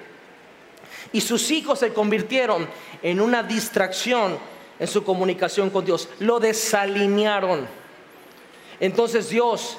Y 1.12 1.20
sus 1.20 1.50
hijos 1.50 1.78
se 1.78 1.92
convirtieron 1.92 2.68
en 3.02 3.20
una 3.20 3.42
distracción 3.42 4.38
en 4.78 4.88
su 4.88 5.04
comunicación 5.04 5.70
con 5.70 5.84
Dios. 5.84 6.08
Lo 6.18 6.40
desalinearon. 6.40 7.68
Entonces 8.80 9.28
Dios 9.28 9.76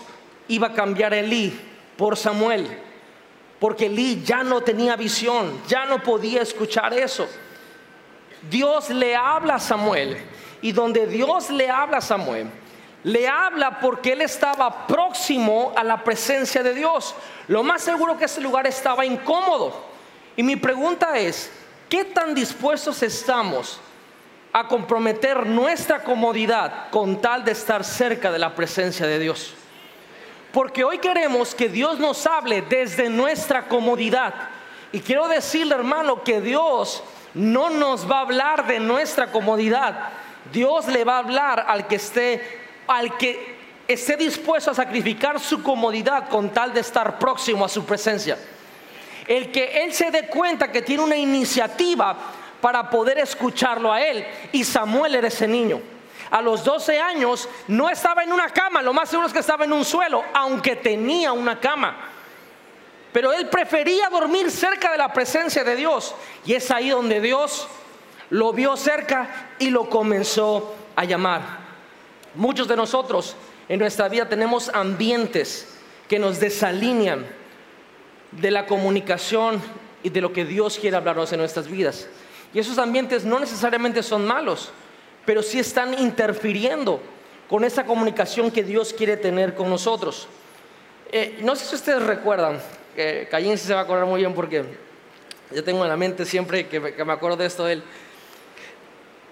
iba 0.47 0.67
a 0.67 0.73
cambiar 0.73 1.13
a 1.13 1.19
Elí 1.19 1.59
por 1.97 2.15
Samuel, 2.15 2.67
porque 3.59 3.87
Elí 3.87 4.21
ya 4.23 4.43
no 4.43 4.61
tenía 4.61 4.95
visión, 4.95 5.59
ya 5.67 5.85
no 5.85 6.01
podía 6.03 6.41
escuchar 6.41 6.93
eso. 6.93 7.27
Dios 8.49 8.89
le 8.89 9.15
habla 9.15 9.55
a 9.55 9.59
Samuel 9.59 10.17
y 10.61 10.71
donde 10.71 11.07
Dios 11.07 11.49
le 11.49 11.69
habla 11.69 11.97
a 11.97 12.01
Samuel, 12.01 12.47
le 13.04 13.28
habla 13.28 13.80
porque 13.80 14.14
él 14.14 14.22
estaba 14.22 14.86
próximo 14.86 15.74
a 15.76 15.84
la 15.84 16.04
presencia 16.04 16.62
de 16.62 16.74
Dios. 16.74 17.16
Lo 17.47 17.64
más 17.64 17.82
seguro 17.82 18.18
que 18.18 18.26
ese 18.26 18.41
lugar 18.41 18.68
estaba 18.68 19.06
incómodo. 19.06 19.74
Y 20.36 20.43
mi 20.43 20.56
pregunta 20.56 21.18
es, 21.18 21.52
¿qué 21.89 22.06
tan 22.06 22.36
dispuestos 22.36 23.02
estamos 23.02 23.80
a 24.54 24.68
comprometer 24.68 25.45
nuestra 25.45 26.04
comodidad 26.04 26.89
con 26.89 27.22
tal 27.22 27.43
de 27.43 27.54
estar 27.54 27.84
cerca 27.84 28.32
de 28.32 28.39
la 28.39 28.54
presencia 28.54 29.08
de 29.08 29.20
Dios? 29.20 29.56
Porque 30.52 30.84
hoy 30.84 30.99
queremos 30.99 31.56
que 31.56 31.70
Dios 31.70 31.97
nos 31.97 32.28
hable 32.28 32.62
desde 32.62 33.10
nuestra 33.10 33.68
comodidad. 33.68 34.34
Y 34.91 34.99
quiero 34.99 35.28
decirle, 35.28 35.76
hermano, 35.76 36.24
que 36.24 36.41
Dios 36.41 37.02
no 37.34 37.70
nos 37.70 38.10
va 38.10 38.18
a 38.18 38.22
hablar 38.22 38.68
de 38.68 38.80
nuestra 38.80 39.32
comodidad. 39.32 40.10
Dios 40.52 40.88
le 40.88 41.06
va 41.06 41.16
a 41.16 41.20
hablar 41.20 41.66
al 41.68 41.88
que 41.88 41.95
esté 41.95 42.61
al 42.91 43.17
que 43.17 43.55
esté 43.87 44.17
dispuesto 44.17 44.71
a 44.71 44.75
sacrificar 44.75 45.39
su 45.39 45.63
comodidad 45.63 46.27
con 46.27 46.49
tal 46.49 46.73
de 46.73 46.81
estar 46.81 47.17
próximo 47.17 47.63
a 47.63 47.69
su 47.69 47.85
presencia. 47.85 48.37
El 49.25 49.49
que 49.49 49.81
él 49.81 49.93
se 49.93 50.11
dé 50.11 50.27
cuenta 50.27 50.69
que 50.69 50.81
tiene 50.81 51.01
una 51.01 51.15
iniciativa 51.15 52.17
para 52.59 52.89
poder 52.89 53.19
escucharlo 53.19 53.93
a 53.93 54.01
él. 54.01 54.27
Y 54.51 54.65
Samuel 54.65 55.15
era 55.15 55.29
ese 55.29 55.47
niño. 55.47 55.79
A 56.31 56.41
los 56.41 56.65
12 56.65 56.99
años 56.99 57.47
no 57.69 57.89
estaba 57.89 58.23
en 58.23 58.33
una 58.33 58.49
cama, 58.49 58.81
lo 58.81 58.91
más 58.91 59.07
seguro 59.07 59.27
es 59.27 59.33
que 59.33 59.39
estaba 59.39 59.63
en 59.63 59.71
un 59.71 59.85
suelo, 59.85 60.25
aunque 60.33 60.75
tenía 60.75 61.31
una 61.31 61.61
cama. 61.61 61.95
Pero 63.13 63.31
él 63.31 63.47
prefería 63.47 64.09
dormir 64.09 64.51
cerca 64.51 64.91
de 64.91 64.97
la 64.97 65.13
presencia 65.13 65.63
de 65.63 65.77
Dios. 65.77 66.13
Y 66.45 66.55
es 66.55 66.69
ahí 66.71 66.89
donde 66.89 67.21
Dios 67.21 67.69
lo 68.31 68.51
vio 68.51 68.75
cerca 68.75 69.47
y 69.59 69.69
lo 69.69 69.89
comenzó 69.89 70.75
a 70.97 71.05
llamar. 71.05 71.61
Muchos 72.36 72.67
de 72.67 72.75
nosotros 72.75 73.36
en 73.67 73.79
nuestra 73.79 74.07
vida 74.09 74.27
tenemos 74.27 74.69
ambientes 74.73 75.67
que 76.07 76.19
nos 76.19 76.39
desalinean 76.39 77.25
de 78.32 78.51
la 78.51 78.65
comunicación 78.65 79.61
y 80.03 80.09
de 80.09 80.21
lo 80.21 80.34
que 80.34 80.45
Dios 80.45 80.77
quiere 80.79 80.97
hablarnos 80.97 81.32
en 81.32 81.39
nuestras 81.39 81.67
vidas. 81.67 82.07
Y 82.53 82.59
esos 82.59 82.77
ambientes 82.77 83.23
no 83.23 83.39
necesariamente 83.39 84.03
son 84.03 84.25
malos, 84.25 84.71
pero 85.25 85.43
sí 85.43 85.59
están 85.59 85.97
interfiriendo 85.99 87.01
con 87.49 87.63
esa 87.63 87.86
comunicación 87.86 88.51
que 88.51 88.63
Dios 88.63 88.93
quiere 88.93 89.17
tener 89.17 89.55
con 89.55 89.69
nosotros. 89.69 90.27
Eh, 91.11 91.39
no 91.41 91.55
sé 91.55 91.65
si 91.65 91.75
ustedes 91.75 92.01
recuerdan, 92.03 92.61
Caín 93.29 93.57
se 93.57 93.73
va 93.73 93.82
a 93.82 93.84
acordar 93.84 94.05
muy 94.05 94.21
bien 94.21 94.34
porque 94.34 94.63
yo 95.53 95.63
tengo 95.63 95.84
en 95.84 95.89
la 95.89 95.97
mente 95.97 96.25
siempre 96.25 96.67
que, 96.67 96.79
me 96.79 97.13
acuerdo 97.13 97.38
de 97.38 97.45
esto 97.45 97.65
de 97.65 97.73
él 97.73 97.84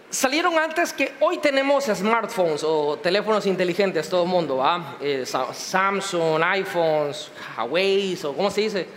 salieron 0.09 0.57
antes 0.57 0.91
que 0.93 1.13
hoy 1.19 1.37
tenemos 1.37 1.85
smartphones 1.85 2.63
o 2.63 2.97
teléfonos 2.97 3.45
inteligentes, 3.45 4.09
todo 4.09 4.23
el 4.23 4.29
mundo, 4.29 4.57
¿va? 4.57 4.97
Eh, 5.01 5.25
Samsung, 5.25 6.41
iPhones, 6.43 7.31
Huawei 7.57 8.17
o 8.23 8.33
cómo 8.33 8.49
se 8.49 8.61
dice. 8.61 8.87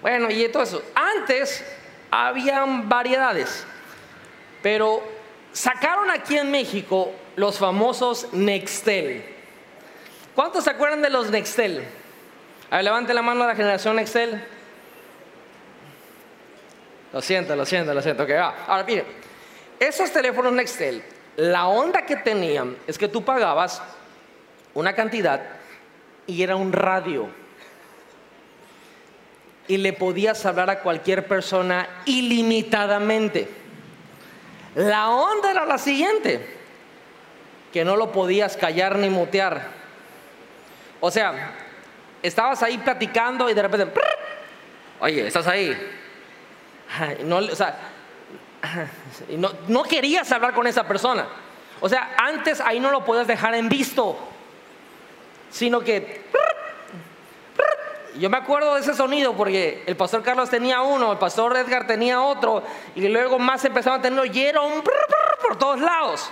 Bueno, 0.00 0.30
y 0.30 0.48
todo 0.48 0.62
eso. 0.62 0.82
Antes 0.94 1.64
habían 2.10 2.88
variedades, 2.88 3.64
pero 4.62 5.02
sacaron 5.52 6.10
aquí 6.10 6.36
en 6.36 6.50
México 6.50 7.12
los 7.36 7.58
famosos 7.58 8.28
Nextel. 8.32 9.24
¿Cuántos 10.34 10.64
se 10.64 10.70
acuerdan 10.70 11.02
de 11.02 11.10
los 11.10 11.30
Nextel? 11.30 11.84
A 12.70 12.76
ver, 12.76 12.84
levante 12.84 13.14
la 13.14 13.22
mano 13.22 13.44
a 13.44 13.48
la 13.48 13.54
generación 13.54 13.96
Nextel. 13.96 14.42
Lo 17.12 17.20
siento, 17.20 17.54
lo 17.54 17.66
siento, 17.66 17.92
lo 17.92 18.00
siento. 18.00 18.22
Ok, 18.22 18.30
va. 18.30 18.64
Ahora, 18.66 18.84
mire. 18.84 19.21
Esos 19.82 20.12
teléfonos 20.12 20.52
Nextel, 20.52 21.02
la 21.34 21.66
onda 21.66 22.06
que 22.06 22.14
tenían 22.14 22.76
es 22.86 22.96
que 22.96 23.08
tú 23.08 23.24
pagabas 23.24 23.82
una 24.74 24.94
cantidad 24.94 25.42
y 26.24 26.40
era 26.40 26.54
un 26.54 26.72
radio. 26.72 27.28
Y 29.66 29.78
le 29.78 29.92
podías 29.92 30.46
hablar 30.46 30.70
a 30.70 30.78
cualquier 30.82 31.26
persona 31.26 31.88
ilimitadamente. 32.04 33.48
La 34.76 35.10
onda 35.10 35.50
era 35.50 35.66
la 35.66 35.78
siguiente, 35.78 36.46
que 37.72 37.84
no 37.84 37.96
lo 37.96 38.12
podías 38.12 38.56
callar 38.56 38.94
ni 38.98 39.10
mutear. 39.10 39.66
O 41.00 41.10
sea, 41.10 41.54
estabas 42.22 42.62
ahí 42.62 42.78
platicando 42.78 43.50
y 43.50 43.54
de 43.54 43.62
repente, 43.62 44.00
oye, 45.00 45.26
estás 45.26 45.48
ahí. 45.48 45.76
No, 47.24 47.38
o 47.38 47.56
sea, 47.56 47.91
no, 49.68 49.82
querías 49.84 50.30
hablar 50.32 50.54
con 50.54 50.66
esa 50.66 50.86
persona. 50.86 51.26
O 51.80 51.88
sea, 51.88 52.14
antes 52.16 52.60
ahí 52.60 52.80
no 52.80 52.90
lo 52.90 53.04
podías 53.04 53.26
dejar 53.26 53.54
en 53.54 53.68
visto, 53.68 54.16
sino 55.50 55.80
que... 55.80 56.22
Yo 58.18 58.28
me 58.28 58.36
acuerdo 58.36 58.74
de 58.74 58.82
ese 58.82 58.92
sonido 58.92 59.34
porque 59.34 59.84
el 59.86 59.96
pastor 59.96 60.22
Carlos 60.22 60.50
tenía 60.50 60.82
uno, 60.82 61.12
el 61.12 61.18
pastor 61.18 61.56
Edgar 61.56 61.86
tenía 61.86 62.20
otro, 62.20 62.62
y 62.94 63.08
luego 63.08 63.38
más 63.38 63.64
empezaron 63.64 64.00
a 64.00 64.02
tenerlo 64.02 64.26
y 64.26 64.38
era 64.38 64.60
un 64.60 64.82
por 64.82 65.56
todos 65.56 65.80
lados. 65.80 66.30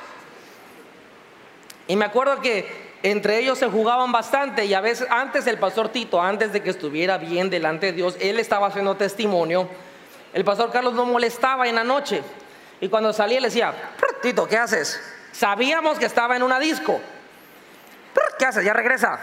Y 1.89 1.97
me 1.97 2.05
acuerdo 2.05 2.41
que 2.43 2.91
entre 3.03 3.39
ellos 3.39 3.59
se 3.59 3.67
jugaban 3.67 4.13
bastante 4.13 4.67
y 4.67 4.75
a 4.75 4.83
veces 4.83 5.09
antes 5.11 5.47
el 5.47 5.59
pastor 5.59 5.89
Tito, 5.89 6.21
antes 6.21 6.53
de 6.53 6.63
que 6.63 6.69
estuviera 6.69 7.17
bien 7.17 7.49
delante 7.49 7.87
de 7.87 7.93
Dios, 7.93 8.17
él 8.21 8.39
estaba 8.39 8.67
haciendo 8.67 8.97
testimonio 8.97 9.71
el 10.33 10.45
pastor 10.45 10.71
Carlos 10.71 10.95
no 10.95 11.05
molestaba 11.07 11.69
en 11.69 11.75
la 11.75 11.85
noche. 11.85 12.23
Y 12.81 12.89
cuando 12.89 13.13
salía 13.13 13.41
le 13.41 13.49
decía, 13.49 13.75
Tito, 14.23 14.47
¿qué 14.47 14.57
haces? 14.57 15.01
Sabíamos 15.33 15.99
que 15.99 16.07
estaba 16.07 16.37
en 16.37 16.43
una 16.43 16.59
disco. 16.59 17.01
¿Qué 18.39 18.47
haces? 18.47 18.65
Ya 18.65 18.73
regresa. 18.73 19.19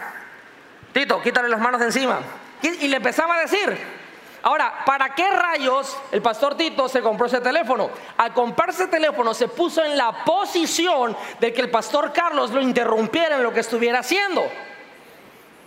Tito, 0.92 1.20
quítale 1.22 1.48
las 1.48 1.60
manos 1.60 1.80
de 1.80 1.86
encima. 1.86 2.20
Y 2.62 2.88
le 2.88 2.96
empezaba 2.96 3.36
a 3.36 3.40
decir. 3.40 3.98
Ahora, 4.42 4.84
¿para 4.84 5.14
qué 5.14 5.28
rayos 5.30 5.96
el 6.12 6.22
pastor 6.22 6.56
Tito 6.56 6.88
se 6.88 7.02
compró 7.02 7.26
ese 7.26 7.40
teléfono? 7.40 7.90
Al 8.16 8.32
comprar 8.32 8.70
ese 8.70 8.86
teléfono 8.86 9.34
se 9.34 9.48
puso 9.48 9.84
en 9.84 9.96
la 9.96 10.24
posición 10.24 11.16
de 11.40 11.52
que 11.52 11.60
el 11.60 11.70
pastor 11.70 12.12
Carlos 12.12 12.52
lo 12.52 12.60
interrumpiera 12.60 13.36
en 13.36 13.42
lo 13.42 13.52
que 13.52 13.60
estuviera 13.60 13.98
haciendo. 13.98 14.48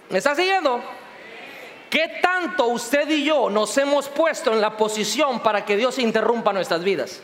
¿Me 0.10 0.18
está 0.18 0.36
siguiendo? 0.36 0.82
¿Qué 1.92 2.20
tanto 2.22 2.68
usted 2.68 3.10
y 3.10 3.26
yo 3.26 3.50
nos 3.50 3.78
hemos 3.78 4.08
puesto 4.08 4.54
en 4.54 4.62
la 4.62 4.78
posición 4.78 5.42
para 5.42 5.66
que 5.66 5.76
Dios 5.76 6.00
interrumpa 6.00 6.54
nuestras 6.54 6.82
vidas? 6.86 7.22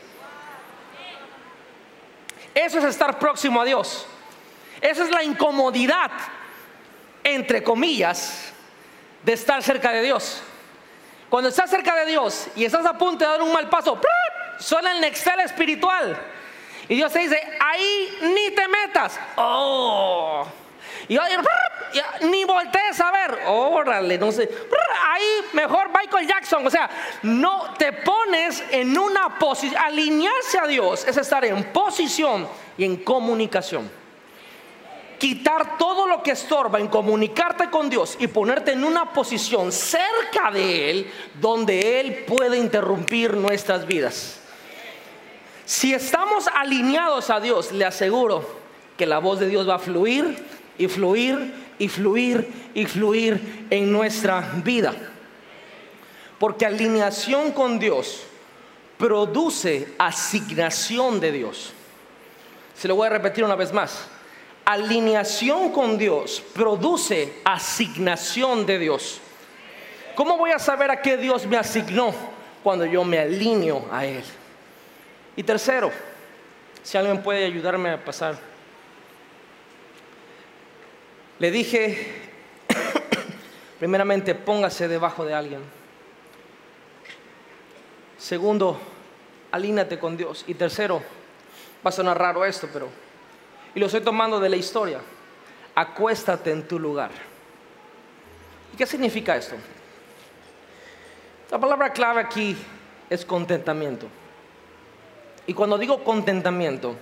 Eso 2.54 2.78
es 2.78 2.84
estar 2.84 3.18
próximo 3.18 3.62
a 3.62 3.64
Dios. 3.64 4.06
Esa 4.82 5.04
es 5.04 5.10
la 5.10 5.24
incomodidad, 5.24 6.10
entre 7.24 7.64
comillas, 7.64 8.52
de 9.22 9.32
estar 9.32 9.62
cerca 9.62 9.90
de 9.90 10.02
Dios. 10.02 10.42
Cuando 11.30 11.48
estás 11.48 11.70
cerca 11.70 11.96
de 11.96 12.04
Dios 12.04 12.48
y 12.54 12.66
estás 12.66 12.84
a 12.84 12.98
punto 12.98 13.24
de 13.24 13.30
dar 13.30 13.40
un 13.40 13.54
mal 13.54 13.70
paso, 13.70 13.98
suena 14.58 14.92
el 14.92 15.00
nextel 15.00 15.40
espiritual. 15.40 16.14
Y 16.90 16.96
Dios 16.96 17.10
te 17.10 17.20
dice, 17.20 17.40
ahí 17.58 18.18
ni 18.20 18.54
te 18.54 18.68
metas. 18.68 19.18
Oh. 19.36 20.46
Y 21.08 21.16
ni 22.26 22.44
voltees 22.44 23.00
a 23.00 23.10
ver. 23.10 23.38
Órale, 23.46 24.18
no 24.18 24.30
sé. 24.30 24.48
Ahí 25.06 25.24
mejor 25.54 25.88
Michael 25.88 26.26
Jackson. 26.26 26.66
O 26.66 26.70
sea, 26.70 26.88
no 27.22 27.74
te 27.78 27.92
pones 27.92 28.62
en 28.70 28.96
una 28.96 29.38
posición. 29.38 29.80
Alinearse 29.82 30.58
a 30.58 30.66
Dios 30.66 31.06
es 31.06 31.16
estar 31.16 31.44
en 31.44 31.64
posición 31.72 32.46
y 32.76 32.84
en 32.84 32.96
comunicación. 32.98 33.90
Quitar 35.18 35.78
todo 35.78 36.06
lo 36.06 36.22
que 36.22 36.32
estorba 36.32 36.78
en 36.78 36.88
comunicarte 36.88 37.70
con 37.70 37.90
Dios 37.90 38.16
y 38.20 38.28
ponerte 38.28 38.72
en 38.72 38.84
una 38.84 39.12
posición 39.12 39.72
cerca 39.72 40.50
de 40.52 40.90
Él 40.90 41.12
donde 41.40 42.00
Él 42.00 42.24
puede 42.26 42.58
interrumpir 42.58 43.34
nuestras 43.34 43.84
vidas. 43.86 44.40
Si 45.64 45.92
estamos 45.92 46.48
alineados 46.48 47.30
a 47.30 47.40
Dios, 47.40 47.72
le 47.72 47.84
aseguro 47.84 48.48
que 48.96 49.06
la 49.06 49.18
voz 49.18 49.40
de 49.40 49.48
Dios 49.48 49.68
va 49.68 49.74
a 49.74 49.78
fluir 49.78 50.57
y 50.78 50.88
fluir 50.88 51.52
y 51.78 51.88
fluir 51.88 52.70
y 52.74 52.86
fluir 52.86 53.66
en 53.70 53.92
nuestra 53.92 54.40
vida. 54.64 54.94
Porque 56.38 56.64
alineación 56.64 57.52
con 57.52 57.78
Dios 57.78 58.22
produce 58.96 59.94
asignación 59.98 61.20
de 61.20 61.32
Dios. 61.32 61.72
Se 62.74 62.88
lo 62.88 62.94
voy 62.94 63.06
a 63.08 63.10
repetir 63.10 63.44
una 63.44 63.56
vez 63.56 63.72
más. 63.72 64.06
Alineación 64.64 65.72
con 65.72 65.98
Dios 65.98 66.42
produce 66.52 67.40
asignación 67.44 68.66
de 68.66 68.78
Dios. 68.78 69.20
¿Cómo 70.14 70.36
voy 70.36 70.50
a 70.50 70.58
saber 70.58 70.90
a 70.90 71.00
qué 71.00 71.16
Dios 71.16 71.46
me 71.46 71.56
asignó 71.56 72.14
cuando 72.62 72.84
yo 72.84 73.02
me 73.04 73.18
alineo 73.18 73.88
a 73.90 74.04
Él? 74.04 74.24
Y 75.36 75.42
tercero, 75.42 75.90
si 76.82 76.98
alguien 76.98 77.22
puede 77.22 77.44
ayudarme 77.44 77.90
a 77.90 78.04
pasar. 78.04 78.47
Le 81.38 81.50
dije, 81.50 82.06
primeramente, 83.78 84.34
póngase 84.34 84.88
debajo 84.88 85.24
de 85.24 85.34
alguien. 85.34 85.60
Segundo, 88.18 88.78
alínate 89.52 89.98
con 89.98 90.16
Dios. 90.16 90.44
Y 90.48 90.54
tercero, 90.54 91.02
Va 91.84 91.90
a 91.90 91.92
sonar 91.92 92.18
raro 92.18 92.44
esto, 92.44 92.68
pero... 92.72 92.88
Y 93.74 93.80
lo 93.80 93.86
estoy 93.86 94.00
tomando 94.00 94.40
de 94.40 94.48
la 94.48 94.56
historia. 94.56 95.00
Acuéstate 95.74 96.50
en 96.50 96.66
tu 96.66 96.78
lugar. 96.78 97.10
¿Y 98.72 98.76
qué 98.76 98.86
significa 98.86 99.36
esto? 99.36 99.54
La 101.50 101.58
palabra 101.58 101.92
clave 101.92 102.20
aquí 102.20 102.56
es 103.08 103.24
contentamiento. 103.24 104.06
Y 105.46 105.54
cuando 105.54 105.78
digo 105.78 106.02
contentamiento, 106.02 106.96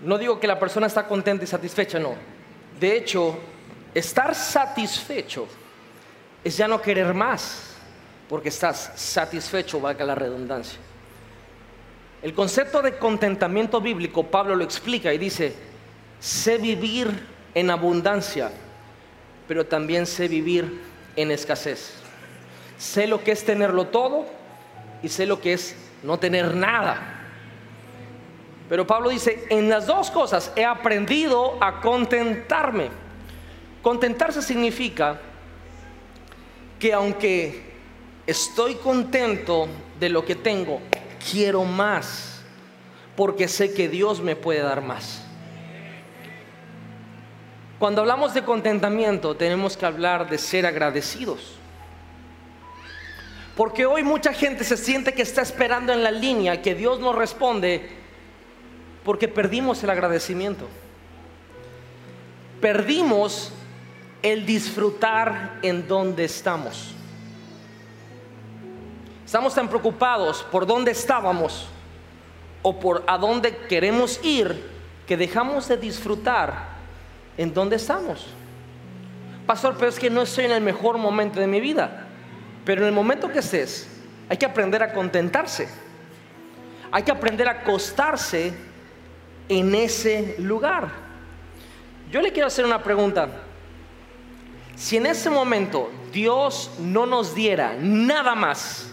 no 0.00 0.18
digo 0.18 0.40
que 0.40 0.46
la 0.46 0.58
persona 0.58 0.86
está 0.86 1.06
contenta 1.06 1.44
y 1.44 1.46
satisfecha, 1.46 1.98
no. 1.98 2.14
De 2.80 2.96
hecho, 2.96 3.38
estar 3.92 4.34
satisfecho 4.34 5.46
es 6.42 6.56
ya 6.56 6.66
no 6.66 6.80
querer 6.80 7.12
más, 7.12 7.74
porque 8.26 8.48
estás 8.48 8.92
satisfecho, 8.96 9.80
valga 9.80 10.02
la 10.06 10.14
redundancia. 10.14 10.78
El 12.22 12.32
concepto 12.32 12.80
de 12.80 12.96
contentamiento 12.96 13.82
bíblico, 13.82 14.22
Pablo 14.26 14.56
lo 14.56 14.64
explica 14.64 15.12
y 15.12 15.18
dice, 15.18 15.54
sé 16.20 16.56
vivir 16.56 17.08
en 17.54 17.68
abundancia, 17.68 18.50
pero 19.46 19.66
también 19.66 20.06
sé 20.06 20.26
vivir 20.26 20.80
en 21.16 21.30
escasez. 21.30 21.92
Sé 22.78 23.06
lo 23.06 23.22
que 23.22 23.32
es 23.32 23.44
tenerlo 23.44 23.88
todo 23.88 24.26
y 25.02 25.08
sé 25.10 25.26
lo 25.26 25.38
que 25.38 25.52
es 25.52 25.76
no 26.02 26.18
tener 26.18 26.54
nada. 26.54 27.19
Pero 28.70 28.86
Pablo 28.86 29.10
dice, 29.10 29.46
en 29.50 29.68
las 29.68 29.88
dos 29.88 30.12
cosas 30.12 30.52
he 30.54 30.64
aprendido 30.64 31.58
a 31.60 31.80
contentarme. 31.80 32.88
Contentarse 33.82 34.40
significa 34.40 35.20
que 36.78 36.92
aunque 36.92 37.64
estoy 38.28 38.76
contento 38.76 39.66
de 39.98 40.08
lo 40.08 40.24
que 40.24 40.36
tengo, 40.36 40.80
quiero 41.32 41.64
más, 41.64 42.42
porque 43.16 43.48
sé 43.48 43.74
que 43.74 43.88
Dios 43.88 44.20
me 44.20 44.36
puede 44.36 44.60
dar 44.60 44.82
más. 44.82 45.24
Cuando 47.80 48.02
hablamos 48.02 48.34
de 48.34 48.44
contentamiento, 48.44 49.34
tenemos 49.34 49.76
que 49.76 49.86
hablar 49.86 50.30
de 50.30 50.38
ser 50.38 50.64
agradecidos. 50.64 51.56
Porque 53.56 53.84
hoy 53.84 54.04
mucha 54.04 54.32
gente 54.32 54.62
se 54.62 54.76
siente 54.76 55.12
que 55.12 55.22
está 55.22 55.42
esperando 55.42 55.92
en 55.92 56.04
la 56.04 56.12
línea 56.12 56.62
que 56.62 56.76
Dios 56.76 57.00
nos 57.00 57.16
responde 57.16 57.98
porque 59.04 59.28
perdimos 59.28 59.82
el 59.82 59.90
agradecimiento. 59.90 60.66
Perdimos 62.60 63.52
el 64.22 64.44
disfrutar 64.44 65.58
en 65.62 65.88
donde 65.88 66.24
estamos. 66.24 66.94
Estamos 69.24 69.54
tan 69.54 69.68
preocupados 69.68 70.42
por 70.50 70.66
dónde 70.66 70.90
estábamos 70.90 71.68
o 72.62 72.78
por 72.78 73.04
a 73.06 73.16
dónde 73.16 73.56
queremos 73.68 74.20
ir 74.22 74.68
que 75.06 75.16
dejamos 75.16 75.68
de 75.68 75.76
disfrutar 75.76 76.70
en 77.38 77.54
dónde 77.54 77.76
estamos. 77.76 78.26
Pastor, 79.46 79.74
pero 79.78 79.88
es 79.88 79.98
que 79.98 80.10
no 80.10 80.22
estoy 80.22 80.44
en 80.44 80.52
el 80.52 80.60
mejor 80.60 80.98
momento 80.98 81.40
de 81.40 81.46
mi 81.46 81.60
vida. 81.60 82.06
Pero 82.64 82.82
en 82.82 82.88
el 82.88 82.92
momento 82.92 83.30
que 83.30 83.38
estés, 83.38 83.88
hay 84.28 84.36
que 84.36 84.46
aprender 84.46 84.82
a 84.82 84.92
contentarse. 84.92 85.68
Hay 86.92 87.02
que 87.02 87.10
aprender 87.10 87.48
a 87.48 87.52
acostarse 87.52 88.52
en 89.50 89.74
ese 89.74 90.36
lugar. 90.38 90.88
Yo 92.10 92.22
le 92.22 92.32
quiero 92.32 92.46
hacer 92.46 92.64
una 92.64 92.82
pregunta. 92.82 93.28
Si 94.76 94.96
en 94.96 95.06
ese 95.06 95.28
momento 95.28 95.90
Dios 96.12 96.70
no 96.78 97.04
nos 97.04 97.34
diera 97.34 97.76
nada 97.78 98.34
más, 98.36 98.88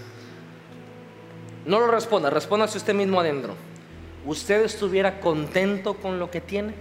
no 1.66 1.80
lo 1.80 1.88
responda, 1.88 2.32
respóndase 2.32 2.80
usted 2.80 2.96
mismo 2.96 3.20
adentro. 3.20 3.56
¿Usted 4.26 4.64
estuviera 4.64 5.20
contento 5.20 5.94
con 5.94 6.18
lo 6.18 6.32
que 6.32 6.42
tiene? 6.42 6.74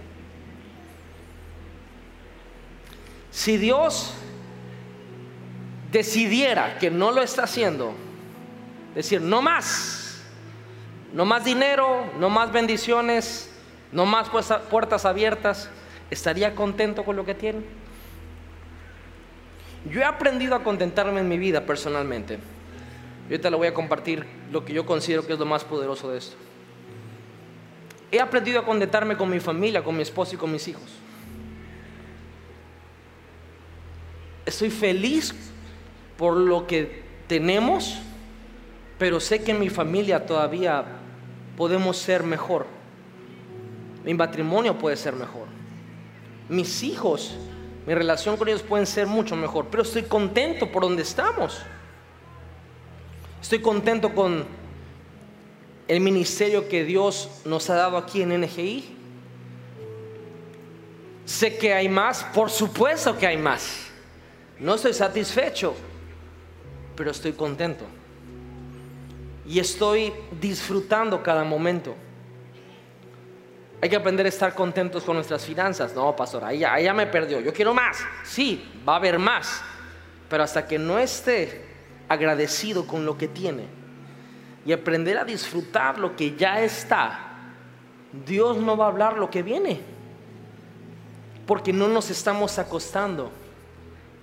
Si 3.29 3.57
Dios 3.57 4.13
decidiera 5.91 6.79
que 6.79 6.89
no 6.89 7.11
lo 7.11 7.21
está 7.21 7.43
haciendo, 7.43 7.93
decir, 8.95 9.21
no 9.21 9.43
más, 9.43 10.23
no 11.13 11.25
más 11.25 11.45
dinero, 11.45 12.11
no 12.19 12.31
más 12.31 12.51
bendiciones, 12.51 13.51
no 13.91 14.05
más 14.05 14.29
puertas 14.69 15.05
abiertas, 15.05 15.69
¿estaría 16.09 16.55
contento 16.55 17.03
con 17.03 17.15
lo 17.15 17.25
que 17.25 17.35
tiene? 17.35 17.61
Yo 19.89 20.01
he 20.01 20.03
aprendido 20.03 20.55
a 20.55 20.63
contentarme 20.63 21.21
en 21.21 21.29
mi 21.29 21.37
vida 21.37 21.65
personalmente. 21.65 22.39
Yo 23.29 23.39
te 23.39 23.49
lo 23.49 23.57
voy 23.57 23.67
a 23.67 23.73
compartir 23.73 24.25
lo 24.51 24.65
que 24.65 24.73
yo 24.73 24.85
considero 24.85 25.25
que 25.25 25.33
es 25.33 25.39
lo 25.39 25.45
más 25.45 25.63
poderoso 25.63 26.09
de 26.09 26.17
esto. 26.17 26.35
He 28.11 28.19
aprendido 28.19 28.59
a 28.59 28.65
contentarme 28.65 29.17
con 29.17 29.29
mi 29.29 29.39
familia, 29.39 29.83
con 29.83 29.95
mi 29.95 30.01
esposo 30.01 30.35
y 30.35 30.37
con 30.37 30.51
mis 30.51 30.67
hijos. 30.67 30.83
Estoy 34.45 34.69
feliz 34.69 35.35
por 36.17 36.37
lo 36.37 36.67
que 36.67 37.03
tenemos, 37.27 37.97
pero 38.97 39.19
sé 39.19 39.43
que 39.43 39.51
en 39.51 39.59
mi 39.59 39.69
familia 39.69 40.25
todavía 40.25 40.85
podemos 41.57 41.97
ser 41.97 42.23
mejor. 42.23 42.76
Mi 44.07 44.13
matrimonio 44.13 44.77
puede 44.77 44.95
ser 44.95 45.17
mejor. 45.17 45.47
Mis 46.47 46.81
hijos, 46.81 47.35
mi 47.85 47.93
relación 47.93 48.37
con 48.37 48.47
ellos 48.47 48.63
pueden 48.63 48.85
ser 48.87 49.05
mucho 49.05 49.35
mejor, 49.35 49.65
pero 49.69 49.83
estoy 49.83 50.03
contento 50.03 50.71
por 50.71 50.83
donde 50.83 51.01
estamos. 51.01 51.61
Estoy 53.41 53.59
contento 53.59 54.15
con 54.15 54.45
el 55.89 55.99
ministerio 55.99 56.69
que 56.69 56.85
Dios 56.85 57.41
nos 57.43 57.69
ha 57.69 57.75
dado 57.75 57.97
aquí 57.97 58.21
en 58.21 58.29
NGI. 58.39 58.95
Sé 61.25 61.57
que 61.57 61.73
hay 61.73 61.89
más, 61.89 62.23
por 62.33 62.49
supuesto 62.49 63.17
que 63.17 63.27
hay 63.27 63.35
más. 63.35 63.87
No 64.57 64.75
estoy 64.75 64.93
satisfecho, 64.93 65.75
pero 66.95 67.11
estoy 67.11 67.33
contento. 67.33 67.83
Y 69.45 69.59
estoy 69.59 70.13
disfrutando 70.39 71.21
cada 71.21 71.43
momento. 71.43 72.06
Hay 73.79 73.89
que 73.89 73.95
aprender 73.95 74.25
a 74.25 74.29
estar 74.29 74.55
contentos 74.55 75.03
con 75.03 75.15
nuestras 75.15 75.45
finanzas. 75.45 75.93
No, 75.93 76.15
pastor, 76.15 76.43
ahí 76.43 76.59
ya, 76.59 76.93
me 76.93 77.05
perdió. 77.05 77.39
Yo 77.39 77.53
quiero 77.53 77.73
más. 77.73 77.97
Sí, 78.23 78.81
va 78.87 78.93
a 78.93 78.95
haber 78.95 79.19
más. 79.19 79.61
Pero 80.29 80.43
hasta 80.43 80.65
que 80.65 80.79
no 80.79 80.97
esté 80.97 81.63
agradecido 82.09 82.87
con 82.87 83.05
lo 83.05 83.17
que 83.17 83.27
tiene 83.27 83.65
y 84.65 84.73
aprender 84.73 85.17
a 85.17 85.23
disfrutar 85.23 85.99
lo 85.99 86.15
que 86.15 86.35
ya 86.35 86.61
está, 86.61 87.19
Dios 88.25 88.57
no 88.57 88.75
va 88.75 88.85
a 88.85 88.89
hablar 88.89 89.17
lo 89.17 89.29
que 89.29 89.43
viene. 89.43 89.79
Porque 91.45 91.71
no 91.71 91.87
nos 91.87 92.09
estamos 92.09 92.57
acostando 92.57 93.31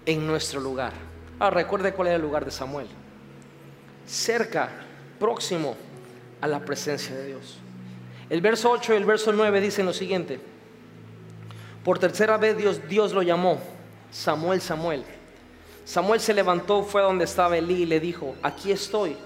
en 0.05 0.26
nuestro 0.26 0.61
lugar. 0.61 0.92
Ahora 1.38 1.57
recuerde 1.57 1.94
cuál 1.94 2.09
era 2.09 2.16
el 2.16 2.22
lugar 2.22 2.44
de 2.44 2.50
Samuel. 2.50 2.88
Cerca, 4.05 4.68
próximo 5.18 5.76
a 6.40 6.46
la 6.48 6.61
presencia 6.61 7.14
de 7.14 7.26
Dios. 7.28 7.61
El 8.31 8.41
verso 8.41 8.70
8 8.70 8.95
y 8.95 8.97
el 8.97 9.05
verso 9.05 9.33
9 9.33 9.61
dicen 9.61 9.87
lo 9.87 9.93
siguiente. 9.93 10.41
Por 11.85 11.99
tercera 11.99 12.39
vez 12.39 12.57
Dios, 12.57 12.81
Dios 12.89 13.12
lo 13.12 13.22
llamó, 13.22 13.61
Samuel, 14.11 14.61
Samuel. 14.61 15.05
Samuel 15.85 16.20
se 16.20 16.33
levantó, 16.33 16.83
fue 16.83 17.03
donde 17.03 17.25
estaba 17.25 17.59
Elí 17.59 17.83
y 17.83 17.87
le 17.87 18.01
dijo, 18.01 18.35
aquí 18.43 18.72
estoy, 18.72 19.16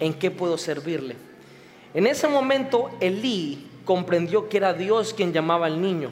¿en 0.00 0.14
qué 0.14 0.32
puedo 0.32 0.58
servirle? 0.58 1.16
En 1.94 2.08
ese 2.08 2.26
momento 2.26 2.90
Elí 3.00 3.68
comprendió 3.84 4.48
que 4.48 4.56
era 4.56 4.72
Dios 4.72 5.14
quien 5.14 5.32
llamaba 5.32 5.66
al 5.66 5.80
niño, 5.80 6.10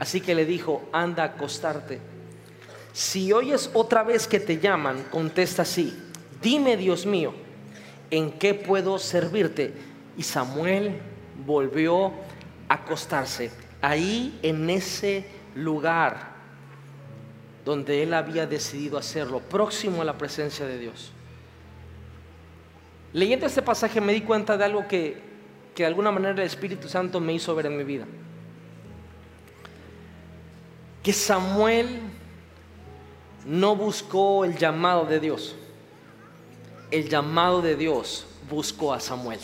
así 0.00 0.20
que 0.20 0.34
le 0.34 0.44
dijo, 0.44 0.88
anda 0.92 1.22
a 1.22 1.26
acostarte. 1.26 2.00
Si 2.92 3.32
oyes 3.32 3.70
otra 3.74 4.02
vez 4.02 4.26
que 4.26 4.40
te 4.40 4.58
llaman, 4.58 5.04
contesta 5.10 5.62
así, 5.62 5.96
dime 6.42 6.76
Dios 6.76 7.06
mío, 7.06 7.32
¿en 8.10 8.32
qué 8.32 8.54
puedo 8.54 8.98
servirte? 8.98 9.72
Y 10.16 10.24
Samuel 10.24 10.98
volvió 11.46 12.12
a 12.68 12.74
acostarse 12.74 13.50
ahí 13.80 14.38
en 14.42 14.68
ese 14.70 15.24
lugar 15.54 16.36
donde 17.64 18.02
él 18.02 18.14
había 18.14 18.46
decidido 18.46 18.96
hacerlo, 18.96 19.40
próximo 19.40 20.02
a 20.02 20.04
la 20.04 20.16
presencia 20.16 20.66
de 20.66 20.78
Dios. 20.78 21.12
Leyendo 23.12 23.46
este 23.46 23.62
pasaje 23.62 24.00
me 24.00 24.12
di 24.12 24.22
cuenta 24.22 24.56
de 24.56 24.64
algo 24.64 24.86
que, 24.88 25.20
que 25.74 25.82
de 25.82 25.86
alguna 25.86 26.10
manera 26.10 26.32
el 26.32 26.46
Espíritu 26.46 26.88
Santo 26.88 27.20
me 27.20 27.32
hizo 27.32 27.54
ver 27.54 27.66
en 27.66 27.76
mi 27.76 27.84
vida. 27.84 28.06
Que 31.02 31.12
Samuel 31.12 32.00
no 33.46 33.76
buscó 33.76 34.44
el 34.44 34.56
llamado 34.56 35.04
de 35.04 35.20
Dios. 35.20 35.54
El 36.90 37.08
llamado 37.08 37.62
de 37.62 37.76
Dios 37.76 38.26
buscó 38.48 38.94
a 38.94 39.00
Samuel. 39.00 39.40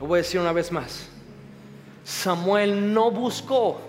Lo 0.00 0.06
voy 0.06 0.18
a 0.18 0.22
decir 0.22 0.40
una 0.40 0.52
vez 0.52 0.72
más. 0.72 1.08
Samuel 2.04 2.92
no 2.92 3.10
buscó 3.10 3.80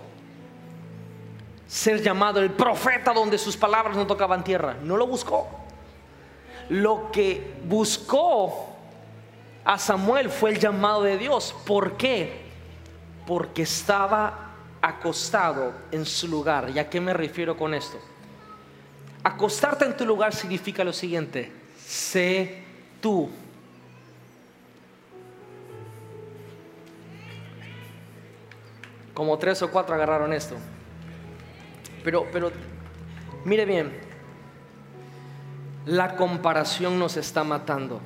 ser 1.66 2.02
llamado 2.02 2.40
el 2.40 2.50
profeta 2.50 3.14
donde 3.14 3.38
sus 3.38 3.56
palabras 3.56 3.96
no 3.96 4.06
tocaban 4.06 4.44
tierra. 4.44 4.76
No 4.82 4.98
lo 4.98 5.06
buscó. 5.06 5.48
Lo 6.68 7.10
que 7.10 7.54
buscó 7.64 8.68
a 9.64 9.78
Samuel 9.78 10.28
fue 10.28 10.50
el 10.50 10.58
llamado 10.58 11.02
de 11.02 11.16
Dios. 11.16 11.54
¿Por 11.66 11.96
qué? 11.96 12.42
Porque 13.26 13.62
estaba 13.62 14.50
acostado 14.82 15.72
en 15.90 16.04
su 16.04 16.28
lugar. 16.28 16.70
¿Y 16.74 16.78
a 16.78 16.90
qué 16.90 17.00
me 17.00 17.14
refiero 17.14 17.56
con 17.56 17.72
esto? 17.72 17.98
Acostarte 19.24 19.86
en 19.86 19.96
tu 19.96 20.04
lugar 20.04 20.34
significa 20.34 20.84
lo 20.84 20.92
siguiente. 20.92 21.50
Sé 21.78 22.64
tú. 23.00 23.30
Como 29.22 29.38
tres 29.38 29.62
o 29.62 29.70
cuatro 29.70 29.94
agarraron 29.94 30.32
esto. 30.32 30.56
Pero, 32.02 32.26
pero, 32.32 32.50
mire 33.44 33.64
bien, 33.64 33.96
la 35.86 36.16
comparación 36.16 36.98
nos 36.98 37.16
está 37.16 37.44
matando. 37.44 38.00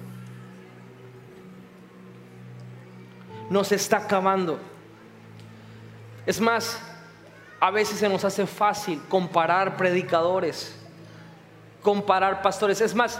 Nos 3.48 3.72
está 3.72 3.96
acabando. 3.96 4.58
Es 6.26 6.38
más, 6.38 6.78
a 7.60 7.70
veces 7.70 7.98
se 7.98 8.10
nos 8.10 8.22
hace 8.22 8.46
fácil 8.46 9.00
comparar 9.08 9.78
predicadores, 9.78 10.78
comparar 11.80 12.42
pastores. 12.42 12.82
Es 12.82 12.94
más, 12.94 13.18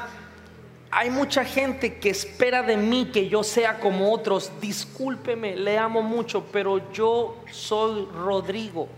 hay 0.98 1.10
mucha 1.10 1.44
gente 1.44 1.98
que 1.98 2.08
espera 2.08 2.62
de 2.62 2.74
mí 2.74 3.10
que 3.12 3.28
yo 3.28 3.44
sea 3.44 3.78
como 3.80 4.10
otros. 4.10 4.50
Discúlpeme, 4.62 5.54
le 5.54 5.76
amo 5.76 6.00
mucho, 6.00 6.46
pero 6.50 6.90
yo 6.90 7.36
soy 7.50 8.08
Rodrigo. 8.14 8.88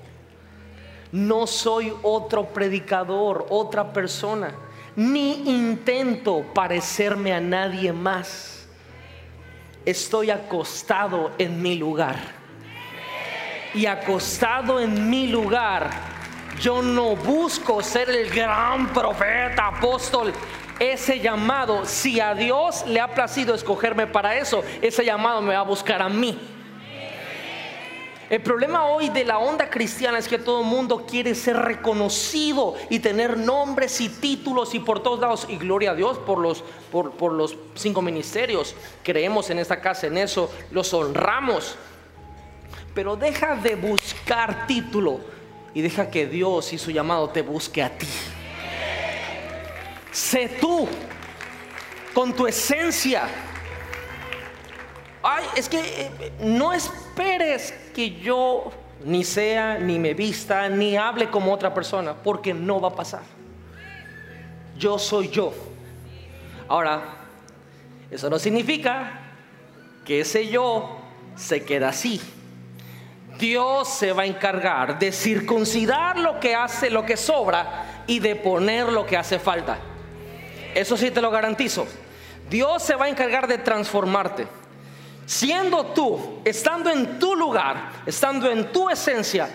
No 1.11 1.49
soy 1.49 1.93
otro 2.05 2.51
predicador, 2.51 3.47
otra 3.51 3.93
persona. 3.93 4.55
Ni 4.95 5.49
intento 5.51 6.45
parecerme 6.55 7.33
a 7.33 7.41
nadie 7.41 7.93
más. 7.93 8.69
Estoy 9.85 10.31
acostado 10.31 11.33
en 11.37 11.61
mi 11.61 11.75
lugar. 11.75 12.15
Y 13.75 13.87
acostado 13.87 14.79
en 14.79 15.11
mi 15.11 15.27
lugar, 15.27 15.91
yo 16.61 16.81
no 16.81 17.17
busco 17.17 17.83
ser 17.83 18.09
el 18.09 18.31
gran 18.31 18.87
profeta, 18.93 19.67
apóstol. 19.67 20.33
Ese 20.79 21.19
llamado, 21.19 21.85
si 21.85 22.21
a 22.21 22.35
Dios 22.35 22.85
le 22.87 23.01
ha 23.01 23.09
placido 23.15 23.55
escogerme 23.55 24.07
para 24.07 24.37
eso, 24.39 24.63
ese 24.81 25.05
llamado 25.05 25.41
me 25.43 25.55
va 25.55 25.61
a 25.61 25.65
buscar 25.65 26.01
a 26.01 26.09
mí. 26.09 26.39
El 28.31 28.43
problema 28.43 28.85
hoy 28.85 29.09
de 29.09 29.25
la 29.25 29.39
onda 29.39 29.71
cristiana 29.71 30.19
es 30.19 30.29
que 30.29 30.39
todo 30.39 30.61
el 30.61 30.67
mundo 30.67 31.07
quiere 31.09 31.35
ser 31.35 31.57
reconocido 31.57 32.75
y 32.91 32.99
tener 32.99 33.39
nombres 33.39 34.03
y 34.03 34.11
títulos 34.11 34.75
y 34.75 34.81
por 34.81 35.03
todos 35.03 35.19
lados. 35.19 35.47
Y 35.49 35.57
gloria 35.57 35.93
a 35.93 35.95
Dios 35.95 36.19
por 36.19 36.39
los, 36.39 36.63
por, 36.93 37.13
por 37.13 37.33
los 37.33 37.57
cinco 37.75 38.03
ministerios. 38.03 38.75
Creemos 39.03 39.49
en 39.49 39.59
esta 39.59 39.81
casa 39.81 40.09
en 40.09 40.19
eso, 40.19 40.51
los 40.71 40.93
honramos. 40.93 41.77
Pero 42.95 43.17
deja 43.17 43.57
de 43.57 43.77
buscar 43.77 44.67
título 44.67 45.21
y 45.73 45.81
deja 45.81 46.11
que 46.11 46.27
Dios 46.27 46.75
y 46.75 46.79
su 46.79 46.91
llamado 46.91 47.31
te 47.31 47.41
busque 47.41 47.83
a 47.83 47.97
ti. 47.97 48.07
Sé 50.13 50.49
tú 50.61 50.89
con 52.15 52.33
tu 52.35 52.47
esencia. 52.47 53.29
Ay, 55.23 55.45
es 55.57 55.69
que 55.69 55.79
eh, 55.81 56.33
no 56.41 56.73
esperes 56.73 57.73
que 57.95 58.19
yo 58.19 58.73
ni 59.05 59.25
sea, 59.25 59.79
ni 59.79 59.99
me 59.99 60.15
vista, 60.15 60.69
ni 60.69 60.97
hable 60.97 61.31
como 61.31 61.53
otra 61.53 61.73
persona, 61.73 62.15
porque 62.15 62.53
no 62.55 62.81
va 62.81 62.89
a 62.89 62.95
pasar. 62.95 63.23
Yo 64.77 64.99
soy 64.99 65.29
yo. 65.29 65.53
Ahora, 66.69 67.03
eso 68.11 68.31
no 68.31 68.39
significa 68.39 69.21
que 70.05 70.21
ese 70.21 70.49
yo 70.49 70.99
se 71.37 71.65
queda 71.65 71.91
así. 71.91 72.21
Dios 73.39 73.89
se 73.89 74.13
va 74.13 74.23
a 74.23 74.27
encargar 74.27 74.99
de 74.99 75.13
circuncidar 75.13 76.19
lo 76.19 76.41
que 76.41 76.55
hace, 76.55 76.91
lo 76.91 77.05
que 77.07 77.17
sobra 77.17 78.05
y 78.07 78.19
de 78.19 78.35
poner 78.35 78.93
lo 78.93 79.07
que 79.07 79.17
hace 79.17 79.39
falta. 79.39 79.79
Eso 80.79 80.97
sí 80.97 81.11
te 81.11 81.21
lo 81.21 81.33
garantizo. 81.33 81.89
Dios 82.49 82.85
se 82.85 82.95
va 82.95 83.07
a 83.07 83.09
encargar 83.09 83.49
de 83.49 83.59
transformarte. 83.59 84.47
Siendo 85.27 85.87
tú, 85.87 86.41
estando 86.45 86.89
en 86.89 87.19
tu 87.19 87.35
lugar, 87.35 87.91
estando 88.07 88.49
en 88.49 88.71
tu 88.71 88.89
esencia, 88.89 89.49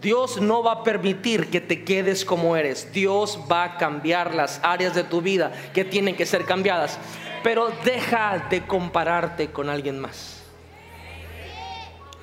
Dios 0.00 0.40
no 0.40 0.62
va 0.62 0.72
a 0.72 0.82
permitir 0.82 1.50
que 1.50 1.60
te 1.60 1.84
quedes 1.84 2.24
como 2.24 2.56
eres. 2.56 2.90
Dios 2.94 3.38
va 3.52 3.64
a 3.64 3.76
cambiar 3.76 4.34
las 4.34 4.58
áreas 4.62 4.94
de 4.94 5.04
tu 5.04 5.20
vida 5.20 5.52
que 5.74 5.84
tienen 5.84 6.16
que 6.16 6.24
ser 6.24 6.46
cambiadas. 6.46 6.98
Pero 7.44 7.70
deja 7.84 8.46
de 8.48 8.66
compararte 8.66 9.50
con 9.50 9.68
alguien 9.68 10.00
más. 10.00 10.40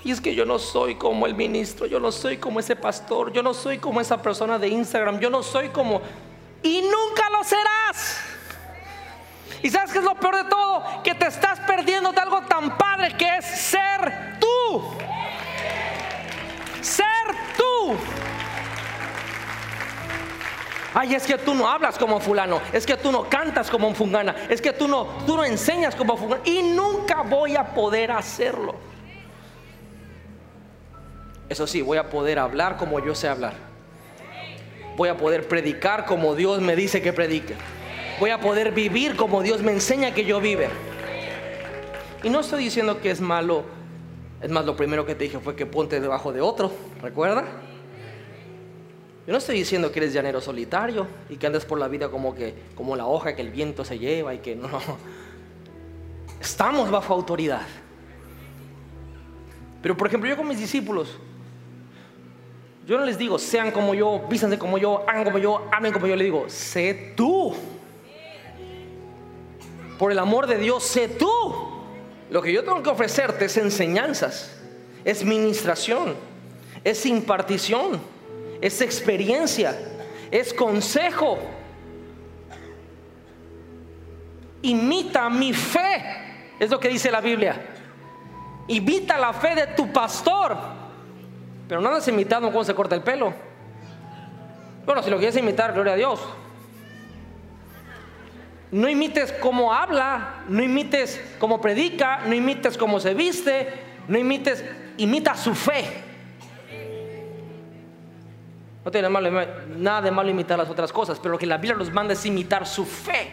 Y 0.03 0.10
es 0.10 0.20
que 0.20 0.34
yo 0.34 0.45
no 0.45 0.58
soy 0.58 0.95
como 0.95 1.28
el 1.28 1.36
ministro, 1.36 1.86
yo 1.86 1.99
no 1.99 2.12
soy 2.12 2.38
como 2.38 2.60
ese 2.60 2.76
pastor, 2.76 3.32
yo 3.32 3.43
no 3.43 3.53
soy 3.53 3.78
como 3.78 4.01
esa 4.01 4.20
persona 4.20 4.58
de 4.58 4.68
Instagram, 4.70 5.20
yo 5.20 5.30
no 5.30 5.43
soy 5.43 5.70
como... 5.70 6.01
Y 6.64 6.82
nunca 6.82 7.30
lo 7.30 7.43
serás. 7.43 7.77
Y 9.64 9.70
sabes 9.70 9.91
que 9.91 9.99
es 9.99 10.03
lo 10.03 10.16
peor 10.16 10.43
de 10.43 10.49
todo, 10.49 10.84
que 11.03 11.16
te 11.16 11.28
estás 11.28 11.60
perdiendo 11.62 12.12
de 12.12 12.22
algo 12.22 12.41
tan 12.43 12.78
padre 12.78 13.16
que 13.18 13.38
es 13.38 13.45
ser 13.45 14.38
tú. 14.39 14.84
Ser 16.82 17.05
tú. 17.58 17.95
Ay, 20.93 21.16
es 21.16 21.26
que 21.26 21.38
tú 21.38 21.53
no 21.53 21.68
hablas 21.68 21.97
como 21.97 22.20
fulano, 22.20 22.62
es 22.72 22.86
que 22.86 22.97
tú 22.97 23.12
no 23.12 23.30
cantas 23.30 23.70
como 23.70 23.88
un 23.88 23.95
fungana, 23.95 24.36
es 24.49 24.62
que 24.62 24.74
tú 24.74 24.88
no, 24.88 25.05
tú 25.26 25.36
no 25.36 25.43
enseñas 25.43 25.95
como 25.95 26.18
fungana 26.18 26.41
y 26.45 26.62
nunca 26.62 27.22
voy 27.22 27.55
a 27.55 27.74
poder 27.74 28.12
hacerlo. 28.12 28.76
Eso 31.49 31.66
sí, 31.66 31.82
voy 31.82 31.97
a 31.97 32.10
poder 32.10 32.39
hablar 32.39 32.78
como 32.78 32.99
yo 32.99 33.16
sé 33.16 33.28
hablar. 33.28 33.53
Voy 34.95 35.10
a 35.10 35.18
poder 35.18 35.47
predicar 35.47 36.05
como 36.05 36.36
Dios 36.36 36.62
me 36.62 36.76
dice 36.76 37.01
que 37.01 37.14
predique 37.14 37.55
voy 38.20 38.32
a 38.32 38.39
poder 38.39 38.72
vivir 38.72 39.15
como 39.15 39.41
Dios 39.43 39.61
me 39.61 39.72
enseña 39.72 40.13
que 40.13 40.26
yo 40.26 40.41
vive. 40.41 40.70
Y 42.24 42.30
no 42.30 42.39
estoy 42.39 42.63
diciendo 42.63 42.99
que 42.99 43.11
es 43.11 43.22
malo. 43.22 43.63
Es 44.41 44.49
más, 44.49 44.65
lo 44.65 44.76
primero 44.76 45.05
que 45.05 45.15
te 45.15 45.26
dije 45.26 45.39
fue 45.39 45.55
que 45.55 45.65
ponte 45.65 45.99
debajo 45.99 46.32
de 46.32 46.41
otro, 46.41 46.72
¿recuerda? 47.01 47.43
Yo 49.26 49.34
no 49.34 49.38
estoy 49.39 49.57
diciendo 49.57 49.91
que 49.91 49.99
eres 49.99 50.13
llanero 50.13 50.39
solitario 50.41 51.05
y 51.30 51.36
que 51.36 51.47
andes 51.47 51.65
por 51.65 51.80
la 51.80 51.88
vida 51.88 52.09
como 52.09 52.34
que 52.34 52.53
como 52.76 52.95
la 52.95 53.07
hoja 53.07 53.36
que 53.36 53.41
el 53.41 53.49
viento 53.49 53.84
se 53.84 53.99
lleva 53.99 54.34
y 54.34 54.39
que 54.39 54.55
no. 54.55 54.70
Estamos 56.39 56.89
bajo 56.89 57.13
autoridad. 57.13 57.63
Pero 59.82 59.97
por 59.97 60.07
ejemplo, 60.07 60.30
yo 60.30 60.38
con 60.38 60.47
mis 60.47 60.59
discípulos, 60.59 61.18
yo 62.86 62.97
no 62.97 63.05
les 63.05 63.18
digo, 63.18 63.38
sean 63.38 63.72
como 63.72 63.93
yo, 63.93 64.24
vístanse 64.30 64.57
como 64.57 64.78
yo, 64.78 65.03
hagan 65.07 65.26
como 65.26 65.39
yo, 65.39 65.68
amen 65.72 65.91
como 65.91 66.07
yo, 66.07 66.15
le 66.15 66.24
digo, 66.24 66.45
sé 66.47 67.13
tú 67.15 67.53
por 69.98 70.12
el 70.12 70.20
amor 70.20 70.48
de 70.48 70.58
Dios, 70.58 70.84
sé 70.84 71.08
tú. 71.08 71.32
Lo 72.30 72.41
que 72.41 72.52
yo 72.52 72.64
tengo 72.64 72.84
que 72.84 72.89
ofrecerte 72.89 73.45
es 73.45 73.58
enseñanzas, 73.58 74.52
es 75.06 75.24
ministración, 75.24 76.16
es 76.84 77.06
impartición, 77.06 78.00
es 78.62 78.82
experiencia, 78.82 79.78
es 80.30 80.54
consejo. 80.54 81.38
Imita 84.62 85.30
mi 85.30 85.54
fe, 85.54 86.04
es 86.60 86.70
lo 86.70 86.80
que 86.80 86.89
dice 86.89 87.10
la 87.10 87.22
Biblia. 87.22 87.76
Imita 88.68 89.18
la 89.18 89.32
fe 89.32 89.56
de 89.56 89.68
tu 89.68 89.91
pastor. 89.93 90.58
Pero 91.68 91.82
no 91.82 91.88
andas 91.88 92.08
imitando 92.08 92.52
cómo 92.52 92.64
se 92.64 92.76
corta 92.76 92.95
el 92.95 93.02
pelo. 93.02 93.34
Bueno, 94.86 95.02
si 95.04 95.10
lo 95.10 95.18
quieres 95.18 95.38
imitar, 95.38 95.74
gloria 95.74 95.93
a 95.93 95.95
Dios. 95.98 96.20
No 98.72 98.89
imites 98.89 99.32
cómo 99.34 99.74
habla, 99.74 100.43
no 100.49 100.61
imites 100.61 101.22
cómo 101.39 101.61
predica, 101.61 102.22
no 102.26 102.34
imites 102.34 102.78
cómo 102.78 102.99
se 102.99 103.13
viste, 103.13 103.70
no 104.07 104.18
imites, 104.18 104.63
imita 104.97 105.36
su 105.36 105.55
fe. 105.55 106.03
No 108.84 108.91
tiene 108.91 109.09
nada 109.09 110.01
de 110.01 110.11
malo 110.11 110.30
imitar 110.30 110.57
las 110.57 110.70
otras 110.70 110.91
cosas, 110.93 111.20
pero 111.20 111.34
lo 111.34 111.38
que 111.38 111.45
la 111.45 111.57
Biblia 111.57 111.78
nos 111.78 111.91
manda 111.91 112.13
es 112.13 112.26
imitar 112.26 112.65
su 112.65 112.86
fe, 112.86 113.32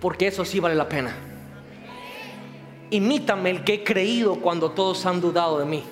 porque 0.00 0.26
eso 0.26 0.44
sí 0.44 0.60
vale 0.60 0.74
la 0.74 0.88
pena. 0.88 1.14
Imítame 2.90 3.50
el 3.50 3.64
que 3.64 3.74
he 3.74 3.84
creído 3.84 4.36
cuando 4.36 4.72
todos 4.72 5.06
han 5.06 5.20
dudado 5.20 5.58
de 5.58 5.64
mí. 5.64 5.84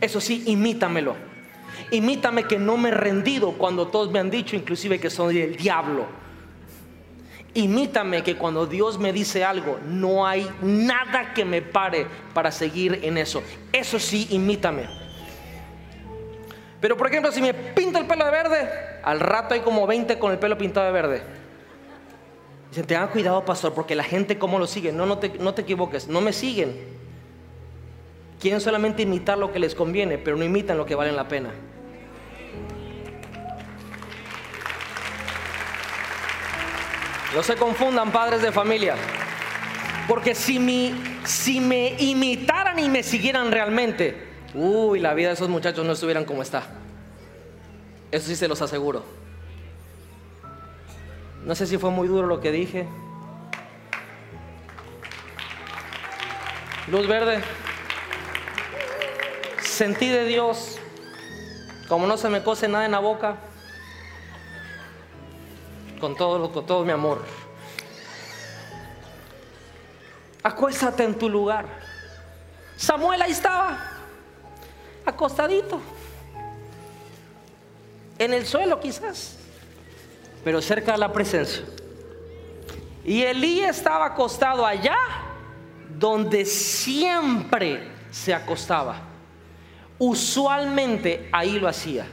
Eso 0.00 0.20
sí, 0.20 0.44
imítamelo. 0.46 1.16
Imítame 1.90 2.44
que 2.44 2.58
no 2.58 2.76
me 2.76 2.90
he 2.90 2.92
rendido 2.92 3.52
cuando 3.52 3.88
todos 3.88 4.10
me 4.10 4.18
han 4.18 4.30
dicho 4.30 4.54
inclusive 4.54 5.00
que 5.00 5.10
soy 5.10 5.40
el 5.40 5.56
diablo. 5.56 6.19
Imítame 7.54 8.22
que 8.22 8.36
cuando 8.36 8.66
Dios 8.66 8.98
me 8.98 9.12
dice 9.12 9.44
algo, 9.44 9.78
no 9.84 10.26
hay 10.26 10.48
nada 10.62 11.34
que 11.34 11.44
me 11.44 11.62
pare 11.62 12.06
para 12.32 12.52
seguir 12.52 13.00
en 13.02 13.18
eso. 13.18 13.42
Eso 13.72 13.98
sí, 13.98 14.28
imítame. 14.30 14.84
Pero 16.80 16.96
por 16.96 17.08
ejemplo, 17.08 17.32
si 17.32 17.42
me 17.42 17.52
pinta 17.52 17.98
el 17.98 18.06
pelo 18.06 18.24
de 18.24 18.30
verde, 18.30 18.70
al 19.02 19.20
rato 19.20 19.54
hay 19.54 19.60
como 19.60 19.86
20 19.86 20.18
con 20.18 20.32
el 20.32 20.38
pelo 20.38 20.56
pintado 20.56 20.86
de 20.86 20.92
verde. 20.92 21.22
Dicen, 22.70 22.86
tengan 22.86 23.08
cuidado, 23.08 23.44
pastor, 23.44 23.74
porque 23.74 23.96
la 23.96 24.04
gente 24.04 24.38
cómo 24.38 24.58
lo 24.58 24.66
sigue. 24.68 24.92
No, 24.92 25.04
no 25.04 25.18
te, 25.18 25.30
no 25.40 25.52
te 25.52 25.62
equivoques, 25.62 26.06
no 26.06 26.20
me 26.20 26.32
siguen. 26.32 27.00
Quieren 28.38 28.60
solamente 28.60 29.02
imitar 29.02 29.36
lo 29.36 29.52
que 29.52 29.58
les 29.58 29.74
conviene, 29.74 30.18
pero 30.18 30.36
no 30.36 30.44
imitan 30.44 30.78
lo 30.78 30.86
que 30.86 30.94
vale 30.94 31.10
la 31.12 31.26
pena. 31.26 31.50
No 37.34 37.42
se 37.42 37.56
confundan 37.56 38.10
padres 38.10 38.42
de 38.42 38.50
familia. 38.50 38.96
Porque 40.08 40.34
si, 40.34 40.94
si 41.24 41.60
me 41.60 41.94
imitaran 41.98 42.78
y 42.78 42.88
me 42.88 43.02
siguieran 43.02 43.52
realmente, 43.52 44.26
uy, 44.54 44.98
la 44.98 45.14
vida 45.14 45.28
de 45.28 45.34
esos 45.34 45.48
muchachos 45.48 45.86
no 45.86 45.92
estuvieran 45.92 46.24
como 46.24 46.42
está. 46.42 46.64
Eso 48.10 48.26
sí 48.26 48.34
se 48.34 48.48
los 48.48 48.60
aseguro. 48.60 49.04
No 51.44 51.54
sé 51.54 51.66
si 51.66 51.78
fue 51.78 51.90
muy 51.90 52.08
duro 52.08 52.26
lo 52.26 52.40
que 52.40 52.50
dije. 52.50 52.88
Luz 56.88 57.06
verde. 57.06 57.40
Sentí 59.62 60.08
de 60.08 60.24
Dios, 60.24 60.78
como 61.88 62.06
no 62.08 62.16
se 62.16 62.28
me 62.28 62.42
cose 62.42 62.66
nada 62.66 62.84
en 62.84 62.90
la 62.90 62.98
boca 62.98 63.36
con 66.00 66.16
todo, 66.16 66.50
con 66.50 66.66
todo 66.66 66.84
mi 66.84 66.92
amor. 66.92 67.22
Acuéstate 70.42 71.04
en 71.04 71.14
tu 71.16 71.28
lugar. 71.28 71.66
Samuel 72.76 73.20
ahí 73.20 73.32
estaba, 73.32 73.78
acostadito, 75.04 75.80
en 78.18 78.32
el 78.32 78.46
suelo 78.46 78.80
quizás, 78.80 79.36
pero 80.42 80.62
cerca 80.62 80.92
de 80.92 80.98
la 80.98 81.12
presencia. 81.12 81.62
Y 83.04 83.22
Elí 83.22 83.60
estaba 83.60 84.06
acostado 84.06 84.64
allá 84.64 84.96
donde 85.98 86.44
siempre 86.46 87.90
se 88.10 88.32
acostaba. 88.32 89.00
Usualmente 89.98 91.28
ahí 91.32 91.58
lo 91.58 91.68
hacía. 91.68 92.06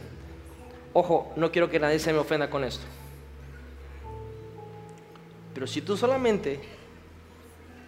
Ojo, 0.94 1.32
no 1.38 1.52
quiero 1.52 1.70
que 1.70 1.80
nadie 1.80 2.00
se 2.00 2.12
me 2.12 2.20
ofenda 2.20 2.50
con 2.50 2.64
esto. 2.64 2.84
Pero 5.58 5.66
si 5.66 5.82
tú 5.82 5.98
solamente 5.98 6.60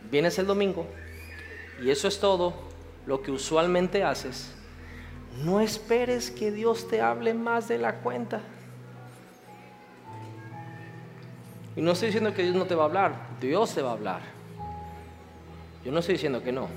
vienes 0.09 0.39
el 0.39 0.47
domingo 0.47 0.87
y 1.79 1.91
eso 1.91 2.07
es 2.07 2.19
todo 2.19 2.55
lo 3.05 3.21
que 3.21 3.29
usualmente 3.29 4.03
haces, 4.03 4.51
no 5.43 5.61
esperes 5.61 6.31
que 6.31 6.51
Dios 6.51 6.87
te 6.87 6.99
hable 6.99 7.35
más 7.35 7.67
de 7.67 7.77
la 7.77 7.97
cuenta. 7.97 8.41
Y 11.75 11.81
no 11.81 11.91
estoy 11.91 12.07
diciendo 12.07 12.33
que 12.33 12.41
Dios 12.41 12.55
no 12.55 12.65
te 12.65 12.73
va 12.73 12.81
a 12.81 12.85
hablar, 12.87 13.27
Dios 13.39 13.75
te 13.75 13.83
va 13.83 13.91
a 13.91 13.93
hablar. 13.93 14.21
Yo 15.85 15.91
no 15.91 15.99
estoy 15.99 16.13
diciendo 16.13 16.41
que 16.41 16.51
no. 16.51 16.69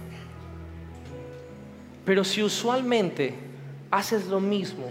Pero 2.05 2.23
si 2.23 2.43
usualmente 2.43 3.33
haces 3.91 4.27
lo 4.27 4.41
mismo 4.41 4.91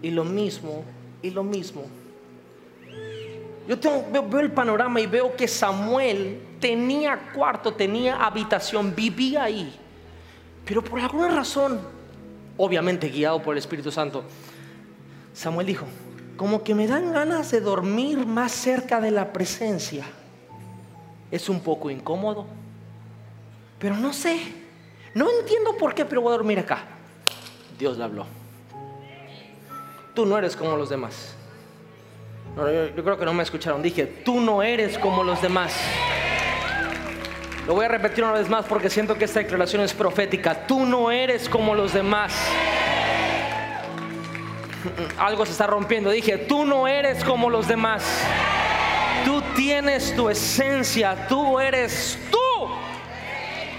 y 0.00 0.12
lo 0.12 0.24
mismo 0.24 0.82
y 1.20 1.28
lo 1.28 1.44
mismo, 1.44 1.99
yo 3.76 4.04
veo, 4.10 4.40
el 4.40 4.50
panorama 4.50 5.00
y 5.00 5.06
veo 5.06 5.36
que 5.36 5.46
Samuel 5.46 6.42
tenía 6.58 7.30
cuarto, 7.32 7.72
tenía 7.74 8.16
habitación, 8.16 8.94
vivía 8.96 9.44
ahí. 9.44 9.78
Pero 10.64 10.82
por 10.82 10.98
alguna 10.98 11.28
razón, 11.28 11.80
obviamente 12.56 13.08
guiado 13.08 13.40
por 13.40 13.54
el 13.54 13.58
Espíritu 13.58 13.92
Santo, 13.92 14.24
Samuel 15.32 15.68
dijo, 15.68 15.86
como 16.36 16.64
que 16.64 16.74
me 16.74 16.88
dan 16.88 17.12
ganas 17.12 17.52
de 17.52 17.60
dormir 17.60 18.26
más 18.26 18.50
cerca 18.50 19.00
de 19.00 19.12
la 19.12 19.32
presencia. 19.32 20.04
Es 21.30 21.48
un 21.48 21.60
poco 21.60 21.90
incómodo, 21.90 22.46
pero 23.78 23.96
no 23.96 24.12
sé, 24.12 24.40
no 25.14 25.28
entiendo 25.30 25.76
por 25.76 25.94
qué, 25.94 26.04
pero 26.04 26.22
voy 26.22 26.30
a 26.30 26.36
dormir 26.36 26.58
acá. 26.58 26.86
Dios 27.78 27.96
le 27.96 28.02
habló. 28.02 28.26
Tú 30.12 30.26
no 30.26 30.36
eres 30.36 30.56
como 30.56 30.76
los 30.76 30.88
demás 30.90 31.36
yo, 32.56 33.04
creo 33.04 33.18
que 33.18 33.24
no 33.24 33.34
me 33.34 33.42
escucharon. 33.42 33.82
Dije, 33.82 34.06
tú 34.06 34.40
no 34.40 34.62
eres 34.62 34.98
como 34.98 35.24
los 35.24 35.40
demás. 35.40 35.74
Lo 37.66 37.74
voy 37.74 37.84
a 37.84 37.88
repetir 37.88 38.24
una 38.24 38.32
vez 38.32 38.48
más 38.48 38.64
porque 38.66 38.90
siento 38.90 39.16
que 39.16 39.24
esta 39.24 39.40
declaración 39.40 39.82
es 39.82 39.94
profética. 39.94 40.66
Tú 40.66 40.84
no 40.84 41.10
eres 41.10 41.48
como 41.48 41.74
los 41.74 41.92
demás. 41.92 42.32
Algo 45.18 45.46
se 45.46 45.52
está 45.52 45.66
rompiendo. 45.66 46.10
Dije, 46.10 46.38
tú 46.38 46.64
no 46.64 46.88
eres 46.88 47.22
como 47.24 47.48
los 47.48 47.68
demás. 47.68 48.04
Tú 49.24 49.42
tienes 49.54 50.14
tu 50.16 50.28
esencia. 50.28 51.26
Tú 51.28 51.60
eres 51.60 52.18
tú. 52.30 52.68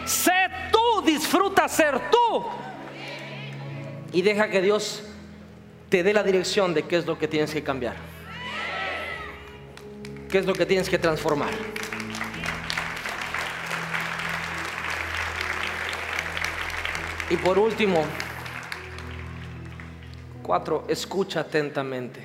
Sé 0.05 0.47
tú. 0.71 1.01
Disfruta 1.01 1.67
ser 1.67 1.99
tú. 2.09 2.45
Y 4.13 4.21
deja 4.21 4.49
que 4.49 4.61
Dios 4.61 5.03
te 5.89 6.03
dé 6.03 6.13
la 6.13 6.23
dirección 6.23 6.73
de 6.73 6.83
qué 6.83 6.97
es 6.97 7.05
lo 7.05 7.17
que 7.19 7.27
tienes 7.27 7.53
que 7.53 7.63
cambiar. 7.63 8.10
¿Qué 10.31 10.37
es 10.37 10.45
lo 10.45 10.53
que 10.53 10.65
tienes 10.65 10.89
que 10.89 10.97
transformar? 10.97 11.49
Y 17.29 17.35
por 17.35 17.59
último, 17.59 18.05
cuatro, 20.41 20.85
escucha 20.87 21.41
atentamente. 21.41 22.21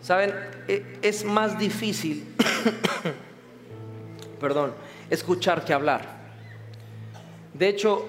Saben, 0.00 0.34
e, 0.66 0.98
es 1.02 1.24
más 1.26 1.58
difícil, 1.58 2.34
perdón, 4.40 4.72
escuchar 5.10 5.62
que 5.62 5.74
hablar. 5.74 6.06
De 7.52 7.68
hecho, 7.68 8.02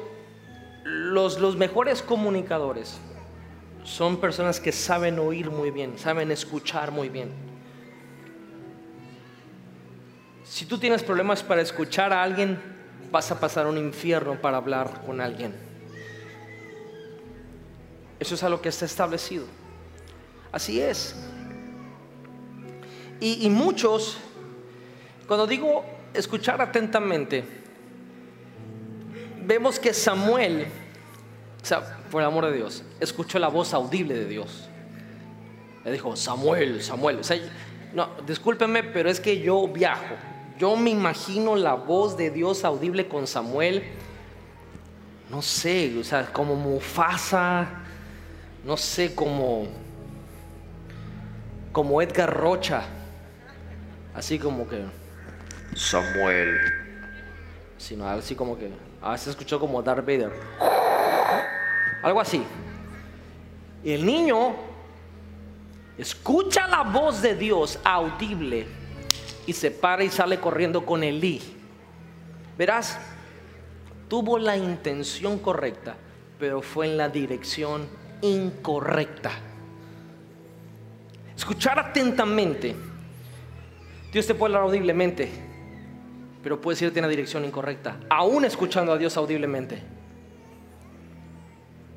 los, 0.85 1.37
los 1.41 1.57
mejores 1.57 2.01
comunicadores 2.01 2.97
son 3.83 4.17
personas 4.21 4.61
que 4.61 4.71
saben 4.71 5.19
oír 5.19 5.51
muy 5.51 5.69
bien, 5.69 5.99
saben 5.99 6.31
escuchar 6.31 6.91
muy 6.91 7.09
bien. 7.09 7.44
Si 10.55 10.65
tú 10.65 10.77
tienes 10.77 11.03
problemas 11.03 11.43
para 11.43 11.61
escuchar 11.61 12.13
a 12.13 12.23
alguien, 12.23 12.57
vas 13.11 13.29
a 13.29 13.37
pasar 13.41 13.67
un 13.67 13.77
infierno 13.77 14.39
para 14.39 14.55
hablar 14.55 15.03
con 15.05 15.19
alguien. 15.19 15.53
Eso 18.21 18.35
es 18.35 18.41
algo 18.41 18.61
que 18.61 18.69
está 18.69 18.85
establecido. 18.85 19.43
Así 20.53 20.79
es. 20.79 21.13
Y, 23.19 23.45
y 23.45 23.49
muchos, 23.49 24.17
cuando 25.27 25.45
digo 25.45 25.83
escuchar 26.13 26.61
atentamente, 26.61 27.43
vemos 29.45 29.77
que 29.77 29.93
Samuel, 29.93 30.67
o 31.61 31.65
sea, 31.65 31.97
por 32.09 32.21
el 32.21 32.27
amor 32.29 32.45
de 32.45 32.53
Dios, 32.53 32.81
escuchó 33.01 33.39
la 33.39 33.49
voz 33.49 33.73
audible 33.73 34.13
de 34.13 34.25
Dios. 34.25 34.69
Le 35.83 35.91
dijo, 35.91 36.15
Samuel, 36.15 36.81
Samuel. 36.81 37.19
O 37.19 37.23
sea, 37.25 37.37
no, 37.93 38.07
discúlpeme, 38.25 38.83
pero 38.83 39.09
es 39.09 39.19
que 39.19 39.41
yo 39.41 39.67
viajo. 39.67 40.15
Yo 40.57 40.77
me 40.77 40.89
imagino 40.89 41.55
la 41.57 41.73
voz 41.73 42.15
de 42.15 42.29
Dios 42.29 42.63
audible 42.63 43.07
con 43.07 43.27
Samuel. 43.27 43.83
no 45.29 45.41
sé, 45.41 45.97
o 45.99 46.03
sea, 46.03 46.31
como 46.31 46.55
Mufasa, 46.55 47.67
no 48.63 48.77
sé, 48.77 49.13
como, 49.13 49.67
como 51.73 52.01
Edgar 52.01 52.33
Rocha, 52.33 52.83
así 54.13 54.39
como 54.39 54.65
que 54.67 54.85
Samuel, 55.75 56.57
sino 57.77 58.07
así 58.07 58.33
como 58.33 58.57
que, 58.57 58.71
a 59.01 59.11
veces 59.11 59.29
escuchó 59.29 59.59
como 59.59 59.83
Darth 59.83 60.05
Vader, 60.05 60.31
algo 62.01 62.21
así. 62.21 62.45
Y 63.83 63.91
el 63.91 64.05
niño 64.05 64.55
escucha 65.97 66.65
la 66.67 66.83
voz 66.83 67.21
de 67.21 67.35
Dios 67.35 67.77
audible 67.83 68.84
y 69.47 69.53
se 69.53 69.71
para 69.71 70.03
y 70.03 70.09
sale 70.09 70.39
corriendo 70.39 70.85
con 70.85 71.03
Elí. 71.03 71.41
Verás, 72.57 72.97
tuvo 74.07 74.37
la 74.37 74.57
intención 74.57 75.39
correcta, 75.39 75.95
pero 76.39 76.61
fue 76.61 76.87
en 76.87 76.97
la 76.97 77.09
dirección 77.09 77.87
incorrecta. 78.21 79.31
Escuchar 81.35 81.79
atentamente. 81.79 82.75
Dios 84.11 84.25
te 84.25 84.33
puede 84.33 84.55
hablar 84.55 84.69
audiblemente, 84.69 85.29
pero 86.41 86.61
puedes 86.61 86.81
irte 86.81 86.99
en 86.99 87.03
la 87.03 87.09
dirección 87.09 87.43
incorrecta, 87.43 87.99
aún 88.09 88.45
escuchando 88.45 88.93
a 88.93 88.97
Dios 88.97 89.17
audiblemente. 89.17 89.81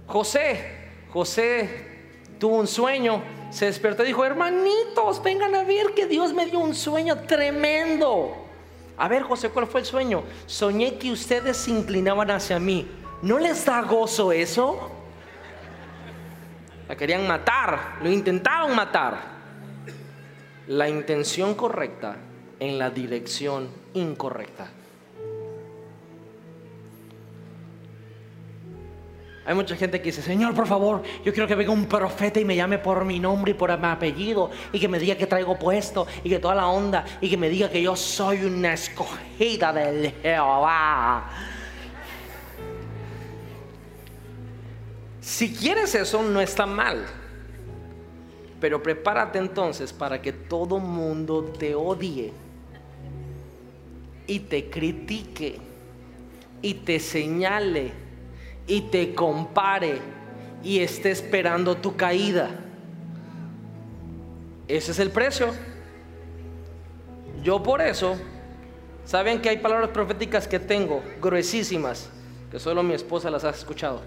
José, 0.09 0.75
José 1.11 1.88
tuvo 2.39 2.57
un 2.57 2.67
sueño, 2.67 3.23
se 3.51 3.67
despertó 3.67 4.03
y 4.03 4.09
dijo, 4.09 4.25
hermanitos, 4.25 5.23
vengan 5.23 5.55
a 5.55 5.65
ver 5.65 5.95
que 5.95 6.07
Dios 6.07 6.33
me 6.33 6.47
dio 6.47 6.59
un 6.59 6.75
sueño 6.75 7.17
tremendo. 7.27 8.35
A 8.97 9.09
ver, 9.09 9.23
José, 9.23 9.51
¿cuál 9.51 9.67
fue 9.67 9.81
el 9.81 9.87
sueño? 9.87 10.25
Soñé 10.47 10.99
que 10.99 11.13
ustedes 11.13 11.57
se 11.57 11.71
inclinaban 11.71 12.31
hacia 12.31 12.59
mí. 12.59 12.89
¿No 13.23 13.39
les 13.39 13.65
da 13.65 13.83
gozo 13.83 14.33
eso? 14.33 14.91
La 16.89 16.97
querían 16.97 17.27
matar, 17.27 17.99
lo 18.03 18.11
intentaron 18.11 18.75
matar. 18.75 19.39
La 20.67 20.89
intención 20.89 21.55
correcta 21.55 22.17
en 22.59 22.79
la 22.79 22.91
dirección 22.91 23.69
incorrecta. 23.95 24.69
Hay 29.49 29.55
mucha 29.55 29.75
gente 29.77 29.99
que 30.03 30.11
dice, 30.11 30.21
Señor, 30.21 30.55
por 30.55 30.67
favor, 30.67 31.03
yo 31.25 31.33
quiero 31.33 31.49
que 31.49 31.55
venga 31.55 31.73
un 31.73 31.87
profeta 31.87 32.39
y 32.39 32.45
me 32.45 32.55
llame 32.55 32.79
por 32.79 33.03
mi 33.07 33.19
nombre 33.19 33.53
y 33.53 33.55
por 33.55 33.75
mi 33.79 33.87
apellido 33.87 34.51
y 34.75 34.79
que 34.79 34.89
me 34.89 34.99
diga 34.99 35.15
que 35.15 35.27
traigo 35.27 35.59
puesto 35.59 36.07
y 36.23 36.29
que 36.29 36.39
toda 36.39 36.55
la 36.55 36.67
onda 36.67 37.03
y 37.19 37.31
que 37.31 37.39
me 37.39 37.49
diga 37.49 37.71
que 37.71 37.81
yo 37.81 37.97
soy 37.97 38.45
una 38.45 38.75
escogida 38.75 39.73
del 39.73 40.13
Jehová. 40.21 41.31
Si 45.23 45.55
quieres 45.55 45.95
eso, 45.95 46.23
no 46.23 46.43
está 46.43 46.67
mal. 46.67 47.07
Pero 48.61 48.83
prepárate 48.83 49.39
entonces 49.39 49.95
para 49.95 50.21
que 50.21 50.35
todo 50.35 50.79
mundo 50.79 51.43
te 51.43 51.75
odie 51.75 52.35
y 54.27 54.41
te 54.41 54.69
critique 54.69 55.59
y 56.61 56.75
te 56.75 57.01
señale 57.01 58.08
y 58.69 58.83
te 58.83 59.15
compare 59.15 59.99
y 60.63 60.81
esté 60.81 61.11
esperando 61.11 61.77
tu 61.77 61.97
caída. 61.97 62.51
Ese 64.69 64.93
es 64.93 64.99
el 64.99 65.11
precio. 65.11 65.49
Yo 67.43 67.63
por 67.63 67.81
eso, 67.81 68.17
saben 69.05 69.41
que 69.41 69.49
hay 69.49 69.59
palabras 69.59 69.89
proféticas 69.89 70.47
que 70.47 70.59
tengo, 70.61 71.03
gruesísimas, 71.21 72.11
que 72.51 72.59
solo 72.59 72.83
mi 72.83 72.93
esposa 72.93 73.31
las 73.31 73.45
ha 73.45 73.51
escuchado. 73.51 74.03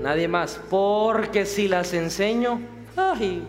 Nadie 0.00 0.28
más. 0.28 0.60
Porque 0.70 1.44
si 1.44 1.66
las 1.66 1.92
enseño, 1.92 2.60
ay, 2.96 3.42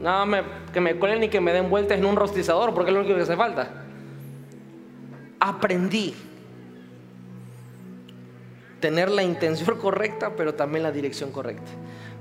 nada 0.00 0.44
que 0.72 0.80
me 0.80 0.94
cuelen 0.96 1.20
ni 1.20 1.28
que 1.28 1.40
me 1.40 1.52
den 1.52 1.68
vueltas 1.68 1.98
en 1.98 2.04
un 2.04 2.14
rostizador, 2.14 2.72
porque 2.72 2.90
es 2.90 2.94
lo 2.94 3.00
único 3.00 3.16
que 3.16 3.22
hace 3.22 3.36
falta. 3.36 3.84
Aprendí 5.40 6.14
tener 8.84 9.10
la 9.10 9.22
intención 9.22 9.78
correcta, 9.80 10.34
pero 10.36 10.52
también 10.52 10.82
la 10.82 10.92
dirección 10.92 11.32
correcta. 11.32 11.70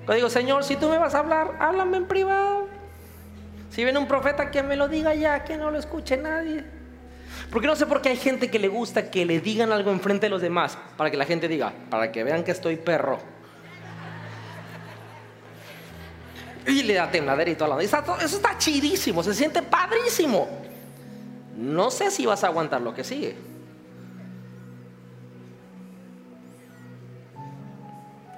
Cuando 0.05 0.13
digo, 0.13 0.29
Señor, 0.29 0.63
si 0.63 0.77
tú 0.77 0.87
me 0.87 0.97
vas 0.97 1.13
a 1.13 1.19
hablar, 1.19 1.57
háblame 1.59 1.97
en 1.97 2.05
privado. 2.05 2.67
Si 3.69 3.83
viene 3.83 3.99
un 3.99 4.07
profeta, 4.07 4.49
que 4.49 4.63
me 4.63 4.77
lo 4.77 4.87
diga 4.87 5.13
ya, 5.13 5.43
que 5.43 5.57
no 5.57 5.71
lo 5.71 5.77
escuche 5.77 6.15
nadie. 6.15 6.63
Porque 7.51 7.67
no 7.67 7.75
sé 7.75 7.85
por 7.85 8.01
qué 8.01 8.09
hay 8.09 8.15
gente 8.15 8.49
que 8.49 8.59
le 8.59 8.69
gusta 8.69 9.11
que 9.11 9.25
le 9.25 9.41
digan 9.41 9.73
algo 9.73 9.91
enfrente 9.91 10.27
de 10.27 10.29
los 10.29 10.41
demás, 10.41 10.77
para 10.95 11.11
que 11.11 11.17
la 11.17 11.25
gente 11.25 11.49
diga, 11.49 11.73
para 11.89 12.13
que 12.13 12.23
vean 12.23 12.45
que 12.45 12.51
estoy 12.51 12.77
perro. 12.77 13.19
Y 16.65 16.83
le 16.83 16.93
da 16.93 17.11
tembladera 17.11 17.51
y 17.51 17.55
toda 17.55 17.75
la 17.75 17.83
Eso 17.83 17.97
está 18.23 18.57
chidísimo, 18.57 19.21
se 19.21 19.33
siente 19.33 19.61
padrísimo. 19.61 20.47
No 21.57 21.91
sé 21.91 22.09
si 22.09 22.25
vas 22.25 22.45
a 22.45 22.47
aguantar 22.47 22.79
lo 22.79 22.93
que 22.93 23.03
sigue. 23.03 23.52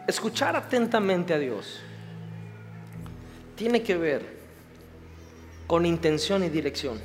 Escuchar 0.07 0.55
atentamente 0.55 1.33
a 1.33 1.39
Dios 1.39 1.79
tiene 3.55 3.81
que 3.81 3.97
ver 3.97 4.35
con 5.67 5.85
intención 5.85 6.43
y 6.43 6.49
dirección. 6.49 6.99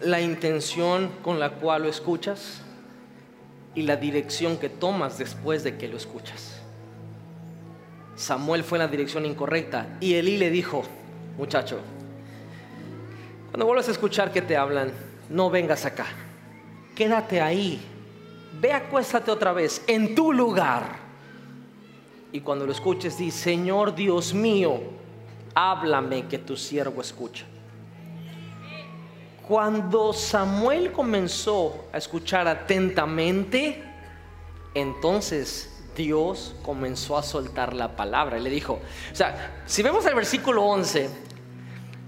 La 0.00 0.20
intención 0.20 1.10
con 1.22 1.40
la 1.40 1.54
cual 1.54 1.82
lo 1.82 1.88
escuchas 1.88 2.60
y 3.74 3.82
la 3.82 3.96
dirección 3.96 4.58
que 4.58 4.68
tomas 4.68 5.18
después 5.18 5.64
de 5.64 5.76
que 5.76 5.88
lo 5.88 5.96
escuchas. 5.96 6.60
Samuel 8.14 8.62
fue 8.62 8.78
en 8.78 8.84
la 8.84 8.88
dirección 8.88 9.26
incorrecta 9.26 9.96
y 10.00 10.14
Elí 10.14 10.36
le 10.36 10.50
dijo, 10.50 10.84
muchacho, 11.36 11.80
cuando 13.50 13.66
vuelvas 13.66 13.88
a 13.88 13.92
escuchar 13.92 14.30
que 14.30 14.42
te 14.42 14.56
hablan, 14.56 14.92
no 15.30 15.50
vengas 15.50 15.84
acá, 15.84 16.06
quédate 16.94 17.40
ahí 17.40 17.80
ve 18.64 18.72
acuéstate 18.72 19.30
otra 19.30 19.52
vez 19.52 19.82
en 19.86 20.14
tu 20.14 20.32
lugar. 20.32 20.96
Y 22.32 22.40
cuando 22.40 22.64
lo 22.64 22.72
escuches, 22.72 23.18
di, 23.18 23.30
Señor 23.30 23.94
Dios 23.94 24.32
mío, 24.32 24.80
háblame 25.54 26.26
que 26.28 26.38
tu 26.38 26.56
siervo 26.56 27.02
escucha. 27.02 27.44
Cuando 29.46 30.14
Samuel 30.14 30.92
comenzó 30.92 31.88
a 31.92 31.98
escuchar 31.98 32.48
atentamente, 32.48 33.84
entonces 34.72 35.84
Dios 35.94 36.56
comenzó 36.62 37.18
a 37.18 37.22
soltar 37.22 37.74
la 37.74 37.94
palabra. 37.94 38.38
Y 38.38 38.40
le 38.40 38.48
dijo, 38.48 38.80
o 39.12 39.14
sea, 39.14 39.62
si 39.66 39.82
vemos 39.82 40.06
el 40.06 40.14
versículo 40.14 40.64
11, 40.64 41.10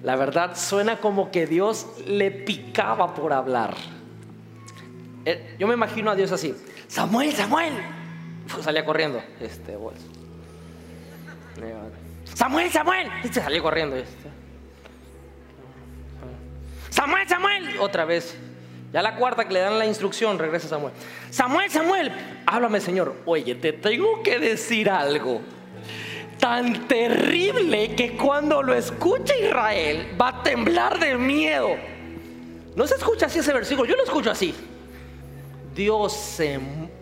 la 0.02 0.16
verdad 0.16 0.57
suena 0.57 1.02
como 1.02 1.30
que 1.30 1.46
Dios 1.46 1.86
le 2.07 2.30
picaba 2.30 3.14
por 3.14 3.34
hablar. 3.34 3.74
Eh, 5.27 5.57
yo 5.59 5.66
me 5.66 5.74
imagino 5.74 6.12
a 6.12 6.14
Dios 6.14 6.31
así, 6.31 6.55
Samuel, 6.87 7.33
Samuel. 7.33 7.74
salía 8.62 8.85
corriendo. 8.85 9.20
Este, 9.41 9.77
Samuel, 12.33 12.70
Samuel. 12.70 13.11
Este 13.24 13.41
salió 13.41 13.61
corriendo. 13.61 13.97
Este. 13.97 14.29
Samuel, 16.91 17.29
Samuel. 17.29 17.79
Otra 17.81 18.05
vez. 18.05 18.37
Ya 18.93 19.03
la 19.03 19.16
cuarta 19.16 19.47
que 19.47 19.53
le 19.53 19.61
dan 19.61 19.79
la 19.81 19.87
instrucción, 19.87 20.39
regresa 20.39 20.68
Samuel. 20.68 20.95
Samuel, 21.31 21.70
Samuel. 21.70 22.12
Háblame, 22.47 22.81
Señor. 22.81 23.16
Oye, 23.27 23.57
te 23.57 23.72
tengo 23.72 24.22
que 24.22 24.39
decir 24.39 24.89
algo 24.89 25.41
tan 26.39 26.87
terrible 26.87 27.97
que 27.97 28.16
cuando 28.16 28.62
lo 28.62 28.74
escuche 28.74 29.35
Israel 29.47 30.16
va 30.20 30.29
a 30.29 30.43
temblar 30.45 31.01
de 31.01 31.16
miedo. 31.16 31.70
No 32.77 32.87
se 32.87 32.95
escucha 32.95 33.27
así 33.27 33.41
ese 33.41 33.53
versículo, 33.53 33.89
yo 33.89 33.97
lo 33.97 34.05
escucho 34.05 34.31
así. 34.31 34.55
Dios, 35.77 36.41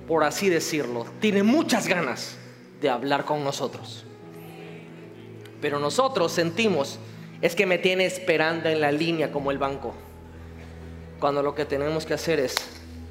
por 0.08 0.24
así 0.24 0.50
decirlo, 0.50 1.06
tiene 1.20 1.44
muchas 1.44 1.86
ganas 1.86 2.36
de 2.80 2.90
hablar 2.90 3.24
con 3.24 3.44
nosotros. 3.44 4.04
Pero 5.60 5.78
nosotros 5.78 6.32
sentimos, 6.32 6.98
es 7.40 7.54
que 7.54 7.66
me 7.66 7.78
tiene 7.78 8.04
esperando 8.04 8.68
en 8.68 8.80
la 8.80 8.90
línea 8.90 9.30
como 9.30 9.52
el 9.52 9.58
banco. 9.58 9.94
Cuando 11.20 11.42
lo 11.42 11.54
que 11.54 11.64
tenemos 11.64 12.04
que 12.04 12.14
hacer 12.14 12.40
es, 12.40 12.54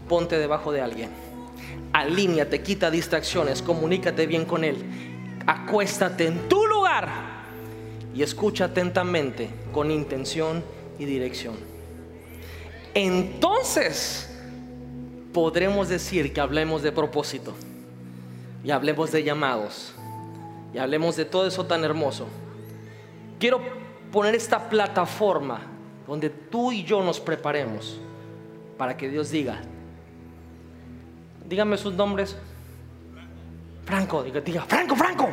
ponte 0.10 0.38
debajo 0.38 0.72
de 0.72 0.82
alguien. 0.82 1.10
Alíñate, 1.94 2.62
quita 2.62 2.92
distracciones, 2.92 3.62
comunícate 3.62 4.28
bien 4.28 4.46
con 4.46 4.64
él. 4.64 4.78
Acuéstate 5.48 6.28
en 6.28 6.50
tu 6.50 6.66
lugar 6.68 7.08
y 8.14 8.22
escucha 8.22 8.66
atentamente 8.66 9.50
con 9.72 9.92
intención 9.92 10.64
y 11.00 11.06
dirección. 11.06 11.56
Entonces, 12.94 14.33
podremos 15.34 15.90
decir 15.90 16.32
que 16.32 16.40
hablemos 16.40 16.84
de 16.84 16.92
propósito 16.92 17.54
y 18.64 18.72
hablemos 18.72 19.12
de 19.12 19.24
llamados 19.24 19.94
y 20.74 20.78
hablemos 20.78 21.16
de 21.16 21.26
todo 21.26 21.48
eso 21.48 21.66
tan 21.66 21.84
hermoso. 21.84 22.28
Quiero 23.40 23.60
poner 24.12 24.36
esta 24.36 24.70
plataforma 24.70 25.62
donde 26.08 26.30
tú 26.30 26.72
y 26.72 26.84
yo 26.84 27.04
nos 27.04 27.20
preparemos 27.20 28.00
para 28.78 28.96
que 28.96 29.10
Dios 29.10 29.32
diga, 29.32 29.62
dígame 31.48 31.78
sus 31.78 31.94
nombres. 31.94 32.38
Franco, 33.86 34.24
diga, 34.24 34.40
diga, 34.40 34.62
Franco, 34.62 34.96
Franco. 34.96 35.30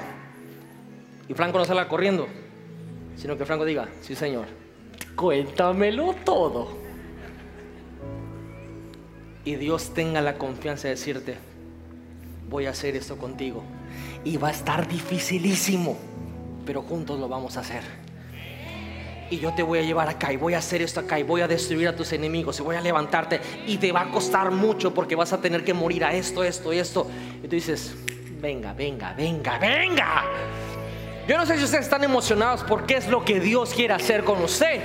Y 1.29 1.35
Franco 1.35 1.59
no 1.59 1.65
salga 1.65 1.87
corriendo, 1.87 2.27
sino 3.17 3.37
que 3.37 3.45
Franco 3.45 3.65
diga, 3.65 3.89
sí 4.01 4.17
señor, 4.17 4.47
cuéntamelo 5.15 6.15
todo. 6.25 6.80
Y 9.45 9.55
Dios 9.57 9.95
tenga 9.95 10.21
la 10.21 10.35
confianza 10.35 10.89
de 10.89 10.95
decirte, 10.95 11.37
voy 12.49 12.67
a 12.67 12.71
hacer 12.71 12.97
esto 12.97 13.17
contigo. 13.17 13.63
Y 14.25 14.37
va 14.37 14.49
a 14.49 14.51
estar 14.51 14.87
dificilísimo, 14.87 15.97
pero 16.67 16.83
juntos 16.83 17.19
lo 17.19 17.29
vamos 17.29 17.57
a 17.57 17.61
hacer. 17.61 17.83
Y 19.31 19.39
yo 19.39 19.55
te 19.55 19.63
voy 19.63 19.79
a 19.79 19.83
llevar 19.83 20.09
acá 20.09 20.33
y 20.33 20.37
voy 20.37 20.55
a 20.55 20.59
hacer 20.59 20.83
esto 20.83 21.01
acá 21.01 21.19
y 21.19 21.23
voy 21.23 21.41
a 21.41 21.49
destruir 21.49 21.87
a 21.87 21.95
tus 21.95 22.13
enemigos 22.13 22.59
y 22.59 22.63
voy 22.63 22.75
a 22.75 22.81
levantarte 22.81 23.41
y 23.65 23.77
te 23.77 23.93
va 23.93 24.03
a 24.03 24.11
costar 24.11 24.51
mucho 24.51 24.93
porque 24.93 25.15
vas 25.15 25.33
a 25.33 25.41
tener 25.41 25.65
que 25.65 25.73
morir 25.73 26.05
a 26.05 26.13
esto, 26.13 26.43
esto 26.43 26.73
y 26.73 26.79
esto. 26.79 27.09
Y 27.43 27.47
tú 27.47 27.55
dices, 27.55 27.95
venga, 28.41 28.73
venga, 28.73 29.15
venga, 29.15 29.57
venga. 29.59 30.25
Yo 31.29 31.39
no 31.39 31.47
sé 31.47 31.59
si 31.59 31.65
ustedes 31.65 31.85
están 31.85 32.03
emocionados 32.03 32.65
porque 32.65 32.97
es 32.97 33.07
lo 33.07 33.25
que 33.25 33.39
Dios 33.39 33.73
quiere 33.73 33.95
hacer 33.95 34.25
con 34.25 34.43
usted. 34.43 34.81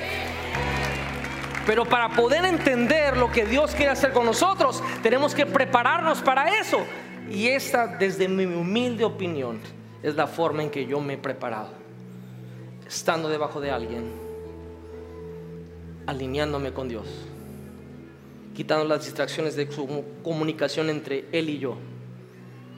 Pero 1.65 1.85
para 1.85 2.09
poder 2.09 2.45
entender 2.45 3.17
lo 3.17 3.31
que 3.31 3.45
Dios 3.45 3.71
quiere 3.71 3.91
hacer 3.91 4.11
con 4.13 4.25
nosotros, 4.25 4.83
tenemos 5.01 5.33
que 5.33 5.45
prepararnos 5.45 6.21
para 6.21 6.59
eso. 6.59 6.77
Y 7.29 7.47
esta, 7.47 7.87
desde 7.87 8.27
mi 8.27 8.45
humilde 8.45 9.03
opinión, 9.03 9.59
es 10.03 10.15
la 10.15 10.27
forma 10.27 10.61
en 10.61 10.69
que 10.69 10.85
yo 10.85 10.99
me 10.99 11.13
he 11.13 11.17
preparado. 11.17 11.69
Estando 12.87 13.29
debajo 13.29 13.59
de 13.59 13.71
alguien, 13.71 14.11
alineándome 16.05 16.71
con 16.71 16.87
Dios, 16.87 17.07
quitando 18.53 18.85
las 18.85 19.03
distracciones 19.03 19.55
de 19.55 19.71
su 19.71 20.03
comunicación 20.23 20.91
entre 20.91 21.25
Él 21.31 21.49
y 21.49 21.57
yo, 21.57 21.77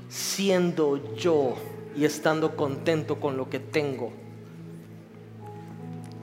siendo 0.07 1.13
yo 1.15 1.55
y 1.93 2.05
estando 2.05 2.55
contento 2.55 3.19
con 3.19 3.35
lo 3.35 3.49
que 3.49 3.59
tengo 3.59 4.13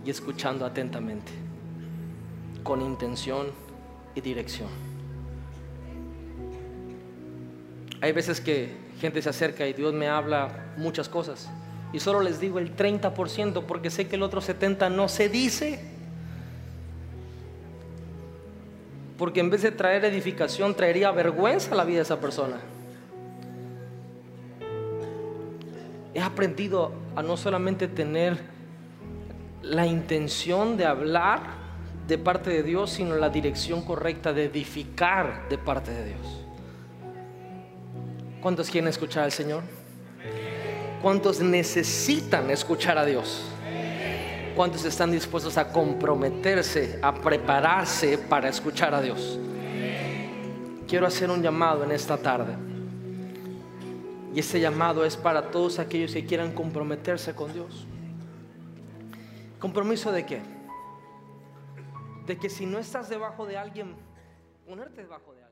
y 0.06 0.10
escuchando 0.10 0.64
atentamente, 0.64 1.43
con 2.64 2.82
intención 2.82 3.46
y 4.16 4.20
dirección. 4.20 4.68
Hay 8.00 8.10
veces 8.10 8.40
que 8.40 8.74
gente 9.00 9.22
se 9.22 9.28
acerca 9.28 9.66
y 9.68 9.72
Dios 9.72 9.94
me 9.94 10.08
habla 10.08 10.72
muchas 10.76 11.08
cosas 11.08 11.48
y 11.92 12.00
solo 12.00 12.20
les 12.20 12.40
digo 12.40 12.58
el 12.58 12.74
30% 12.74 13.62
porque 13.66 13.88
sé 13.88 14.08
que 14.08 14.16
el 14.16 14.22
otro 14.24 14.40
70% 14.40 14.90
no 14.90 15.08
se 15.08 15.28
dice. 15.28 15.78
Porque 19.16 19.38
en 19.38 19.48
vez 19.48 19.62
de 19.62 19.70
traer 19.70 20.04
edificación, 20.04 20.74
traería 20.74 21.12
vergüenza 21.12 21.70
a 21.70 21.76
la 21.76 21.84
vida 21.84 21.98
de 21.98 22.02
esa 22.02 22.20
persona. 22.20 22.56
He 26.12 26.20
aprendido 26.20 26.92
a 27.14 27.22
no 27.22 27.36
solamente 27.36 27.86
tener 27.86 28.38
la 29.62 29.86
intención 29.86 30.76
de 30.76 30.86
hablar 30.86 31.63
de 32.06 32.18
parte 32.18 32.50
de 32.50 32.62
Dios, 32.62 32.90
sino 32.90 33.16
la 33.16 33.30
dirección 33.30 33.82
correcta 33.82 34.32
de 34.32 34.44
edificar 34.44 35.48
de 35.48 35.58
parte 35.58 35.90
de 35.90 36.04
Dios. 36.06 36.44
¿Cuántos 38.42 38.68
quieren 38.68 38.88
escuchar 38.88 39.24
al 39.24 39.32
Señor? 39.32 39.62
¿Cuántos 41.00 41.40
necesitan 41.40 42.50
escuchar 42.50 42.98
a 42.98 43.04
Dios? 43.04 43.42
¿Cuántos 44.54 44.84
están 44.84 45.10
dispuestos 45.10 45.56
a 45.56 45.72
comprometerse, 45.72 46.98
a 47.02 47.14
prepararse 47.14 48.18
para 48.18 48.48
escuchar 48.48 48.94
a 48.94 49.00
Dios? 49.00 49.38
Quiero 50.86 51.06
hacer 51.06 51.30
un 51.30 51.42
llamado 51.42 51.84
en 51.84 51.90
esta 51.90 52.16
tarde. 52.18 52.54
Y 54.34 54.40
ese 54.40 54.60
llamado 54.60 55.04
es 55.04 55.16
para 55.16 55.50
todos 55.50 55.78
aquellos 55.78 56.12
que 56.12 56.26
quieran 56.26 56.52
comprometerse 56.52 57.34
con 57.34 57.52
Dios. 57.52 57.86
¿Compromiso 59.58 60.12
de 60.12 60.26
qué? 60.26 60.53
De 62.26 62.38
que 62.38 62.48
si 62.48 62.66
no 62.66 62.78
estás 62.78 63.08
debajo 63.08 63.46
de 63.46 63.56
alguien, 63.56 63.96
ponerte 64.66 65.02
debajo 65.02 65.34
de 65.34 65.42
alguien. 65.42 65.43